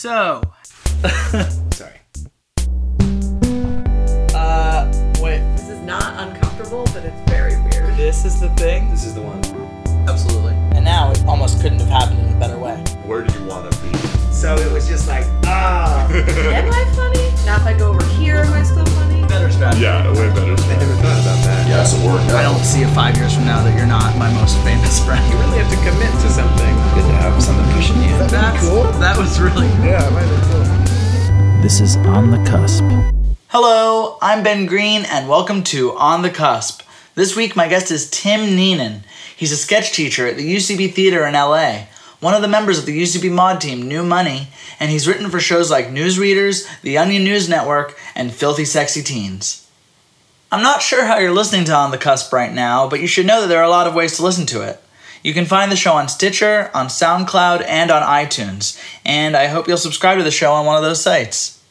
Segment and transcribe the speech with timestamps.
[0.00, 0.40] So,
[1.72, 2.00] Sorry.
[4.34, 7.94] uh, wait, This is not uncomfortable, but it's very weird.
[7.98, 8.88] this is the thing?
[8.88, 9.44] This is the one.
[10.08, 10.54] Absolutely.
[10.74, 12.76] And now it almost couldn't have happened in a better way.
[13.04, 13.94] Where do you want to be?
[14.32, 16.08] So it was just like, ah.
[16.10, 17.44] Am I funny?
[17.44, 18.99] Now if I go over here, am I still funny?
[19.40, 19.80] Better strategy.
[19.80, 20.52] Yeah, way better.
[20.52, 21.66] I never thought about that.
[21.66, 22.28] Yes, it worked.
[22.28, 25.24] I don't see it five years from now that you're not my most famous friend.
[25.32, 26.74] You really have to commit to something.
[26.92, 28.12] Good to have something pushing you.
[28.28, 28.82] That's, cool.
[29.00, 29.86] That was really cool.
[29.86, 31.62] Yeah, it might have been cool.
[31.62, 32.84] This is On the Cusp.
[33.48, 36.82] Hello, I'm Ben Green, and welcome to On the Cusp.
[37.14, 39.04] This week, my guest is Tim Neenan.
[39.34, 41.86] He's a sketch teacher at the UCB Theater in LA,
[42.20, 44.48] one of the members of the UCB Maude team New Money,
[44.78, 49.66] and he's written for shows like Newsreaders, The Onion News Network, and Filthy Sexy Teens.
[50.52, 53.26] I'm not sure how you're listening to On the Cusp right now, but you should
[53.26, 54.82] know that there are a lot of ways to listen to it.
[55.22, 59.68] You can find the show on Stitcher, on SoundCloud, and on iTunes, and I hope
[59.68, 61.62] you'll subscribe to the show on one of those sites.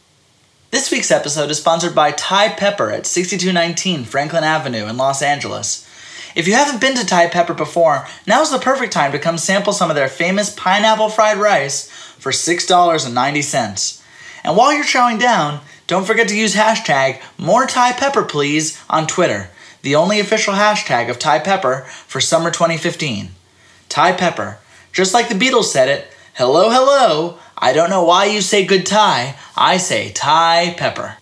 [0.72, 5.89] This week's episode is sponsored by Thai Pepper at 6219 Franklin Avenue in Los Angeles.
[6.36, 9.74] If you haven't been to Thai Pepper before, now's the perfect time to come sample
[9.74, 14.04] some of their famous pineapple fried rice for $6.90.
[14.44, 19.08] And while you're chowing down, don't forget to use hashtag more Thai Pepper please on
[19.08, 19.50] Twitter,
[19.82, 23.30] the only official hashtag of Thai Pepper for summer 2015.
[23.90, 24.60] Thai Pepper.
[24.92, 27.40] Just like the Beatles said it, hello, hello.
[27.58, 29.36] I don't know why you say good Thai.
[29.58, 31.19] I say Thai Pepper.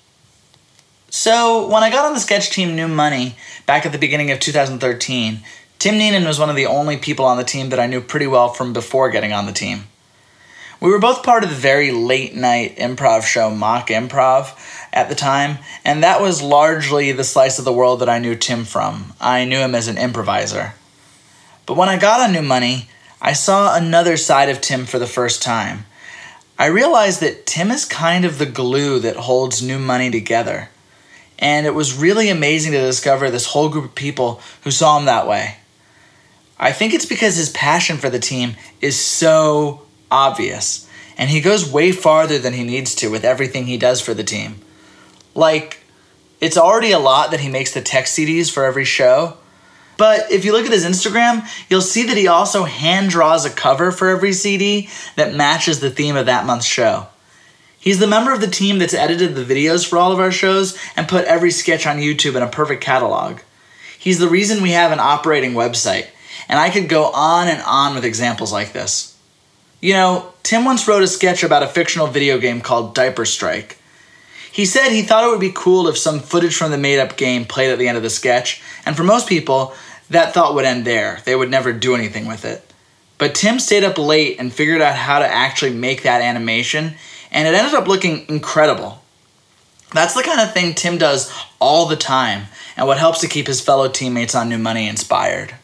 [1.20, 4.40] So, when I got on the sketch team New Money back at the beginning of
[4.40, 5.40] 2013,
[5.80, 8.28] Tim Neenan was one of the only people on the team that I knew pretty
[8.28, 9.88] well from before getting on the team.
[10.80, 14.54] We were both part of the very late night improv show Mock Improv
[14.94, 18.36] at the time, and that was largely the slice of the world that I knew
[18.36, 19.14] Tim from.
[19.20, 20.76] I knew him as an improviser.
[21.66, 25.08] But when I got on New Money, I saw another side of Tim for the
[25.08, 25.86] first time.
[26.60, 30.70] I realized that Tim is kind of the glue that holds New Money together.
[31.40, 35.06] And it was really amazing to discover this whole group of people who saw him
[35.06, 35.58] that way.
[36.60, 41.72] I think it's because his passion for the team is so obvious, and he goes
[41.72, 44.62] way farther than he needs to with everything he does for the team.
[45.36, 45.84] Like,
[46.42, 49.38] it's already a lot that he makes the tech CDs for every show,
[49.98, 53.50] but if you look at his Instagram, you'll see that he also hand draws a
[53.50, 57.08] cover for every CD that matches the theme of that month's show.
[57.88, 60.78] He's the member of the team that's edited the videos for all of our shows
[60.98, 63.40] and put every sketch on YouTube in a perfect catalog.
[63.98, 66.08] He's the reason we have an operating website,
[66.50, 69.18] and I could go on and on with examples like this.
[69.80, 73.78] You know, Tim once wrote a sketch about a fictional video game called Diaper Strike.
[74.52, 77.16] He said he thought it would be cool if some footage from the made up
[77.16, 79.74] game played at the end of the sketch, and for most people,
[80.10, 81.22] that thought would end there.
[81.24, 82.70] They would never do anything with it.
[83.18, 86.96] But Tim stayed up late and figured out how to actually make that animation,
[87.32, 89.02] and it ended up looking incredible.
[89.94, 93.48] That's the kind of thing Tim does all the time, and what helps to keep
[93.48, 95.56] his fellow teammates on New Money inspired.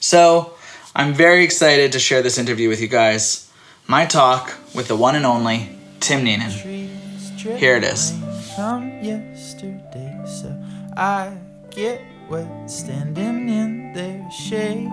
[0.00, 0.54] So,
[0.94, 3.50] I'm very excited to share this interview with you guys.
[3.86, 5.70] My talk with the one and only
[6.00, 6.50] Tim Neenan.
[7.56, 8.10] Here it is.
[8.54, 10.54] From yesterday, so
[10.96, 11.36] I
[11.70, 12.00] get
[12.32, 14.88] wet standing in their shade.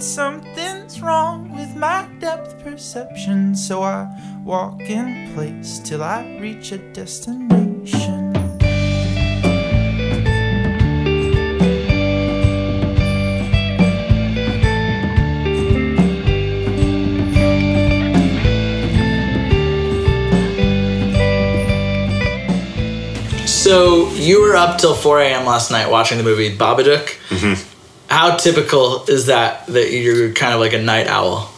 [0.00, 4.06] Something's wrong with my depth perception, so I
[4.44, 8.21] walk in place till I reach a destination.
[23.72, 25.46] So, you were up till 4 a.m.
[25.46, 27.08] last night watching the movie Babadook.
[28.06, 31.50] How typical is that that you're kind of like a night owl?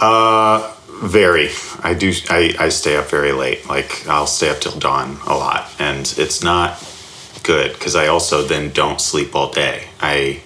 [0.00, 0.74] Uh,
[1.04, 1.50] very.
[1.84, 2.12] I do.
[2.28, 3.64] I, I stay up very late.
[3.68, 6.84] Like I'll stay up till dawn a lot, and it's not
[7.44, 9.90] good because I also then don't sleep all day.
[10.00, 10.42] I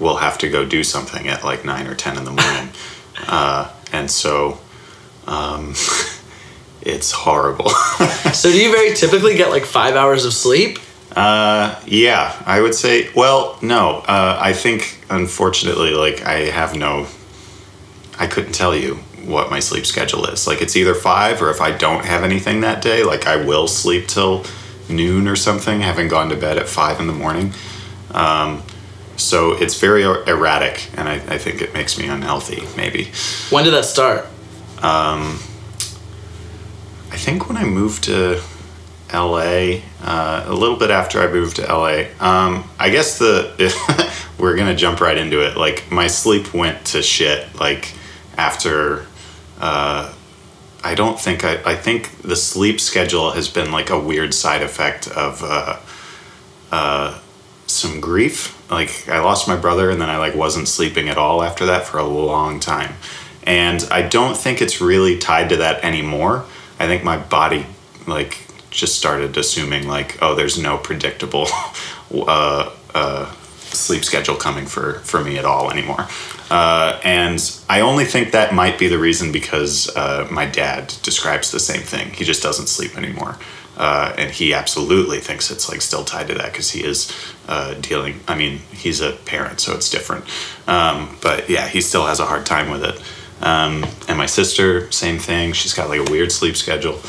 [0.00, 2.70] will have to go do something at like nine or ten in the morning,
[3.28, 4.58] uh, and so
[5.26, 5.74] um,
[6.88, 7.70] it's horrible.
[8.28, 10.78] So, do you very typically get like five hours of sleep?
[11.16, 13.08] Uh, yeah, I would say.
[13.14, 14.00] Well, no.
[14.06, 17.06] Uh, I think unfortunately, like I have no.
[18.18, 20.46] I couldn't tell you what my sleep schedule is.
[20.46, 23.66] Like it's either five, or if I don't have anything that day, like I will
[23.66, 24.44] sleep till
[24.88, 27.54] noon or something, having gone to bed at five in the morning.
[28.10, 28.62] Um,
[29.16, 32.62] so it's very er- erratic, and I, I think it makes me unhealthy.
[32.76, 33.10] Maybe.
[33.50, 34.26] When did that start?
[34.82, 35.38] I
[37.18, 38.40] think when I moved to
[39.12, 44.56] LA, uh, a little bit after I moved to LA, um, I guess the we're
[44.56, 45.56] gonna jump right into it.
[45.56, 47.58] Like my sleep went to shit.
[47.58, 47.92] Like
[48.36, 49.06] after
[49.60, 50.14] uh,
[50.82, 54.62] I don't think I, I think the sleep schedule has been like a weird side
[54.62, 55.78] effect of uh,
[56.70, 57.18] uh,
[57.66, 58.54] some grief.
[58.70, 61.84] Like I lost my brother, and then I like wasn't sleeping at all after that
[61.84, 62.94] for a long time,
[63.44, 66.44] and I don't think it's really tied to that anymore.
[66.78, 67.66] I think my body
[68.06, 71.46] like just started assuming like, oh, there's no predictable
[72.14, 76.06] uh, uh, sleep schedule coming for for me at all anymore.
[76.50, 81.50] Uh, and I only think that might be the reason because uh, my dad describes
[81.50, 82.10] the same thing.
[82.10, 83.36] He just doesn't sleep anymore.
[83.76, 87.12] Uh, and he absolutely thinks it's like still tied to that because he is
[87.46, 88.18] uh, dealing.
[88.26, 90.24] I mean, he's a parent, so it's different.
[90.66, 93.00] Um, but yeah, he still has a hard time with it.
[93.40, 95.52] Um, and my sister, same thing.
[95.52, 97.00] She's got like a weird sleep schedule.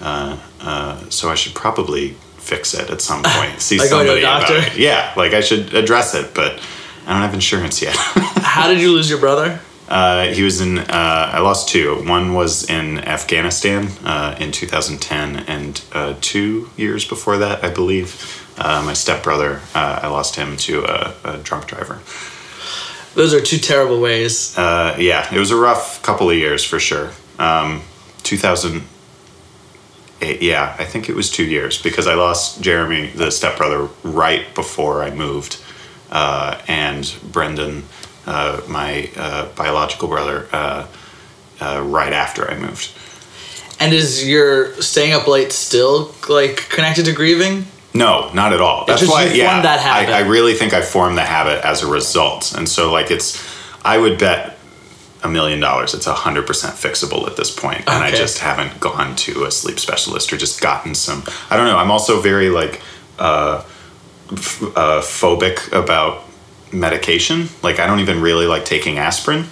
[0.00, 3.60] Uh, uh, so I should probably fix it at some point.
[3.60, 4.78] See Like going to a somebody about it.
[4.78, 6.60] Yeah, like I should address it, but
[7.06, 7.96] I don't have insurance yet.
[7.96, 9.60] How did you lose your brother?
[9.88, 10.78] Uh, he was in.
[10.78, 12.02] Uh, I lost two.
[12.08, 18.48] One was in Afghanistan uh, in 2010, and uh, two years before that, I believe,
[18.56, 19.60] uh, my stepbrother.
[19.74, 22.00] Uh, I lost him to a, a drunk driver.
[23.14, 24.58] Those are two terrible ways.
[24.58, 27.12] Uh, yeah, it was a rough couple of years for sure.
[27.38, 27.82] Um,
[28.24, 30.42] 2008.
[30.42, 35.02] Yeah, I think it was two years because I lost Jeremy, the stepbrother, right before
[35.02, 35.62] I moved,
[36.10, 37.84] uh, and Brendan,
[38.26, 40.86] uh, my uh, biological brother, uh,
[41.60, 42.90] uh, right after I moved.
[43.78, 47.66] And is your staying up late still like connected to grieving?
[47.94, 48.84] No, not at all.
[48.86, 50.12] That's why, you yeah, formed that habit.
[50.12, 53.40] I, I really think I formed the habit as a result, and so like it's,
[53.84, 54.58] I would bet
[55.22, 58.80] a million dollars it's a hundred percent fixable at this point, and I just haven't
[58.80, 61.22] gone to a sleep specialist or just gotten some.
[61.50, 61.78] I don't know.
[61.78, 62.82] I'm also very like
[63.18, 63.62] uh,
[64.32, 66.24] f- uh, phobic about
[66.72, 67.48] medication.
[67.62, 69.44] Like I don't even really like taking aspirin.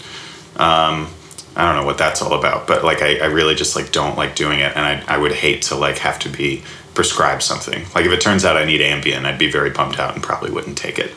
[0.57, 1.09] Um,
[1.55, 4.17] I don't know what that's all about, but like I, I really just like don't
[4.17, 7.85] like doing it, and I, I would hate to like have to be prescribed something.
[7.95, 10.51] Like if it turns out I need Ambien, I'd be very pumped out and probably
[10.51, 11.13] wouldn't take it.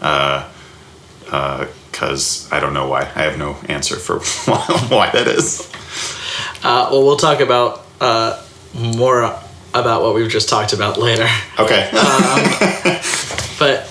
[0.00, 0.48] Uh,
[1.24, 3.02] because I don't know why.
[3.02, 4.18] I have no answer for
[4.88, 5.70] why that is.
[6.62, 8.42] Uh, well, we'll talk about uh,
[8.74, 9.22] more
[9.74, 11.28] about what we've just talked about later.
[11.58, 11.90] Okay.
[13.58, 13.86] But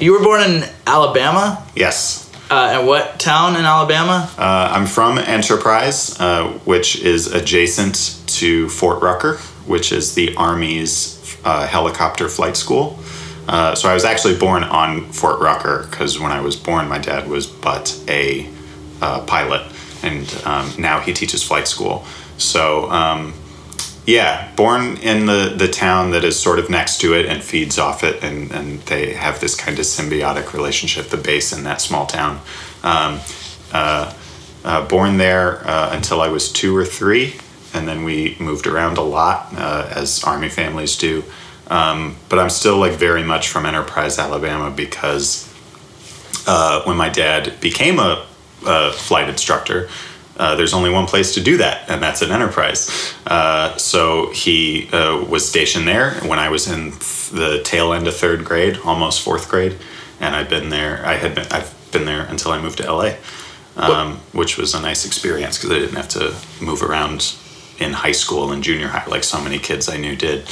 [0.00, 1.64] you were born in Alabama.
[1.76, 2.28] yes.
[2.50, 4.28] Uh, and what town in Alabama?
[4.36, 11.36] Uh, I'm from Enterprise, uh, which is adjacent to Fort Rucker, which is the Army's
[11.44, 12.98] uh, helicopter flight school.
[13.46, 16.98] Uh, so I was actually born on Fort Rucker because when I was born, my
[16.98, 18.48] dad was but a
[19.02, 19.70] uh, pilot,
[20.02, 22.04] and um, now he teaches flight school.
[22.38, 23.34] So um,
[24.06, 27.78] yeah, born in the, the town that is sort of next to it and feeds
[27.78, 31.80] off it, and, and they have this kind of symbiotic relationship, the base in that
[31.80, 32.40] small town.
[32.82, 33.20] Um,
[33.72, 34.12] uh,
[34.64, 37.34] uh, born there uh, until I was two or three,
[37.74, 41.24] and then we moved around a lot, uh, as Army families do.
[41.68, 45.52] Um, but I'm still like very much from Enterprise, Alabama, because
[46.46, 48.26] uh, when my dad became a,
[48.66, 49.88] a flight instructor,
[50.36, 53.14] uh, there's only one place to do that, and that's an Enterprise.
[53.26, 58.08] Uh, so he uh, was stationed there when I was in th- the tail end
[58.08, 59.76] of third grade, almost fourth grade,
[60.20, 61.04] and I've been there.
[61.06, 63.12] I had been I've been there until I moved to LA,
[63.76, 67.36] um, which was a nice experience because I didn't have to move around
[67.78, 70.46] in high school and junior high like so many kids I knew did.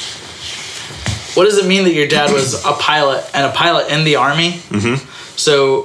[1.35, 4.17] What does it mean that your dad was a pilot and a pilot in the
[4.17, 4.53] army?
[4.53, 5.09] Mm-hmm.
[5.37, 5.85] So,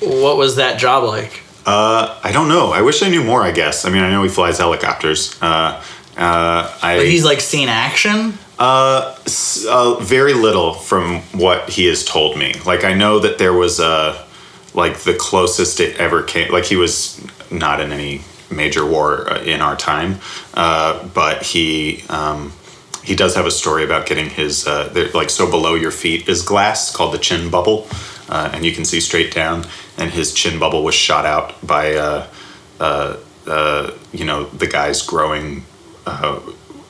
[0.00, 1.42] what was that job like?
[1.64, 2.72] Uh, I don't know.
[2.72, 3.42] I wish I knew more.
[3.42, 3.84] I guess.
[3.84, 5.40] I mean, I know he flies helicopters.
[5.40, 5.82] Uh,
[6.16, 8.34] uh, I Like he's like seen action.
[8.58, 9.16] Uh,
[9.68, 12.54] uh, very little from what he has told me.
[12.66, 14.26] Like I know that there was a
[14.74, 16.50] like the closest it ever came.
[16.50, 20.20] Like he was not in any major war uh, in our time,
[20.54, 22.52] uh, but he um,
[23.04, 26.42] he does have a story about getting his uh, like so below your feet is
[26.42, 27.86] glass called the chin bubble,
[28.28, 29.64] uh, and you can see straight down.
[29.96, 32.26] And his chin bubble was shot out by uh,
[32.78, 33.16] uh,
[34.12, 35.64] you know the guys growing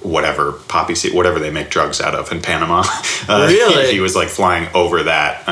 [0.03, 2.85] whatever poppy seed, whatever they make drugs out of in Panama.
[3.29, 3.87] Uh, Really?
[3.89, 5.45] He, he was like flying over that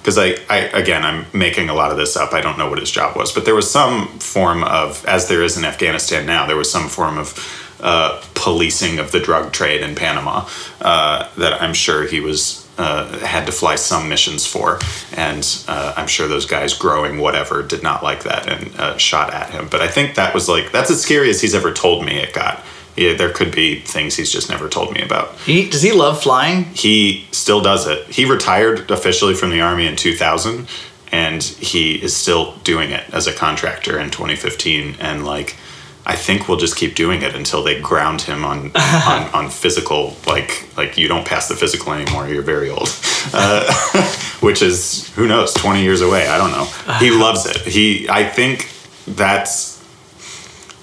[0.00, 2.32] because I, I again I'm making a lot of this up.
[2.32, 5.42] I don't know what his job was, but there was some form of as there
[5.42, 6.46] is in Afghanistan now.
[6.46, 7.34] There was some form of
[7.80, 10.48] uh, policing of the drug trade in Panama
[10.80, 12.64] uh, that I'm sure he was.
[12.78, 14.78] Uh, had to fly some missions for,
[15.16, 19.34] and uh, I'm sure those guys growing whatever did not like that and uh, shot
[19.34, 19.66] at him.
[19.68, 22.32] But I think that was like that's as scary as he's ever told me it
[22.32, 22.64] got.
[22.98, 25.34] Yeah, there could be things he's just never told me about.
[25.40, 26.64] He does he love flying?
[26.74, 28.06] He still does it.
[28.08, 30.66] He retired officially from the army in 2000,
[31.12, 34.96] and he is still doing it as a contractor in 2015.
[35.00, 35.56] And like,
[36.04, 40.16] I think we'll just keep doing it until they ground him on on, on physical
[40.26, 42.28] like like you don't pass the physical anymore.
[42.28, 42.88] You're very old,
[43.32, 43.72] uh,
[44.40, 46.26] which is who knows, twenty years away.
[46.26, 46.66] I don't know.
[46.98, 47.58] He loves it.
[47.58, 48.70] He I think
[49.06, 49.67] that's.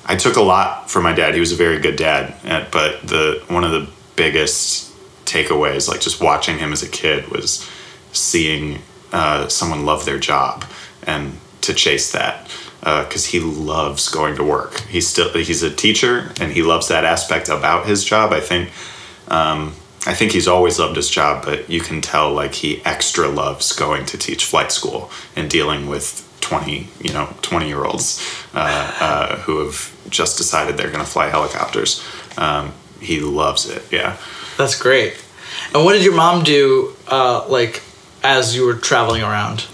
[0.06, 1.34] I took a lot from my dad.
[1.34, 4.94] He was a very good dad, uh, but the one of the biggest
[5.26, 7.70] takeaways, like just watching him as a kid, was
[8.12, 8.80] seeing
[9.12, 10.64] uh, someone love their job
[11.04, 12.48] and to chase that
[12.80, 14.82] because he loves going to work.
[14.82, 18.32] He's still he's a teacher and he loves that aspect about his job.
[18.32, 18.70] I think
[19.28, 19.74] um,
[20.06, 23.74] I think he's always loved his job, but you can tell like he extra loves
[23.74, 28.24] going to teach flight school and dealing with 20 you know 20 year olds
[28.54, 32.06] uh, uh, who have just decided they're going to fly helicopters.
[32.38, 33.84] Um, he loves it.
[33.92, 34.18] Yeah.
[34.58, 35.24] That's great.
[35.74, 37.82] And what did your mom do, uh, like,
[38.24, 39.66] as you were traveling around?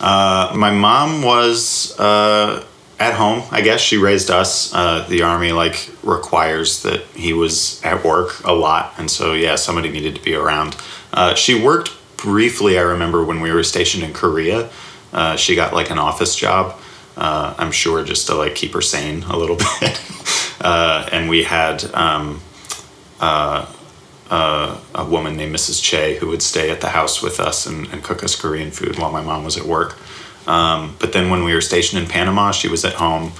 [0.00, 2.64] Uh, my mom was uh,
[3.00, 3.42] at home.
[3.50, 4.72] I guess she raised us.
[4.74, 9.56] Uh, the army like requires that he was at work a lot, and so yeah,
[9.56, 10.76] somebody needed to be around.
[11.12, 12.78] Uh, she worked briefly.
[12.78, 14.70] I remember when we were stationed in Korea.
[15.12, 16.78] Uh, she got like an office job.
[17.16, 20.00] Uh, I'm sure just to like keep her sane a little bit.
[20.60, 22.40] uh, and we had um,
[23.20, 23.66] uh,
[24.30, 25.82] uh, a woman named Mrs.
[25.82, 28.98] Che who would stay at the house with us and, and cook us Korean food
[28.98, 29.98] while my mom was at work.
[30.46, 33.32] Um, but then when we were stationed in Panama, she was at home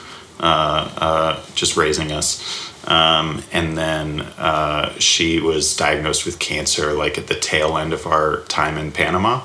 [1.54, 2.68] just raising us.
[2.88, 8.06] Um, and then uh, she was diagnosed with cancer like at the tail end of
[8.06, 9.42] our time in Panama.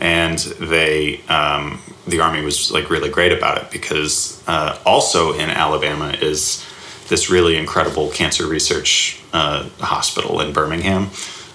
[0.00, 5.50] And they, um, the army was like really great about it because uh, also in
[5.50, 6.66] Alabama is
[7.08, 11.10] this really incredible cancer research uh, hospital in Birmingham,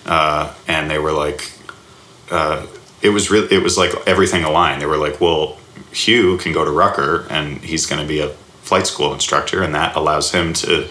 [0.05, 1.51] uh, and they were like,
[2.29, 2.67] uh,
[3.01, 4.81] it was really, it was like everything aligned.
[4.81, 5.57] They were like, well,
[5.91, 8.29] Hugh can go to Rucker, and he's going to be a
[8.61, 10.87] flight school instructor, and that allows him to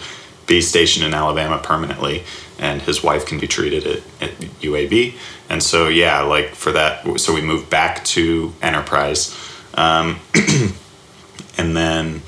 [0.47, 2.23] be stationed in Alabama permanently,
[2.59, 5.15] and his wife can be treated at, at UAB.
[5.49, 9.35] And so, yeah, like for that, so we moved back to Enterprise,
[9.75, 10.19] um,
[11.57, 12.21] and then.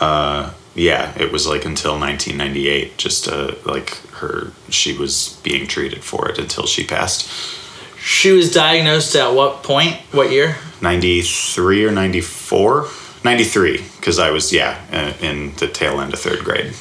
[0.00, 6.02] Uh, yeah, it was like until 1998, just uh, like her, she was being treated
[6.02, 7.28] for it until she passed.
[7.98, 9.94] She was diagnosed at what point?
[10.12, 10.56] What year?
[10.80, 12.88] 93 or 94?
[13.24, 16.74] 93, because I was, yeah, uh, in the tail end of third grade.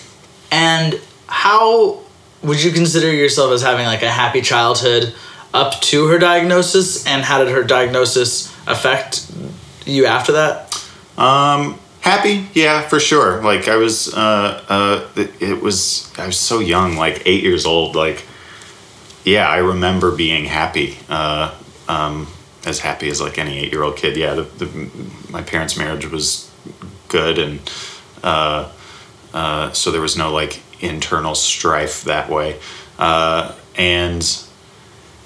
[0.52, 2.02] And how
[2.44, 5.14] would you consider yourself as having like a happy childhood
[5.54, 7.08] up to her diagnosis?
[7.08, 9.32] And how did her diagnosis affect
[9.86, 10.68] you after that?
[11.18, 13.42] Um, happy, yeah, for sure.
[13.42, 15.08] Like I was, uh, uh,
[15.40, 17.96] it, was, I was so young, like eight years old.
[17.96, 18.26] Like,
[19.24, 21.56] yeah, I remember being happy, uh,
[21.88, 22.28] um,
[22.66, 24.18] as happy as like any eight-year-old kid.
[24.18, 24.90] Yeah, the, the,
[25.30, 26.52] my parents' marriage was
[27.08, 27.60] good, and
[28.24, 28.70] uh,
[29.34, 32.60] uh, so there was no like internal strife that way.
[32.98, 34.46] Uh, and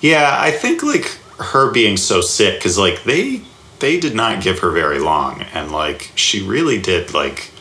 [0.01, 3.41] yeah, I think like her being so sick because like they
[3.79, 7.51] they did not give her very long, and like she really did like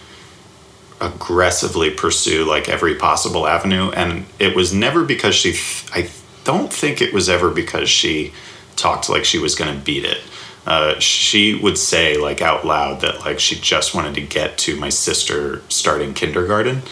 [1.00, 5.54] aggressively pursue like every possible avenue, and it was never because she.
[5.92, 6.10] I
[6.44, 8.32] don't think it was ever because she
[8.76, 10.20] talked like she was going to beat it.
[10.66, 14.76] Uh, she would say like out loud that like she just wanted to get to
[14.76, 16.82] my sister starting kindergarten,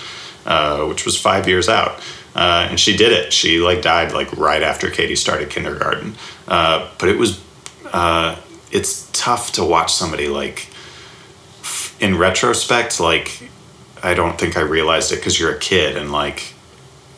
[0.45, 1.99] uh, which was five years out,
[2.35, 3.33] uh, and she did it.
[3.33, 6.17] She like died like right after Katie started kindergarten,
[6.49, 7.43] uh, but it was
[7.93, 8.37] uh,
[8.71, 10.69] it's tough to watch somebody like
[12.01, 13.51] in retrospect like
[14.03, 16.55] I don't think I realized it because you're a kid and like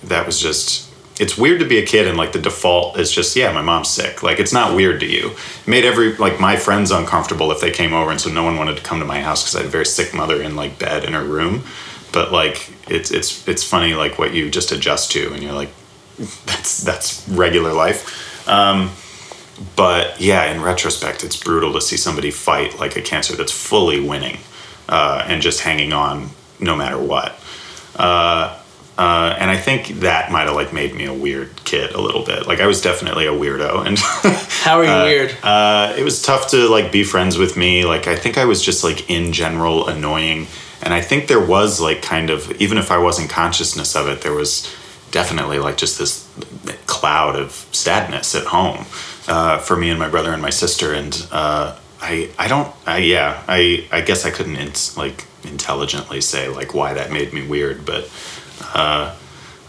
[0.05, 0.91] that was just
[1.21, 3.89] it's weird to be a kid and like the default is just yeah my mom's
[3.89, 4.23] sick.
[4.23, 5.31] Like it's not weird to you.
[5.31, 8.57] It made every like my friends uncomfortable if they came over and so no one
[8.57, 10.79] wanted to come to my house because i had a very sick mother in like
[10.79, 11.65] bed in her room.
[12.13, 15.71] But like it's it's it's funny like what you just adjust to and you're like
[16.47, 18.49] that's that's regular life.
[18.49, 18.91] Um,
[19.77, 24.01] but yeah in retrospect it's brutal to see somebody fight like a cancer that's fully
[24.01, 24.39] winning
[24.89, 27.39] uh, and just hanging on no matter what.
[27.97, 28.59] Uh,
[28.97, 32.25] uh, and I think that might have like made me a weird kid a little
[32.25, 32.47] bit.
[32.47, 33.99] Like I was definitely a weirdo, and
[34.63, 35.37] How are you weird?
[35.43, 37.85] uh, it was tough to like be friends with me.
[37.85, 40.47] Like I think I was just like in general annoying,
[40.83, 44.21] and I think there was like kind of even if I wasn't consciousness of it,
[44.23, 44.73] there was
[45.11, 46.29] definitely like just this
[46.87, 48.85] cloud of sadness at home
[49.29, 50.93] uh, for me and my brother and my sister.
[50.93, 56.21] And uh, I I don't I yeah I I guess I couldn't int- like intelligently
[56.21, 58.09] say like why that made me weird, but
[58.75, 59.15] uh,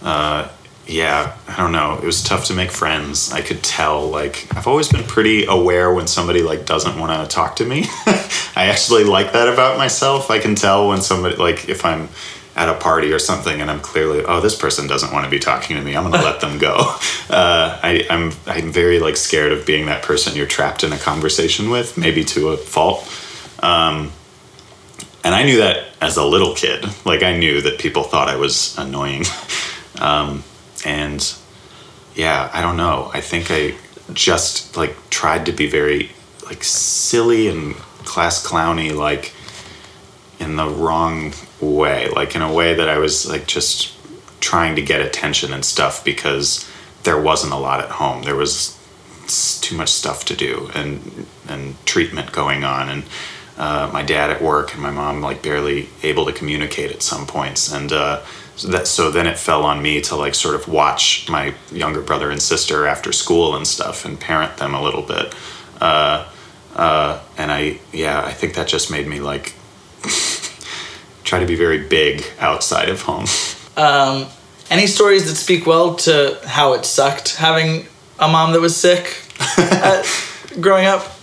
[0.02, 0.50] uh,
[0.88, 1.98] yeah, I don't know.
[1.98, 3.32] It was tough to make friends.
[3.32, 4.08] I could tell.
[4.08, 7.86] Like I've always been pretty aware when somebody like doesn't want to talk to me.
[8.56, 10.30] I actually like that about myself.
[10.30, 12.10] I can tell when somebody like if I'm
[12.56, 15.40] at a party or something, and I'm clearly, oh, this person doesn't want to be
[15.40, 15.96] talking to me.
[15.96, 16.96] I'm gonna let them go.
[17.28, 20.98] Uh, I, I'm I'm very like scared of being that person you're trapped in a
[20.98, 23.02] conversation with, maybe to a fault.
[23.64, 24.12] Um,
[25.26, 26.86] and I knew that as a little kid.
[27.04, 29.24] Like I knew that people thought I was annoying,
[30.00, 30.44] um,
[30.86, 31.36] and
[32.14, 33.10] yeah, I don't know.
[33.12, 33.74] I think I
[34.14, 36.12] just like tried to be very
[36.46, 37.74] like silly and
[38.06, 39.34] class clowny, like
[40.40, 43.94] in the wrong way, like in a way that I was like just
[44.42, 46.70] trying to get attention and stuff because
[47.02, 48.22] there wasn't a lot at home.
[48.22, 48.80] There was
[49.62, 53.04] too much stuff to do and and treatment going on and
[53.58, 57.26] uh, my dad at work and my mom like barely able to communicate at some
[57.26, 57.72] points.
[57.72, 58.22] And uh,
[58.56, 62.02] so that so then it fell on me to like sort of watch my younger
[62.02, 65.34] brother and sister after school and stuff and parent them a little bit.
[65.80, 66.28] Uh,
[66.76, 69.54] uh, and I yeah I think that just made me like
[71.24, 73.26] try to be very big outside of home.
[73.78, 74.28] Um,
[74.70, 77.88] any stories that speak well to how it sucked having
[78.20, 79.22] a mom that was sick
[79.58, 80.02] uh,
[80.62, 81.15] growing up?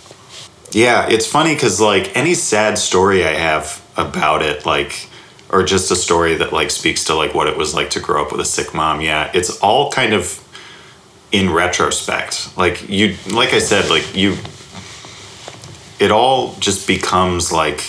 [0.72, 5.08] Yeah, it's funny because like any sad story I have about it, like,
[5.50, 8.24] or just a story that like speaks to like what it was like to grow
[8.24, 9.02] up with a sick mom.
[9.02, 10.38] Yeah, it's all kind of
[11.30, 12.56] in retrospect.
[12.56, 14.38] Like you, like I said, like you,
[15.98, 17.82] it all just becomes like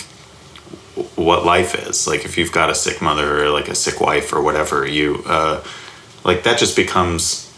[1.16, 2.06] what life is.
[2.06, 5.24] Like if you've got a sick mother or like a sick wife or whatever, you,
[5.26, 5.64] uh,
[6.26, 7.50] like that just becomes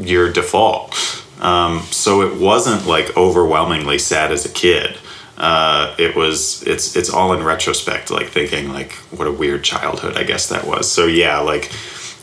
[0.00, 0.94] your default.
[1.42, 4.96] Um, so it wasn't like overwhelmingly sad as a kid.
[5.36, 10.16] Uh, it was it's it's all in retrospect, like thinking like what a weird childhood
[10.16, 10.90] I guess that was.
[10.90, 11.72] So yeah, like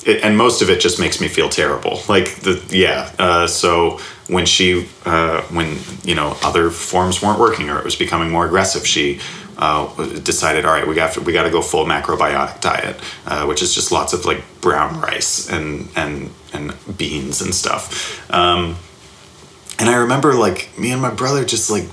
[0.05, 2.01] it, and most of it just makes me feel terrible.
[2.07, 3.11] Like the yeah.
[3.19, 3.99] Uh, so
[4.29, 8.45] when she uh, when you know other forms weren't working or it was becoming more
[8.45, 9.19] aggressive, she
[9.57, 12.95] uh, decided, all right, we got we got to go full macrobiotic diet,
[13.25, 18.31] uh, which is just lots of like brown rice and and and beans and stuff.
[18.33, 18.77] Um,
[19.79, 21.85] and I remember like me and my brother just like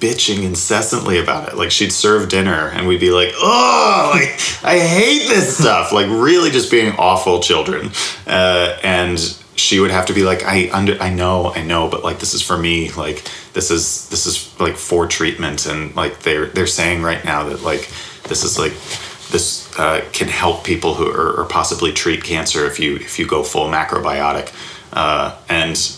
[0.00, 1.56] bitching incessantly about it.
[1.56, 5.92] Like she'd serve dinner and we'd be like, oh, like I hate this stuff.
[5.92, 7.90] Like really just being awful children.
[8.26, 9.18] Uh, and
[9.56, 12.34] she would have to be like, I under, I know, I know, but like this
[12.34, 12.90] is for me.
[12.92, 17.48] Like this is this is like for treatment, and like they're they're saying right now
[17.50, 17.90] that like
[18.24, 18.72] this is like
[19.30, 23.26] this uh, can help people who are, or possibly treat cancer if you if you
[23.26, 24.52] go full macrobiotic.
[24.92, 25.96] Uh, and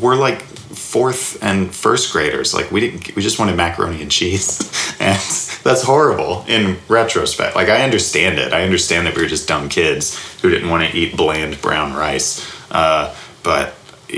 [0.00, 0.44] we're like
[0.88, 2.54] fourth and first graders.
[2.54, 4.58] Like we didn't, we just wanted macaroni and cheese,
[5.00, 5.18] and
[5.62, 7.54] that's horrible in retrospect.
[7.54, 8.54] Like I understand it.
[8.54, 11.92] I understand that we were just dumb kids who didn't want to eat bland brown
[11.92, 12.50] rice.
[12.70, 13.74] Uh, but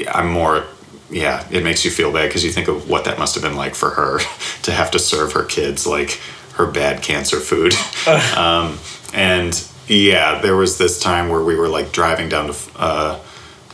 [0.09, 0.65] I'm more,
[1.11, 3.57] yeah, it makes you feel bad because you think of what that must have been
[3.57, 4.19] like for her
[4.63, 6.21] to have to serve her kids like
[6.53, 7.75] her bad cancer food.
[8.37, 8.79] um,
[9.13, 13.21] and yeah, there was this time where we were like driving down to uh,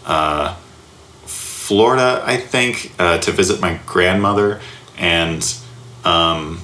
[0.07, 0.57] uh,
[1.67, 4.61] Florida, I think, uh, to visit my grandmother,
[4.97, 5.43] and
[6.05, 6.61] um,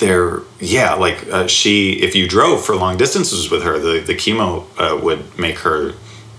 [0.00, 4.14] there, yeah, like uh, she, if you drove for long distances with her, the the
[4.14, 5.92] chemo uh, would make her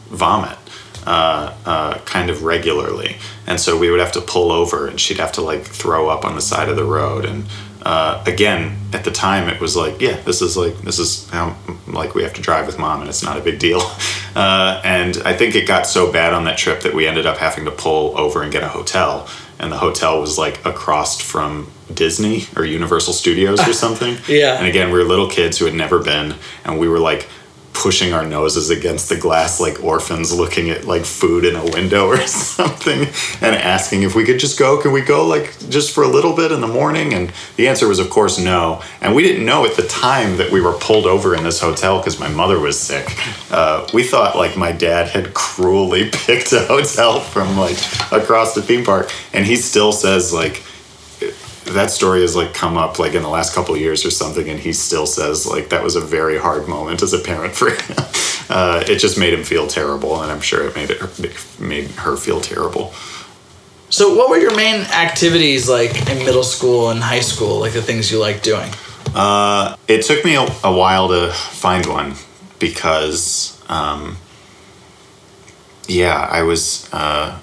[0.07, 0.57] vomit.
[1.05, 5.17] Uh, uh, kind of regularly, and so we would have to pull over, and she'd
[5.17, 7.25] have to like throw up on the side of the road.
[7.25, 7.43] And
[7.83, 11.55] uh, again, at the time, it was like, yeah, this is like this is how
[11.87, 13.81] like we have to drive with mom, and it's not a big deal.
[14.35, 17.37] Uh, and I think it got so bad on that trip that we ended up
[17.37, 21.71] having to pull over and get a hotel, and the hotel was like across from
[21.93, 24.17] Disney or Universal Studios or something.
[24.27, 24.57] Yeah.
[24.57, 26.33] And again, we were little kids who had never been,
[26.65, 27.29] and we were like
[27.73, 32.07] pushing our noses against the glass like orphans looking at like food in a window
[32.13, 33.07] or something
[33.41, 36.35] and asking if we could just go can we go like just for a little
[36.35, 37.13] bit in the morning?
[37.13, 38.81] And the answer was of course no.
[39.01, 41.97] And we didn't know at the time that we were pulled over in this hotel
[41.99, 43.07] because my mother was sick.
[43.51, 47.77] Uh, we thought like my dad had cruelly picked a hotel from like
[48.11, 49.11] across the theme park.
[49.33, 50.63] And he still says like
[51.65, 54.49] that story has like come up like in the last couple of years or something
[54.49, 57.69] and he still says like that was a very hard moment as a parent for
[57.69, 57.95] him
[58.49, 62.15] uh, it just made him feel terrible and i'm sure it made it made her
[62.17, 62.93] feel terrible
[63.89, 67.59] So, what were your main activities like in middle school and high school?
[67.59, 68.71] Like the things you liked doing?
[69.13, 72.15] uh, it took me a, a while to find one
[72.57, 74.17] because um,
[75.87, 77.37] yeah i was uh,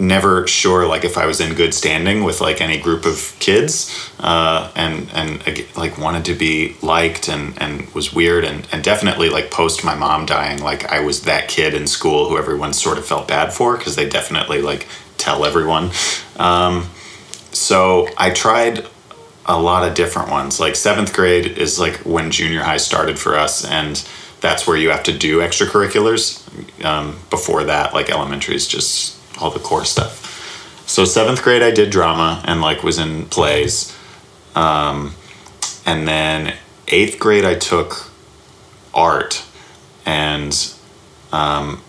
[0.00, 4.10] never sure like if I was in good standing with like any group of kids
[4.18, 5.42] uh, and and
[5.76, 9.94] like wanted to be liked and and was weird and and definitely like post my
[9.94, 13.52] mom dying like I was that kid in school who everyone sort of felt bad
[13.52, 15.90] for because they definitely like tell everyone
[16.38, 16.88] um,
[17.52, 18.86] so I tried
[19.46, 20.60] a lot of different ones.
[20.60, 24.02] Like seventh grade is like when junior high started for us, and
[24.40, 26.38] that's where you have to do extracurriculars.
[26.84, 30.84] Um, before that, like elementary is just all the core stuff.
[30.86, 33.96] So seventh grade, I did drama and like was in plays,
[34.54, 35.14] um,
[35.86, 36.56] and then
[36.88, 38.10] eighth grade, I took
[38.92, 39.44] art,
[40.04, 40.52] and
[41.32, 41.82] um,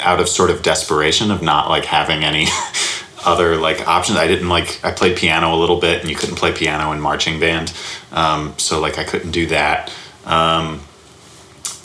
[0.00, 2.46] out of sort of desperation of not like having any
[3.24, 4.18] other like options.
[4.18, 7.00] I didn't like I played piano a little bit, and you couldn't play piano in
[7.00, 7.72] marching band,
[8.12, 9.92] um, so like I couldn't do that.
[10.24, 10.80] Um,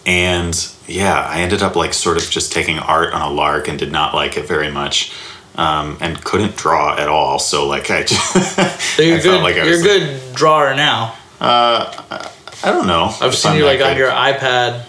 [0.05, 0.53] and
[0.91, 3.91] yeah, I ended up like sort of just taking art on a lark and did
[3.91, 5.13] not like it very much.
[5.55, 7.37] Um, and couldn't draw at all.
[7.37, 9.43] So like I just So you're good.
[9.43, 11.15] like you're a good drawer now.
[11.41, 13.13] I don't know.
[13.19, 14.85] I've seen I'm you like on your iPad,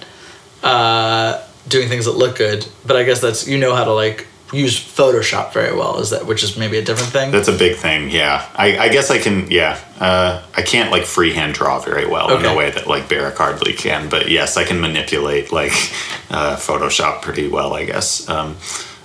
[0.62, 2.66] uh, doing things that look good.
[2.86, 5.98] But I guess that's you know how to like use Photoshop very well.
[6.00, 7.30] Is that which is maybe a different thing?
[7.30, 8.46] That's a big thing, yeah.
[8.54, 9.78] I, I guess I can, yeah.
[9.98, 12.48] Uh, I can't like freehand draw very well in Okay.
[12.50, 15.72] the way that like Barrick hardly can, but yes, I can manipulate like
[16.30, 18.28] uh, Photoshop pretty well, I guess.
[18.28, 18.56] Um,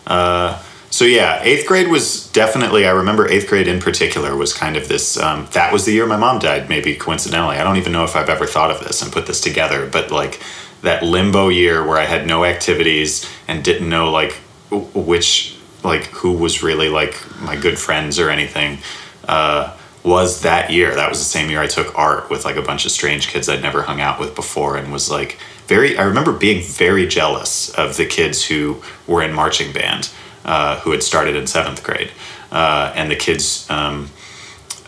[0.06, 2.88] uh, so yeah, eighth grade was definitely.
[2.88, 5.18] I remember eighth grade in particular was kind of this.
[5.18, 7.58] Um, that was the year my mom died, maybe coincidentally.
[7.58, 10.12] I don't even know if I've ever thought of this and put this together, but
[10.12, 10.42] like
[10.82, 14.38] that limbo year where I had no activities and didn't know like
[14.72, 18.80] which like who was really like my good friends or anything.
[19.28, 19.76] Uh,
[20.08, 20.96] was that year.
[20.96, 23.50] That was the same year I took art with like a bunch of strange kids
[23.50, 27.70] I'd never hung out with before and was like very I remember being very jealous
[27.72, 30.10] of the kids who were in marching band
[30.46, 32.12] uh, who had started in seventh grade
[32.52, 34.10] uh, and the kids um,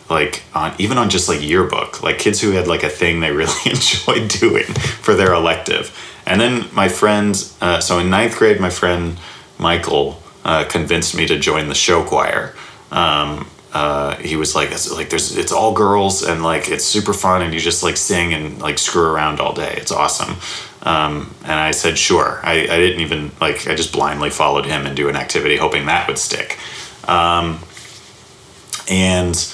[0.09, 3.31] like on even on just like yearbook like kids who had like a thing they
[3.31, 8.59] really enjoyed doing for their elective and then my friend uh, so in ninth grade
[8.59, 9.17] my friend
[9.59, 12.55] michael uh, convinced me to join the show choir
[12.91, 17.13] um, uh, he was like it's like there's it's all girls and like it's super
[17.13, 20.35] fun and you just like sing and like screw around all day it's awesome
[20.83, 24.87] um, and i said sure I, I didn't even like i just blindly followed him
[24.87, 26.57] and do an activity hoping that would stick
[27.07, 27.59] um,
[28.89, 29.53] and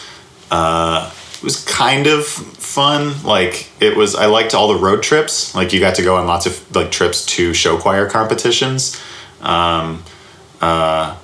[0.52, 3.24] uh, it was kind of fun.
[3.24, 5.56] Like it was, I liked all the road trips.
[5.56, 9.02] Like you got to go on lots of like trips to show choir competitions.
[9.46, 10.04] Um,
[10.62, 11.18] uh,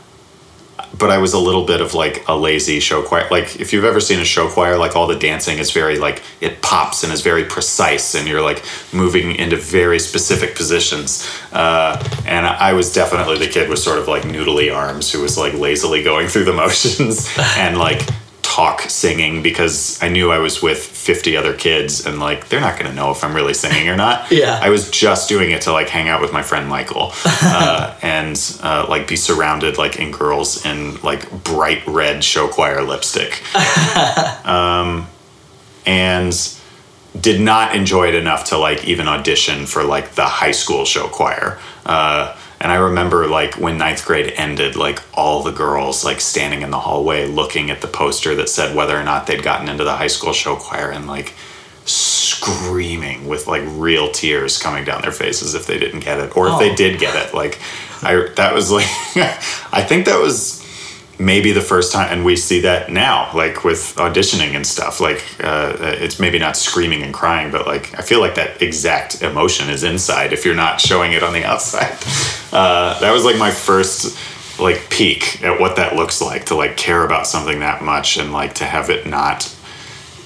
[0.97, 3.27] but I was a little bit of like a lazy show choir.
[3.31, 6.21] Like if you've ever seen a show choir, like all the dancing is very like
[6.41, 11.27] it pops and is very precise, and you're like moving into very specific positions.
[11.51, 15.38] Uh, and I was definitely the kid with sort of like noodly arms who was
[15.38, 18.07] like lazily going through the motions and like
[18.62, 22.78] talk singing because I knew I was with 50 other kids and like they're not
[22.78, 24.30] going to know if I'm really singing or not.
[24.41, 24.60] Yeah.
[24.62, 28.38] I was just doing it to like hang out with my friend Michael uh, and
[28.63, 33.43] uh, like be surrounded like in girls in like bright red show choir lipstick.
[34.45, 35.08] um,
[35.86, 36.34] and
[37.19, 41.08] did not enjoy it enough to like even audition for like the high school show
[41.08, 41.60] choir.
[41.86, 46.62] Uh, and I remember like when ninth grade ended, like all the girls like standing
[46.62, 49.84] in the hallway looking at the poster that said whether or not they'd gotten into
[49.84, 51.34] the high school show choir and like
[51.86, 56.47] screaming with like real tears coming down their faces if they didn't get it or
[56.47, 56.60] if Oh.
[56.60, 57.34] they did get it.
[57.34, 57.60] Like
[58.04, 58.88] I that was like
[59.74, 60.61] I think that was
[61.21, 65.23] maybe the first time and we see that now like with auditioning and stuff like
[65.43, 69.69] uh, it's maybe not screaming and crying but like i feel like that exact emotion
[69.69, 71.97] is inside if you're not showing it on the outside.
[72.53, 74.17] Uh, that was like my first
[74.60, 78.31] like peek at what that looks like to like care about something that much and
[78.31, 79.43] like to have it not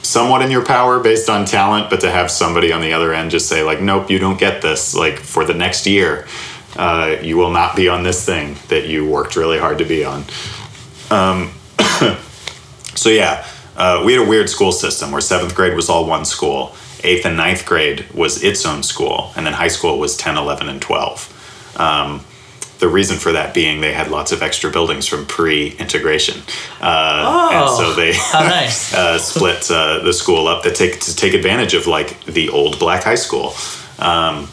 [0.02, 3.32] somewhat in your power based on talent but to have somebody on the other end
[3.32, 6.28] just say like nope you don't get this like for the next year
[6.78, 10.04] uh, you will not be on this thing that you worked really hard to be
[10.04, 10.24] on
[12.96, 16.26] so yeah, uh, we had a weird school system where seventh grade was all one
[16.26, 20.38] school, eighth and ninth grade was its own school, and then high school was 10,
[20.38, 21.76] 11, and 12.
[21.78, 22.26] Um,
[22.80, 26.42] the reason for that being they had lots of extra buildings from pre-integration,
[26.82, 28.94] uh, and so they How nice.
[28.94, 32.78] uh, split uh, the school up to take to take advantage of like the old
[32.78, 33.54] black high school,
[34.00, 34.50] um,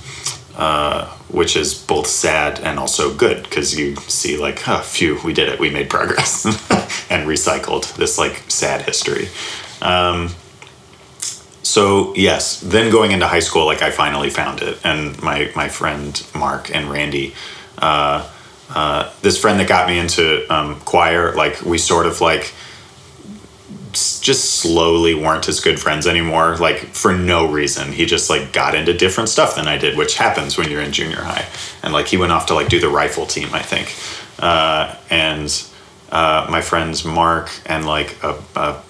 [0.56, 5.32] uh, which is both sad and also good because you see like, oh, phew, we
[5.32, 6.44] did it, we made progress,
[7.10, 9.28] and recycled this like sad history.
[9.80, 10.30] Um,
[11.62, 15.68] so yes, then going into high school, like I finally found it, and my my
[15.68, 17.34] friend Mark and Randy.
[17.78, 18.28] Uh,
[18.74, 22.52] uh, this friend that got me into um, choir, like we sort of like
[23.92, 28.74] just slowly weren't as good friends anymore like for no reason he just like got
[28.74, 31.46] into different stuff than i did which happens when you're in junior high
[31.82, 33.94] and like he went off to like do the rifle team i think
[34.40, 35.66] uh, and
[36.10, 38.82] uh, my friends mark and like a, a,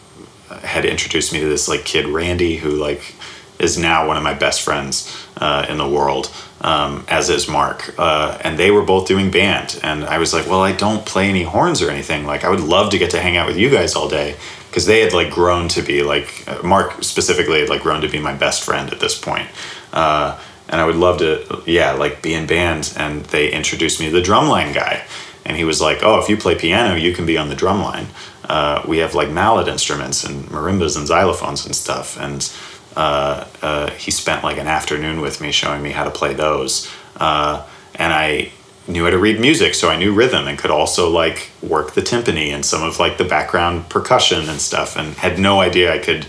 [0.65, 3.15] had introduced me to this like kid Randy who like
[3.63, 7.95] is now one of my best friends uh, in the world, um, as is Mark.
[7.97, 9.79] Uh, and they were both doing band.
[9.83, 12.27] And I was like, well, I don't play any horns or anything.
[12.27, 14.37] Like, I would love to get to hang out with you guys all day.
[14.73, 18.19] Because they had like grown to be like, Mark specifically had like grown to be
[18.19, 19.47] my best friend at this point.
[19.93, 22.97] Uh, and I would love to, yeah, like be in bands.
[22.97, 25.05] And they introduced me to the drumline guy.
[25.45, 28.07] And he was like, oh, if you play piano, you can be on the drumline.
[28.49, 32.19] Uh, we have like mallet instruments and marimbas and xylophones and stuff.
[32.19, 32.51] And
[32.97, 36.91] uh, uh, he spent like an afternoon with me showing me how to play those.
[37.17, 38.53] Uh, and I
[38.89, 42.01] knew how to read music, so I knew rhythm and could also like work the
[42.03, 45.99] timpani and some of like the background percussion and stuff, and had no idea I
[45.99, 46.27] could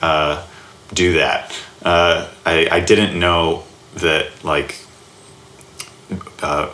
[0.00, 0.46] uh,
[0.94, 1.54] do that.
[1.82, 4.76] Uh, I, I didn't know that like
[6.42, 6.70] uh,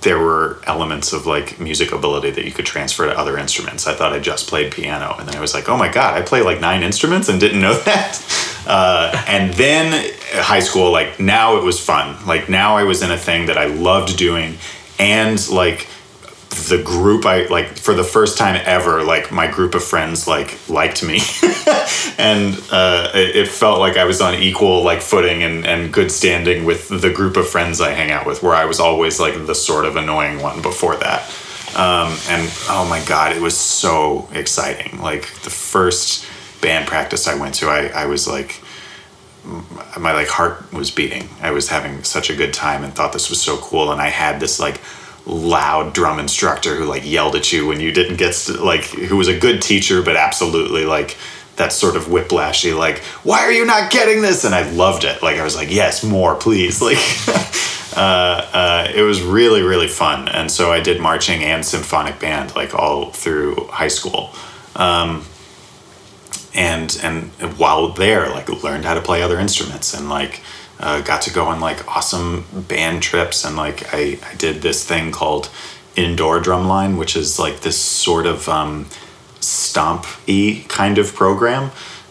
[0.00, 3.86] there were elements of like music ability that you could transfer to other instruments.
[3.86, 6.22] I thought I just played piano, and then I was like, oh my god, I
[6.22, 8.64] play like nine instruments and didn't know that.
[8.66, 12.26] Uh, and then high school, like now it was fun.
[12.26, 14.56] Like now I was in a thing that I loved doing,
[14.98, 15.88] and like
[16.68, 20.68] the group I like for the first time ever, like my group of friends like
[20.68, 21.16] liked me,
[22.18, 26.64] and uh, it, felt like I was on equal like footing and and good standing
[26.64, 28.42] with the group of friends I hang out with.
[28.42, 31.22] Where I was always like the sort of annoying one before that.
[31.76, 35.00] Um, and oh my god, it was so exciting!
[35.00, 36.26] Like the first
[36.60, 38.62] band practice I went to, I, I was like,
[39.98, 41.28] my like heart was beating.
[41.40, 43.92] I was having such a good time and thought this was so cool.
[43.92, 44.80] And I had this like
[45.26, 49.16] loud drum instructor who like yelled at you when you didn't get to, like who
[49.16, 51.16] was a good teacher, but absolutely like
[51.56, 54.44] that sort of whiplashy like why are you not getting this?
[54.44, 55.22] And i loved it.
[55.22, 56.80] Like i was like yes more please.
[56.86, 56.98] Like
[57.98, 60.28] uh, uh, it was really really fun.
[60.28, 64.32] And so i did marching and symphonic band like all through high school.
[64.76, 65.24] Um,
[66.54, 70.42] and and while there like learned how to play other instruments and like
[70.80, 74.84] uh, got to go on like awesome band trips and like I, I did this
[74.84, 75.50] thing called
[75.94, 78.86] indoor drumline which is like this sort of um,
[79.40, 81.70] stomp e kind of program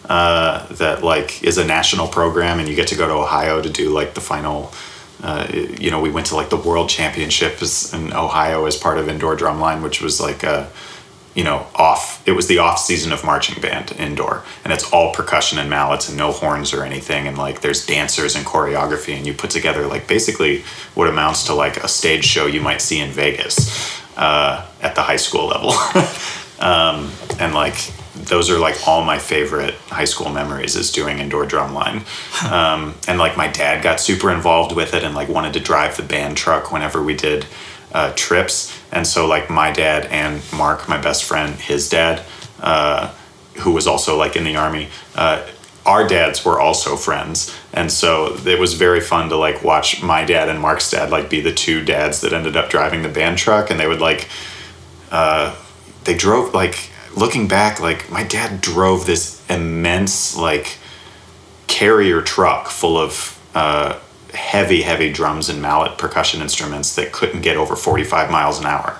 [0.09, 3.69] uh, that like is a national program and you get to go to ohio to
[3.69, 4.71] do like the final
[5.23, 9.07] uh, you know we went to like the world championships in ohio as part of
[9.07, 10.69] indoor drumline which was like a
[11.35, 12.25] you know, off.
[12.27, 16.07] It was the off season of marching band indoor, and it's all percussion and mallets
[16.07, 17.27] and no horns or anything.
[17.27, 20.63] And like, there's dancers and choreography, and you put together like basically
[20.95, 25.01] what amounts to like a stage show you might see in Vegas uh, at the
[25.01, 25.71] high school level.
[26.59, 31.45] um, and like, those are like all my favorite high school memories is doing indoor
[31.45, 32.01] drumline.
[32.49, 35.97] Um, and like, my dad got super involved with it and like wanted to drive
[35.97, 37.45] the band truck whenever we did
[37.95, 38.77] uh, trips.
[38.91, 42.23] And so, like, my dad and Mark, my best friend, his dad,
[42.61, 43.13] uh,
[43.57, 45.45] who was also like in the army, uh,
[45.85, 47.55] our dads were also friends.
[47.73, 51.29] And so it was very fun to like watch my dad and Mark's dad like
[51.29, 53.69] be the two dads that ended up driving the band truck.
[53.69, 54.27] And they would like,
[55.11, 55.55] uh,
[56.05, 60.77] they drove like, looking back, like, my dad drove this immense, like,
[61.67, 63.97] carrier truck full of uh,
[64.35, 68.97] heavy, heavy drums and mallet percussion instruments that couldn't get over 45 miles an hour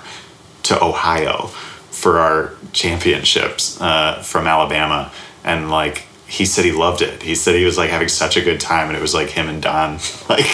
[0.64, 1.46] to Ohio
[1.90, 5.10] for our championships uh, from Alabama.
[5.44, 7.22] And like, he said he loved it.
[7.22, 9.48] He said he was like having such a good time, and it was like him
[9.48, 10.46] and Don, like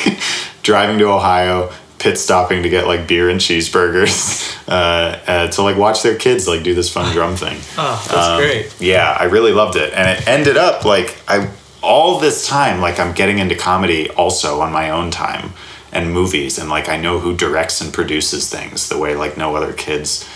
[0.62, 5.78] driving to Ohio, pit stopping to get like beer and cheeseburgers, uh, uh, to like
[5.78, 7.58] watch their kids like do this fun drum thing.
[7.78, 8.74] Oh, that's Um, great.
[8.80, 11.48] Yeah, I really loved it, and it ended up like I
[11.82, 15.52] all this time like I'm getting into comedy also on my own time
[15.92, 19.54] and movies, and like I know who directs and produces things the way like no
[19.56, 20.28] other kids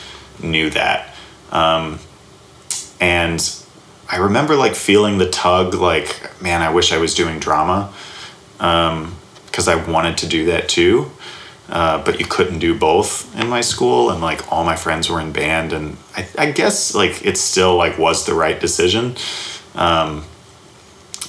[0.42, 1.14] knew that,
[1.50, 1.98] um,
[3.00, 3.40] and
[4.11, 7.92] I remember like feeling the tug like man I wish I was doing drama
[8.59, 11.11] because I wanted to do that too.
[11.68, 15.20] Uh, but you couldn't do both in my school and like all my friends were
[15.20, 19.16] in band and I, I guess like it still like was the right decision
[19.74, 20.24] um,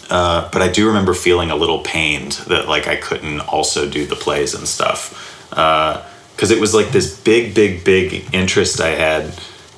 [0.09, 4.05] uh, but I do remember feeling a little pained that like I couldn't also do
[4.05, 5.23] the plays and stuff.
[5.49, 9.33] Because it was like this big big big interest I had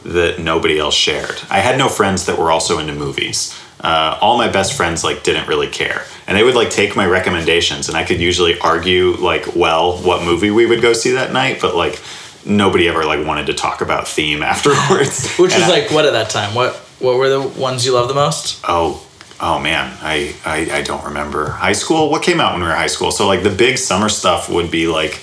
[0.05, 1.35] that nobody else shared.
[1.49, 3.57] I had no friends that were also into movies.
[3.81, 6.03] Uh, all my best friends like didn't really care.
[6.27, 10.23] And they would like take my recommendations and i could usually argue like well what
[10.23, 11.99] movie we would go see that night but like
[12.45, 15.35] nobody ever like wanted to talk about theme afterwards.
[15.37, 16.53] Which And was I- like what at that time?
[16.55, 18.59] What what were the ones you loved the most?
[18.67, 19.01] oh
[19.41, 22.75] oh man I, I i don't remember high school what came out when we were
[22.75, 25.19] high school so like the big summer stuff would be like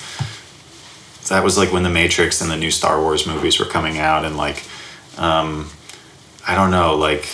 [1.29, 4.24] that was like when the matrix and the new star wars movies were coming out
[4.24, 4.62] and like
[5.18, 5.68] um
[6.46, 7.26] i don't know like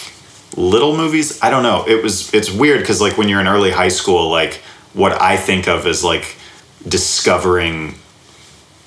[0.57, 1.41] little movies.
[1.43, 1.85] I don't know.
[1.87, 4.55] It was it's weird because like when you're in early high school, like
[4.93, 6.37] what I think of as like
[6.87, 7.95] discovering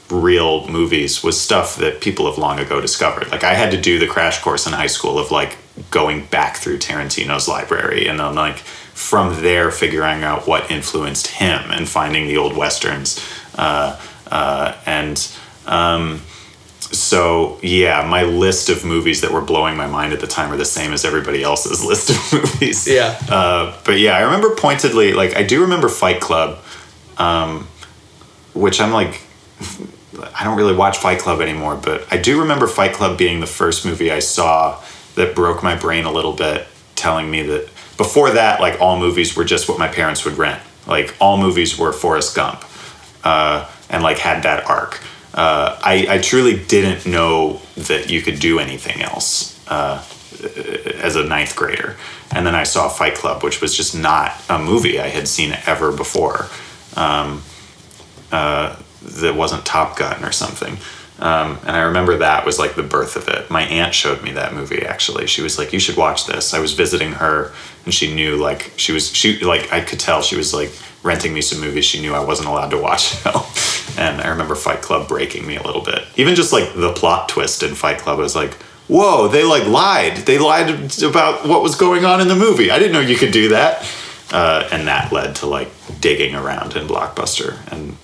[0.09, 3.29] real movies was stuff that people have long ago discovered.
[3.31, 5.57] Like I had to do the crash course in high school of like
[5.91, 11.69] going back through Tarantino's library and then like from there figuring out what influenced him
[11.71, 13.23] and finding the old westerns.
[13.55, 13.99] Uh,
[14.31, 15.35] uh, and
[15.65, 16.21] um,
[16.79, 20.57] so yeah, my list of movies that were blowing my mind at the time are
[20.57, 22.87] the same as everybody else's list of movies.
[22.87, 23.19] Yeah.
[23.29, 26.63] Uh, but yeah, I remember pointedly, like I do remember Fight Club,
[27.17, 27.67] um,
[28.53, 29.21] which I'm like,
[30.33, 33.47] I don't really watch Fight Club anymore, but I do remember Fight Club being the
[33.47, 34.81] first movie I saw
[35.15, 39.35] that broke my brain a little bit, telling me that before that, like all movies
[39.35, 40.61] were just what my parents would rent.
[40.87, 42.63] Like all movies were Forrest Gump,
[43.23, 45.01] uh, and like had that arc.
[45.33, 50.03] Uh, I, I truly didn't know that you could do anything else uh,
[51.01, 51.97] as a ninth grader.
[52.31, 55.57] And then I saw Fight Club, which was just not a movie I had seen
[55.65, 56.47] ever before.
[56.95, 57.43] Um,
[58.31, 60.77] uh, that wasn't Top Gun or something.
[61.19, 63.49] Um, and I remember that was like the birth of it.
[63.49, 65.27] My aunt showed me that movie actually.
[65.27, 67.53] She was like, "You should watch this." I was visiting her,
[67.85, 70.71] and she knew like she was she like I could tell she was like
[71.03, 73.15] renting me some movies she knew I wasn't allowed to watch.
[73.97, 76.03] and I remember Fight Club breaking me a little bit.
[76.17, 78.53] Even just like the plot twist in Fight Club I was like,
[78.89, 80.17] "Whoa, they like lied.
[80.17, 80.69] They lied
[81.01, 82.71] about what was going on in the movie.
[82.71, 83.89] I didn't know you could do that."
[84.33, 87.95] Uh, and that led to like digging around in Blockbuster and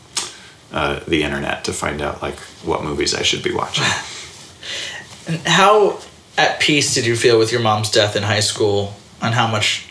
[0.72, 3.84] uh, the internet to find out like what movies I should be watching.
[5.46, 6.00] How
[6.38, 9.88] at peace did you feel with your mom's death in high school, and how much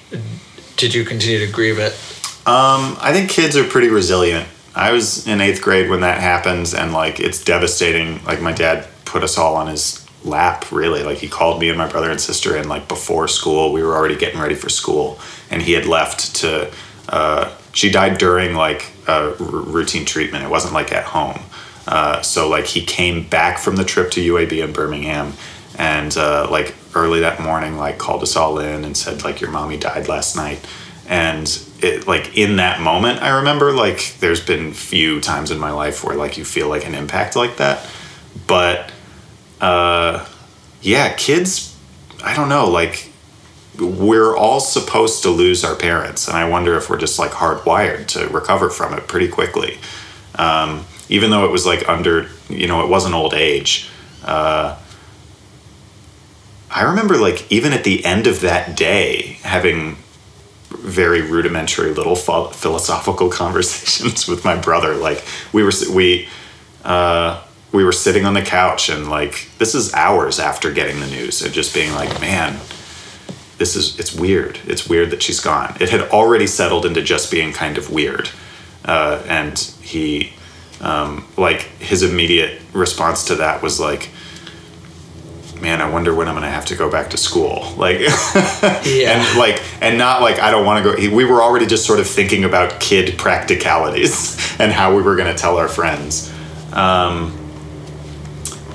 [0.76, 1.92] did you continue to grieve it?
[2.46, 4.48] Um, I think kids are pretty resilient.
[4.74, 8.24] I was in eighth grade when that happens, and like it's devastating.
[8.24, 11.02] Like my dad put us all on his lap, really.
[11.02, 13.72] Like he called me and my brother and sister and like before school.
[13.72, 15.18] We were already getting ready for school,
[15.50, 16.72] and he had left to.
[17.08, 20.44] Uh, she died during like r- routine treatment.
[20.44, 21.40] It wasn't like at home.
[21.86, 25.32] Uh, so like he came back from the trip to UAB in Birmingham,
[25.78, 29.50] and uh, like early that morning, like called us all in and said like your
[29.50, 30.64] mommy died last night,
[31.08, 35.70] and it like in that moment I remember like there's been few times in my
[35.70, 37.88] life where like you feel like an impact like that,
[38.46, 38.92] but
[39.60, 40.26] uh,
[40.82, 41.76] yeah, kids,
[42.22, 43.09] I don't know like
[43.78, 48.06] we're all supposed to lose our parents and i wonder if we're just like hardwired
[48.06, 49.78] to recover from it pretty quickly.
[50.36, 53.90] Um, even though it was like under you know it wasn't old age
[54.24, 54.78] uh,
[56.70, 59.96] i remember like even at the end of that day having
[60.70, 64.94] very rudimentary little ph- philosophical conversations with my brother.
[64.94, 66.28] Like we were we
[66.84, 71.06] uh, we were sitting on the couch and like this is hours after getting the
[71.06, 72.58] news and just being like man
[73.60, 74.58] this is it's weird.
[74.66, 75.76] It's weird that she's gone.
[75.80, 78.30] It had already settled into just being kind of weird.
[78.86, 80.32] Uh, and he
[80.80, 84.08] um, like his immediate response to that was like
[85.60, 87.70] man i wonder when i'm gonna have to go back to school.
[87.76, 87.98] Like
[88.86, 89.12] Yeah.
[89.12, 92.00] and like and not like i don't want to go we were already just sort
[92.00, 96.32] of thinking about kid practicalities and how we were gonna tell our friends.
[96.72, 97.36] Um,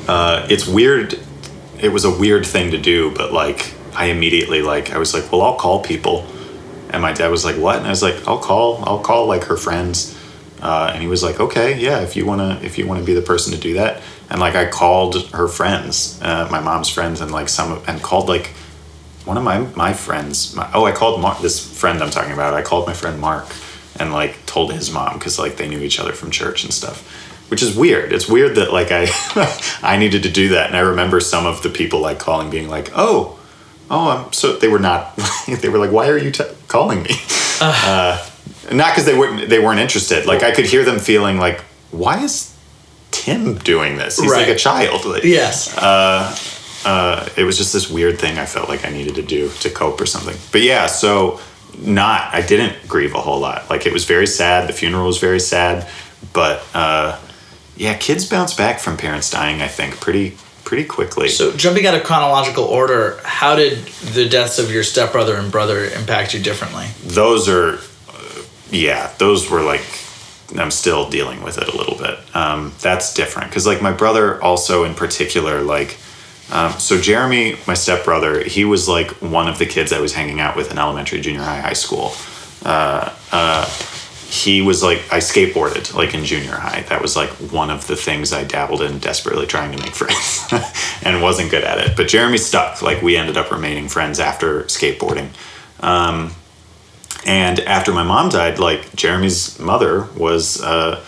[0.08, 1.18] uh, it's weird
[1.80, 5.32] it was a weird thing to do but like i immediately like i was like
[5.32, 6.26] well i'll call people.
[6.90, 7.78] And my dad was like what?
[7.78, 10.14] And i was like i'll call i'll call like her friends.
[10.62, 13.06] Uh, and he was like okay yeah if you want to if you want to
[13.06, 14.02] be the person to do that.
[14.30, 18.28] And like i called her friends uh, my mom's friends and like some and called
[18.28, 18.48] like
[19.26, 22.54] one of my my friends my, oh i called mark this friend i'm talking about
[22.54, 23.46] i called my friend mark
[24.00, 27.26] and like told his mom because like they knew each other from church and stuff
[27.50, 28.12] which is weird.
[28.12, 29.08] It's weird that like i
[29.84, 30.68] i needed to do that.
[30.68, 33.40] And i remember some of the people like calling being like oh
[33.90, 35.16] oh i'm so they were not
[35.62, 37.12] they were like why are you t- calling me
[37.62, 38.18] uh,
[38.72, 42.22] not because they weren't they weren't interested like i could hear them feeling like why
[42.24, 42.54] is
[43.12, 45.76] tim doing this he's like a child like, Yes.
[45.78, 49.70] uh, it was just this weird thing I felt like I needed to do to
[49.72, 50.36] cope or something.
[50.52, 51.40] But yeah, so
[51.80, 53.70] not I didn't grieve a whole lot.
[53.72, 54.70] Like it was very sad.
[54.70, 55.88] The funeral was very sad,
[56.34, 57.20] but uh,
[57.76, 59.62] yeah, kids bounce back from parents dying.
[59.62, 61.30] I think pretty pretty quickly.
[61.30, 65.86] So, jumping out of chronological order, how did the deaths of your stepbrother and brother
[65.86, 66.88] impact you differently?
[67.06, 68.42] those are uh,
[68.72, 69.82] yeah those were like
[70.58, 74.42] i'm still dealing with it a little bit um, that's different because like my brother
[74.44, 75.98] also in particular like
[76.52, 80.40] um, so jeremy my stepbrother he was like one of the kids i was hanging
[80.40, 82.12] out with in elementary junior high high school
[82.66, 83.66] uh, uh,
[84.28, 86.82] he was like I skateboarded like in junior high.
[86.90, 90.48] That was like one of the things I dabbled in, desperately trying to make friends,
[91.04, 91.96] and wasn't good at it.
[91.96, 92.82] But Jeremy stuck.
[92.82, 95.30] Like we ended up remaining friends after skateboarding.
[95.80, 96.32] Um,
[97.26, 101.04] and after my mom died, like Jeremy's mother was uh,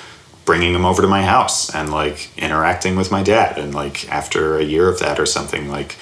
[0.46, 3.58] bringing him over to my house and like interacting with my dad.
[3.58, 5.96] And like after a year of that or something, like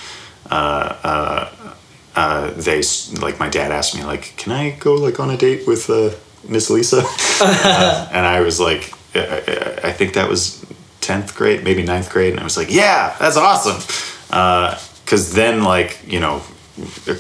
[0.50, 1.76] uh, uh,
[2.16, 2.82] uh, they
[3.20, 6.12] like my dad asked me like, "Can I go like on a date with uh,
[6.48, 7.04] Miss Lisa?"
[7.38, 10.66] Uh, and I was like, I, I- I think that was
[11.02, 13.78] tenth grade, maybe ninth grade, and I was like, "Yeah, that's awesome."
[15.04, 16.42] Because then, like you know,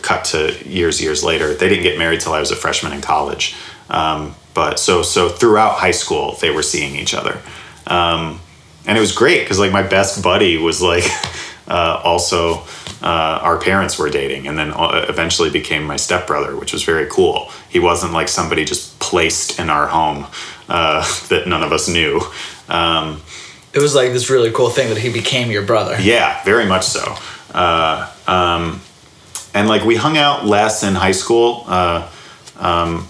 [0.01, 3.01] cut to years years later, they didn't get married till I was a freshman in
[3.01, 3.55] college.
[3.89, 7.41] Um, but so so throughout high school, they were seeing each other.
[7.87, 8.39] Um,
[8.87, 11.03] and it was great because like my best buddy was like
[11.67, 12.63] uh, also
[13.01, 17.07] uh, our parents were dating and then uh, eventually became my stepbrother which was very
[17.09, 20.25] cool he wasn't like somebody just placed in our home
[20.69, 22.21] uh, that none of us knew
[22.69, 23.21] um,
[23.73, 25.97] It was like this really cool thing that he became your brother.
[25.99, 27.03] yeah very much so
[27.53, 28.79] uh, um,
[29.53, 32.09] and like we hung out less in high school uh,
[32.57, 33.07] um,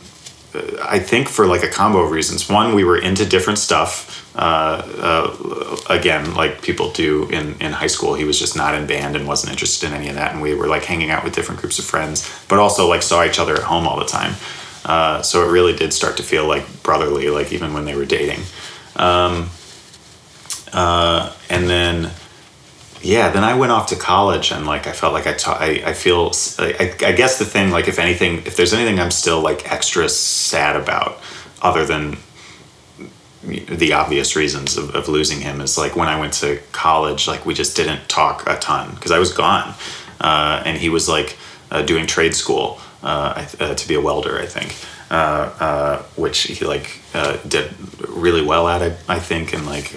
[0.82, 2.49] I think for like a combo of reasons.
[2.49, 4.24] One, we were into different stuff.
[4.36, 8.86] Uh, uh, again, like people do in, in high school, he was just not in
[8.86, 10.34] band and wasn't interested in any of that.
[10.34, 13.24] And we were like hanging out with different groups of friends, but also like saw
[13.24, 14.36] each other at home all the time.
[14.84, 18.06] Uh, so it really did start to feel like brotherly, like even when they were
[18.06, 18.42] dating.
[18.98, 19.50] Um,
[20.74, 22.12] uh, and then,
[23.02, 25.62] yeah, then I went off to college and like I felt like I taught.
[25.62, 26.34] I, I feel.
[26.60, 30.10] I, I guess the thing, like if anything, if there's anything I'm still like extra
[30.10, 31.22] sad about,
[31.62, 32.18] other than
[33.46, 37.46] the obvious reasons of, of losing him, is like when I went to college, like
[37.46, 39.74] we just didn't talk a ton because I was gone,
[40.20, 41.38] uh, and he was like
[41.72, 44.76] uh, doing trade school uh, uh, to be a welder, I think.
[45.12, 47.00] Uh, uh, which he like
[47.48, 47.72] did
[48.10, 49.93] really well at, I, I think, and like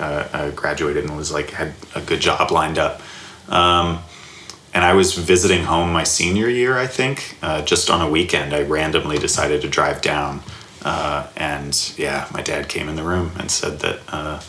[0.54, 3.00] graduated and was like had a good job lined up.
[3.48, 4.00] Um,
[4.74, 8.52] and I was visiting home my senior year, I think, just on a weekend.
[8.52, 10.42] I randomly decided to drive down,
[10.82, 14.40] uh, and yeah, my dad came in the room and said that uh,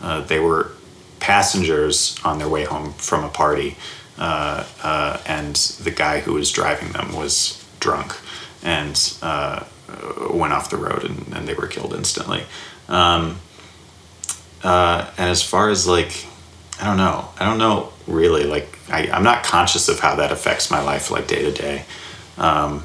[0.00, 0.72] uh, they were
[1.20, 3.76] passengers on their way home from a party,
[4.18, 8.16] uh, uh, and the guy who was driving them was drunk
[8.62, 9.64] and uh,
[10.30, 12.42] went off the road, and, and they were killed instantly.
[12.88, 13.38] Um,
[14.62, 16.26] and as far as like,
[16.80, 18.44] I don't know, I don't know really.
[18.44, 21.84] Like, I, I'm not conscious of how that affects my life, like day to day.
[22.38, 22.84] Um,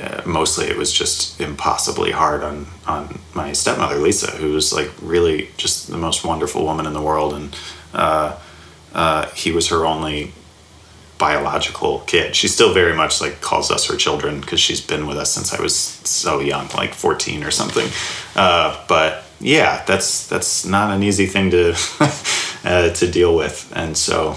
[0.00, 4.90] uh, mostly it was just impossibly hard on on my stepmother Lisa, who was like
[5.00, 7.56] really just the most wonderful woman in the world, and
[7.92, 8.38] uh,
[8.92, 10.32] uh, he was her only
[11.18, 12.34] biological kid.
[12.34, 15.54] She still very much like calls us her children because she's been with us since
[15.54, 17.88] I was so young, like 14 or something.
[18.34, 21.74] Uh, but yeah, that's that's not an easy thing to
[22.64, 24.30] uh, to deal with, and so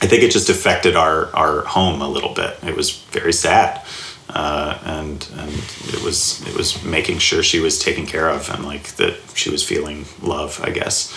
[0.00, 2.58] I think it just affected our our home a little bit.
[2.62, 3.83] It was very sad,
[4.28, 5.52] uh, and and
[5.88, 9.50] it was it was making sure she was taken care of and like that she
[9.50, 10.60] was feeling love.
[10.62, 11.12] I guess.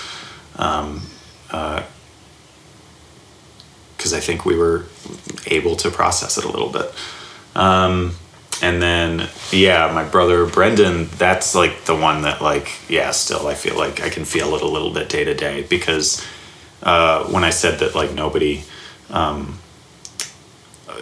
[0.57, 1.01] Um,
[1.51, 1.83] uh,
[3.95, 4.85] because I think we were
[5.47, 6.93] able to process it a little bit.
[7.55, 8.15] Um,
[8.61, 13.53] and then, yeah, my brother Brendan, that's like the one that, like, yeah, still I
[13.53, 16.25] feel like I can feel it a little bit day to day because
[16.83, 18.63] uh, when I said that, like, nobody,
[19.09, 19.59] um,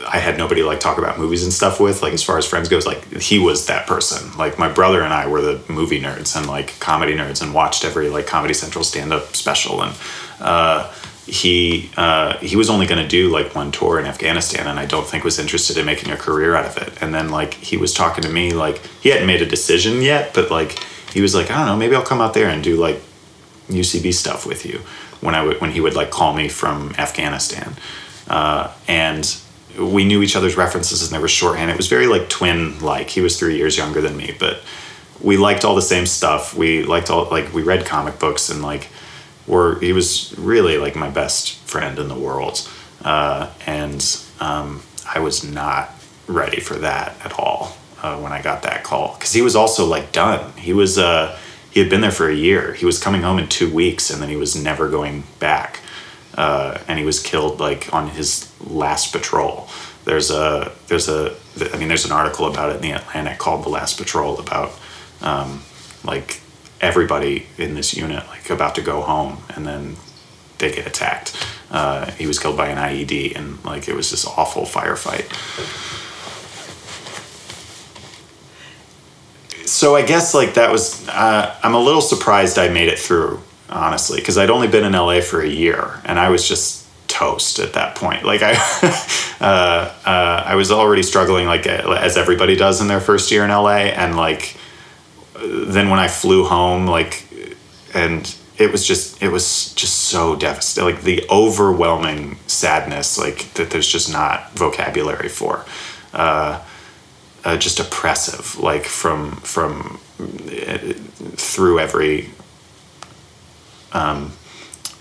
[0.08, 2.70] I had nobody like talk about movies and stuff with, like, as far as friends
[2.70, 4.38] goes, like, he was that person.
[4.38, 7.86] Like, my brother and I were the movie nerds and like comedy nerds and watched
[7.86, 9.84] every like Comedy Central stand up special.
[9.84, 9.96] And,
[10.40, 10.94] uh,
[11.28, 14.86] he uh, he was only going to do like one tour in Afghanistan, and I
[14.86, 17.02] don't think was interested in making a career out of it.
[17.02, 20.34] And then like he was talking to me, like he hadn't made a decision yet,
[20.34, 20.80] but like
[21.14, 23.02] he was like, I don't know, maybe I'll come out there and do like
[23.70, 24.82] UCB stuff with you
[25.22, 27.74] when I would when he would like call me from Afghanistan,
[28.28, 29.26] uh, and
[29.78, 31.72] we knew each other's references and there was shorthand.
[31.72, 33.10] It was very like twin like.
[33.10, 34.62] He was three years younger than me, but
[35.22, 36.56] we liked all the same stuff.
[36.56, 38.90] We liked all like we read comic books and like
[39.48, 42.70] were he was really like my best friend in the world,
[43.04, 44.82] uh, and um,
[45.14, 45.92] I was not
[46.28, 49.86] ready for that at all uh, when I got that call because he was also
[49.86, 50.52] like done.
[50.58, 51.38] He was uh,
[51.72, 52.74] he had been there for a year.
[52.74, 55.82] He was coming home in two weeks, and then he was never going back.
[56.36, 59.68] Uh, and he was killed like on his last patrol.
[60.04, 61.36] There's a there's a
[61.74, 64.72] I mean there's an article about it in the Atlantic called "The Last Patrol" about
[65.22, 65.64] um,
[66.04, 66.42] like
[66.82, 69.96] everybody in this unit like about to go home and then
[70.58, 71.36] they get attacked.
[71.72, 75.26] Uh, he was killed by an IED and like it was this awful firefight.
[79.66, 83.42] so I guess like that was uh, I'm a little surprised I made it through
[83.70, 87.60] honestly because I'd only been in LA for a year and I was just toast
[87.60, 88.24] at that point.
[88.24, 88.54] Like I
[89.42, 93.50] uh, uh, I was already struggling like as everybody does in their first year in
[93.50, 94.58] LA and like
[95.44, 97.26] then when I flew home like
[97.94, 103.70] and it was just it was just so devastating like the overwhelming sadness like that
[103.72, 105.66] there's just not vocabulary for.
[106.14, 106.62] Uh,
[107.46, 110.78] uh, just oppressive, like from from uh,
[111.36, 112.32] through every
[113.96, 114.32] um,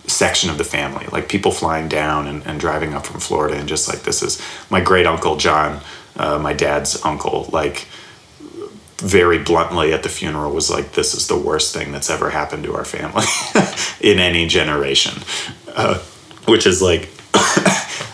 [0.07, 3.69] section of the family, like people flying down and, and driving up from Florida, and
[3.69, 4.41] just like this is
[4.71, 5.81] my great uncle John,
[6.17, 7.87] uh, my dad's uncle, like
[8.99, 12.65] very bluntly at the funeral was like, "This is the worst thing that's ever happened
[12.65, 13.27] to our family
[14.01, 15.23] in any generation,"
[15.75, 15.99] uh,
[16.47, 17.09] which is like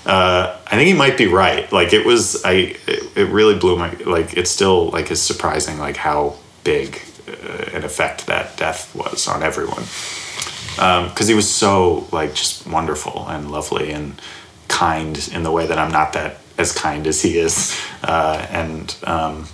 [0.06, 1.70] uh, I think he might be right.
[1.70, 4.36] Like it was, I it, it really blew my like.
[4.36, 9.42] It still like is surprising like how big uh, an effect that death was on
[9.42, 9.84] everyone.
[10.76, 14.20] Because um, he was so like just wonderful and lovely and
[14.68, 18.94] kind in the way that I'm not that as kind as he is, uh, and
[19.04, 19.48] um,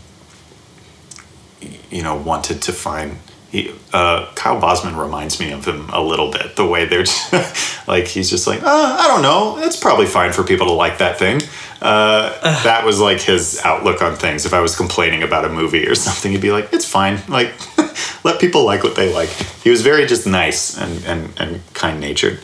[1.91, 3.19] you know wanted to find
[3.51, 6.57] he, uh, Kyle Bosman reminds me of him a little bit.
[6.57, 7.33] The way they're just,
[7.89, 9.59] like, he's just like, uh, I don't know.
[9.59, 11.41] It's probably fine for people to like that thing.
[11.81, 12.31] Uh,
[12.62, 14.47] that was like his outlook on things.
[14.47, 17.20] If I was complaining about a movie or something, he'd be like, it's fine.
[17.29, 17.55] Like,
[18.24, 19.29] let people like what they like.
[19.62, 22.41] He was very just nice and, and, and kind natured.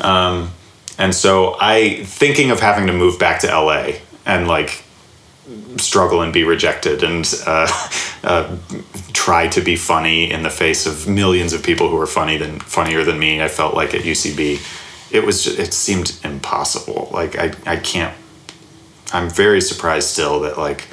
[0.00, 0.50] Um,
[0.98, 3.92] and so I, thinking of having to move back to LA
[4.26, 4.84] and like
[5.76, 7.68] struggle and be rejected and uh,
[8.24, 8.56] uh,
[9.12, 12.60] try to be funny in the face of millions of people who are funny than
[12.60, 13.42] funnier than me.
[13.42, 14.60] I felt like at UCB,
[15.12, 17.08] it was just, it seemed impossible.
[17.12, 18.16] Like I I can't.
[19.12, 20.88] I'm very surprised still that like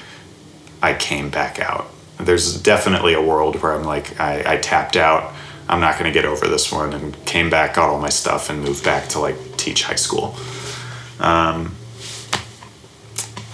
[0.81, 1.87] I came back out.
[2.19, 5.33] There's definitely a world where I'm like I, I tapped out.
[5.67, 8.49] I'm not going to get over this one, and came back, got all my stuff,
[8.49, 10.35] and moved back to like teach high school.
[11.19, 11.75] Um,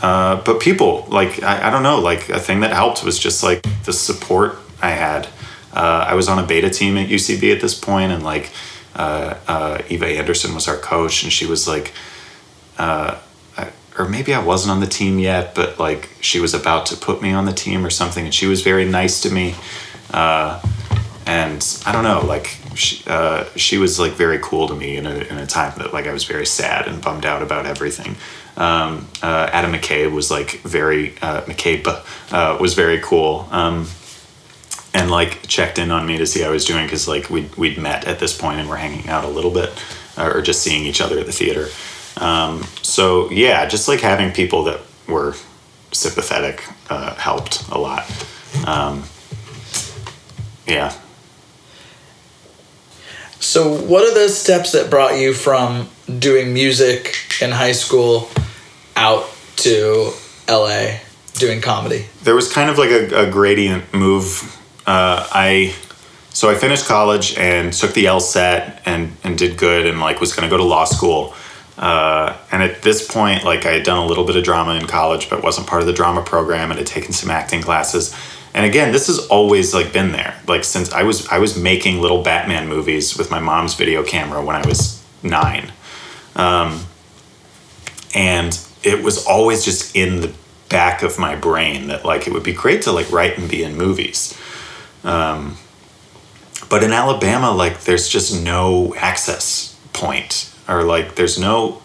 [0.02, 3.44] uh, but people, like, I, I, don't know, like, a thing that helped was just
[3.44, 5.28] like the support I had.
[5.74, 8.52] Uh, I was on a beta team at UCB at this point, and like,
[8.96, 11.92] uh, uh, Eva Anderson was our coach, and she was like,
[12.78, 13.20] uh,
[13.98, 17.22] or maybe I wasn't on the team yet, but like, she was about to put
[17.22, 19.56] me on the team or something, and she was very nice to me.
[21.28, 23.04] and I don't know, like, she,
[23.56, 26.14] she was like very cool to me in a, in a time that like I
[26.14, 28.16] was very sad and bummed out about everything.
[28.58, 31.88] Um, uh, Adam McCabe was like very uh, McCabe
[32.32, 33.48] uh, was very cool.
[33.52, 33.88] Um,
[34.94, 37.54] and like checked in on me to see how I was doing because like we'd,
[37.56, 39.72] we'd met at this point and we're hanging out a little bit
[40.18, 41.68] or just seeing each other at the theater.
[42.18, 45.36] Um, so yeah, just like having people that were
[45.92, 48.06] sympathetic uh, helped a lot.
[48.66, 49.04] Um,
[50.68, 50.94] yeah.
[53.40, 55.88] So, what are the steps that brought you from
[56.20, 58.30] doing music in high school
[58.96, 59.26] out
[59.58, 60.12] to
[60.50, 60.98] LA
[61.36, 62.06] doing comedy?
[62.24, 64.52] There was kind of like a, a gradient move.
[64.88, 65.76] Uh, I
[66.30, 70.34] so I finished college and took the LSAT and and did good and like was
[70.34, 71.34] going to go to law school.
[71.78, 74.88] Uh, and at this point, like I had done a little bit of drama in
[74.88, 78.16] college, but wasn't part of the drama program and had taken some acting classes.
[78.54, 80.40] And again, this has always like been there.
[80.48, 84.44] Like since I was I was making little Batman movies with my mom's video camera
[84.44, 85.74] when I was nine,
[86.38, 86.86] um,
[88.14, 90.34] and it was always just in the
[90.70, 93.64] back of my brain that like it would be great to like write and be
[93.64, 94.40] in movies.
[95.04, 95.58] Um,
[96.70, 101.82] but in Alabama, like there's just no access point or like there's no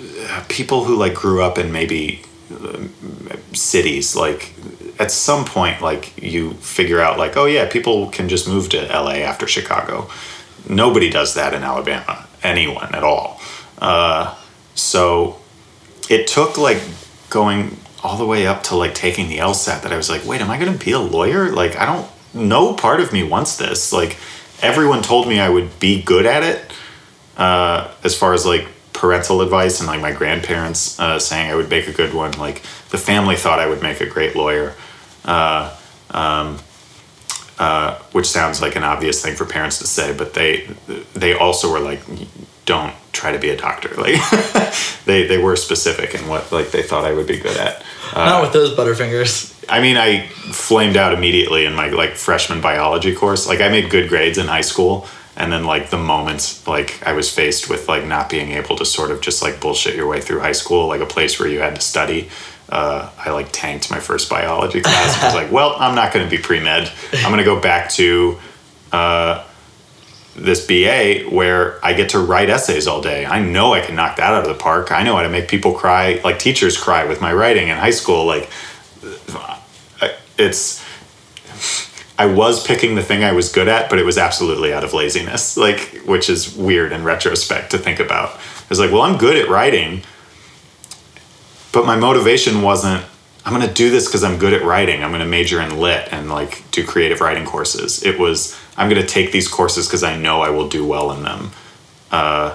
[0.00, 2.22] uh, people who like grew up in maybe
[2.52, 2.86] uh,
[3.52, 4.54] cities like
[4.98, 8.80] at some point like you figure out like oh yeah people can just move to
[8.86, 10.08] la after chicago
[10.68, 13.40] nobody does that in alabama anyone at all
[13.80, 14.36] uh,
[14.74, 15.40] so
[16.08, 16.82] it took like
[17.30, 20.40] going all the way up to like taking the LSAT that I was like, wait,
[20.40, 21.50] am I going to be a lawyer?
[21.52, 23.92] Like, I don't, no part of me wants this.
[23.92, 24.16] Like,
[24.62, 26.70] everyone told me I would be good at it
[27.40, 31.70] uh, as far as like parental advice and like my grandparents uh, saying I would
[31.70, 32.32] make a good one.
[32.38, 34.74] Like, the family thought I would make a great lawyer.
[35.24, 35.74] Uh,
[36.10, 36.58] um,
[37.58, 40.66] uh, which sounds like an obvious thing for parents to say, but they
[41.14, 42.00] they also were like,
[42.64, 43.90] don't try to be a doctor.
[44.00, 44.16] Like
[45.04, 47.82] they they were specific in what like they thought I would be good at.
[48.14, 49.62] Uh, Not with those butterfingers.
[49.68, 53.46] I mean, I flamed out immediately in my like freshman biology course.
[53.46, 55.06] Like I made good grades in high school,
[55.36, 58.84] and then like the moment like I was faced with like not being able to
[58.84, 61.60] sort of just like bullshit your way through high school, like a place where you
[61.60, 62.28] had to study.
[62.68, 65.22] uh, I like tanked my first biology class.
[65.22, 66.90] I was like, well, I'm not going to be pre med.
[67.12, 68.38] I'm going to go back to
[68.92, 69.44] uh,
[70.36, 73.26] this BA where I get to write essays all day.
[73.26, 74.92] I know I can knock that out of the park.
[74.92, 77.90] I know how to make people cry, like teachers cry with my writing in high
[77.90, 78.24] school.
[78.24, 78.48] Like,
[80.38, 80.84] it's.
[82.20, 84.92] I was picking the thing I was good at, but it was absolutely out of
[84.92, 88.34] laziness, like, which is weird in retrospect to think about.
[88.34, 90.02] I was like, well, I'm good at writing,
[91.72, 93.02] but my motivation wasn't,
[93.46, 95.02] I'm going to do this because I'm good at writing.
[95.02, 98.04] I'm going to major in lit and like do creative writing courses.
[98.04, 101.12] It was, I'm going to take these courses because I know I will do well
[101.12, 101.52] in them.
[102.10, 102.54] Uh,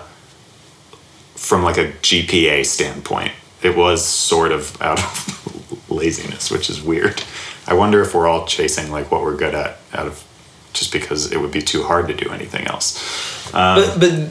[1.34, 3.32] from like a GPA standpoint,
[3.64, 7.24] it was sort of out of laziness, which is weird.
[7.68, 10.24] I wonder if we're all chasing like what we're good at out of
[10.74, 13.50] just because it would be too hard to do anything else.
[13.52, 14.30] but, but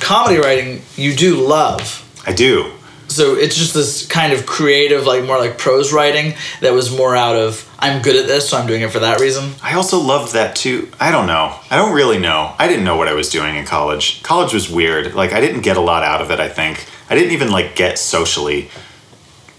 [0.00, 1.98] comedy writing, you do love.
[2.26, 2.72] I do.
[3.08, 7.14] So it's just this kind of creative, like more like prose writing that was more
[7.14, 9.52] out of I'm good at this, so I'm doing it for that reason.
[9.62, 10.88] I also loved that too.
[11.00, 11.58] I don't know.
[11.70, 12.54] I don't really know.
[12.58, 14.22] I didn't know what I was doing in college.
[14.22, 15.14] College was weird.
[15.14, 16.86] Like I didn't get a lot out of it, I think.
[17.10, 18.70] I didn't even like get socially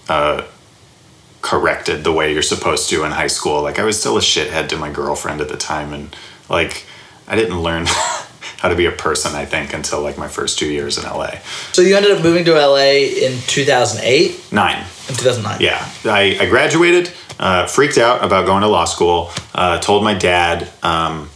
[0.10, 0.44] uh
[1.44, 3.62] corrected the way you're supposed to in high school.
[3.62, 6.16] Like I was still a shithead to my girlfriend at the time and
[6.50, 6.86] like
[7.28, 7.86] I didn't learn
[8.58, 11.32] how to be a person, I think, until like my first 2 years in LA.
[11.74, 14.78] So you ended up moving to LA in 2008, 9.
[15.10, 15.58] in 2009.
[15.60, 20.14] Yeah, I, I graduated, uh, freaked out about going to law school, uh, told my
[20.14, 21.30] dad, um,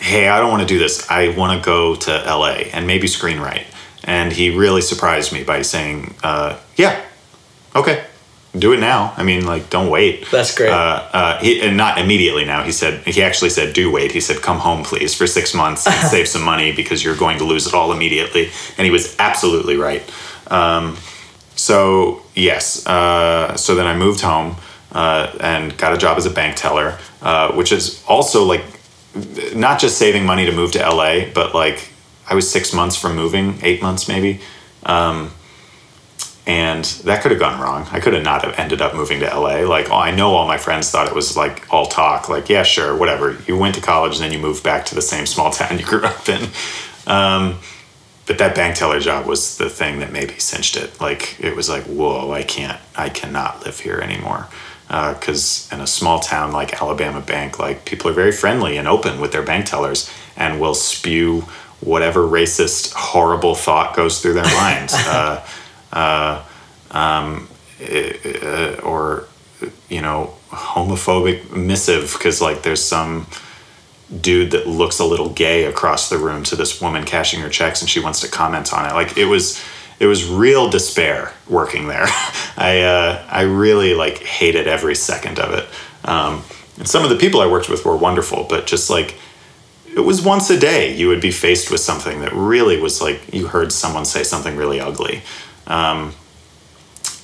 [0.00, 1.10] hey, I don't want to do this.
[1.10, 3.64] I want to go to LA and maybe screenwrite.
[4.04, 7.02] And he really surprised me by saying, uh, yeah,
[7.74, 8.04] okay,
[8.58, 9.12] do it now.
[9.16, 10.26] I mean, like, don't wait.
[10.30, 10.70] That's great.
[10.70, 12.62] Uh, uh, he, and not immediately now.
[12.62, 14.12] He said, he actually said, do wait.
[14.12, 17.38] He said, come home, please, for six months and save some money because you're going
[17.38, 18.50] to lose it all immediately.
[18.76, 20.02] And he was absolutely right.
[20.48, 20.96] Um,
[21.56, 24.56] so yes, uh, so then I moved home
[24.92, 28.62] uh, and got a job as a bank teller, uh, which is also like
[29.54, 31.90] not just saving money to move to LA, but like
[32.28, 34.40] I was six months from moving, eight months maybe,
[34.84, 35.30] um,
[36.46, 37.86] and that could have gone wrong.
[37.90, 39.68] I could have not have ended up moving to LA.
[39.68, 42.62] Like oh, I know all my friends thought it was like all talk, like yeah,
[42.62, 43.36] sure, whatever.
[43.46, 45.84] You went to college and then you moved back to the same small town you
[45.84, 46.48] grew up in.
[47.06, 47.58] Um,
[48.26, 51.00] but that bank teller job was the thing that maybe cinched it.
[51.00, 54.48] Like it was like, whoa, I can't, I cannot live here anymore.
[54.88, 59.20] Because in a small town like Alabama Bank, like people are very friendly and open
[59.20, 61.42] with their bank tellers and will spew
[61.80, 65.44] whatever racist, horrible thought goes through their mind, uh,
[65.96, 66.44] uh,
[66.90, 67.48] um,
[67.80, 69.26] uh, or
[69.88, 73.26] you know, homophobic missive because like there's some
[74.20, 77.80] dude that looks a little gay across the room to this woman cashing her checks
[77.80, 78.94] and she wants to comment on it.
[78.94, 79.62] Like it was
[79.98, 82.04] it was real despair working there.
[82.56, 85.66] I uh, i really like hated every second of it.
[86.08, 86.42] Um,
[86.78, 89.16] and some of the people i worked with were wonderful but just like
[89.86, 93.32] it was once a day you would be faced with something that really was like
[93.32, 95.22] you heard someone say something really ugly
[95.66, 96.12] um,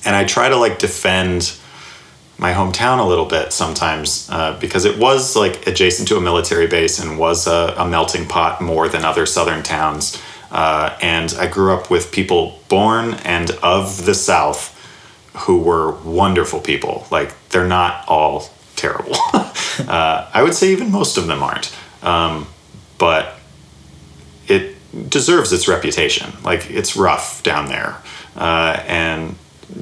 [0.05, 1.57] and i try to like defend
[2.37, 6.67] my hometown a little bit sometimes uh, because it was like adjacent to a military
[6.67, 10.21] base and was a, a melting pot more than other southern towns.
[10.51, 14.71] Uh, and I grew up with people born and of the South
[15.35, 17.07] who were wonderful people.
[17.09, 19.15] Like they're not all terrible.
[19.33, 21.75] uh, I would say even most of them aren't.
[22.01, 22.47] Um,
[22.97, 23.35] but
[24.47, 24.75] it
[25.09, 26.33] deserves its reputation.
[26.43, 27.97] Like it's rough down there.
[28.35, 29.35] Uh, and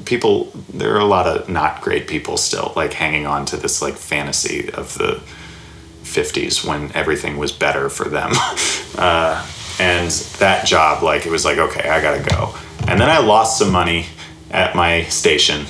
[0.04, 3.82] people there are a lot of not great people still like hanging on to this
[3.82, 5.20] like fantasy of the
[6.02, 8.32] 50s when everything was better for them.
[8.92, 9.42] Uh,
[9.80, 12.54] and that job like it was like okay i gotta go.
[12.86, 14.04] And then i lost some money
[14.50, 15.64] at my station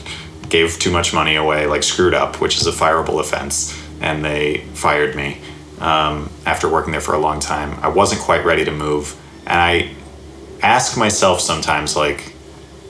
[0.49, 4.59] gave too much money away like screwed up which is a fireable offense and they
[4.75, 5.41] fired me
[5.79, 7.79] um, after working there for a long time.
[7.81, 9.17] I wasn't quite ready to move
[9.47, 9.95] and i
[10.63, 12.32] ask myself sometimes like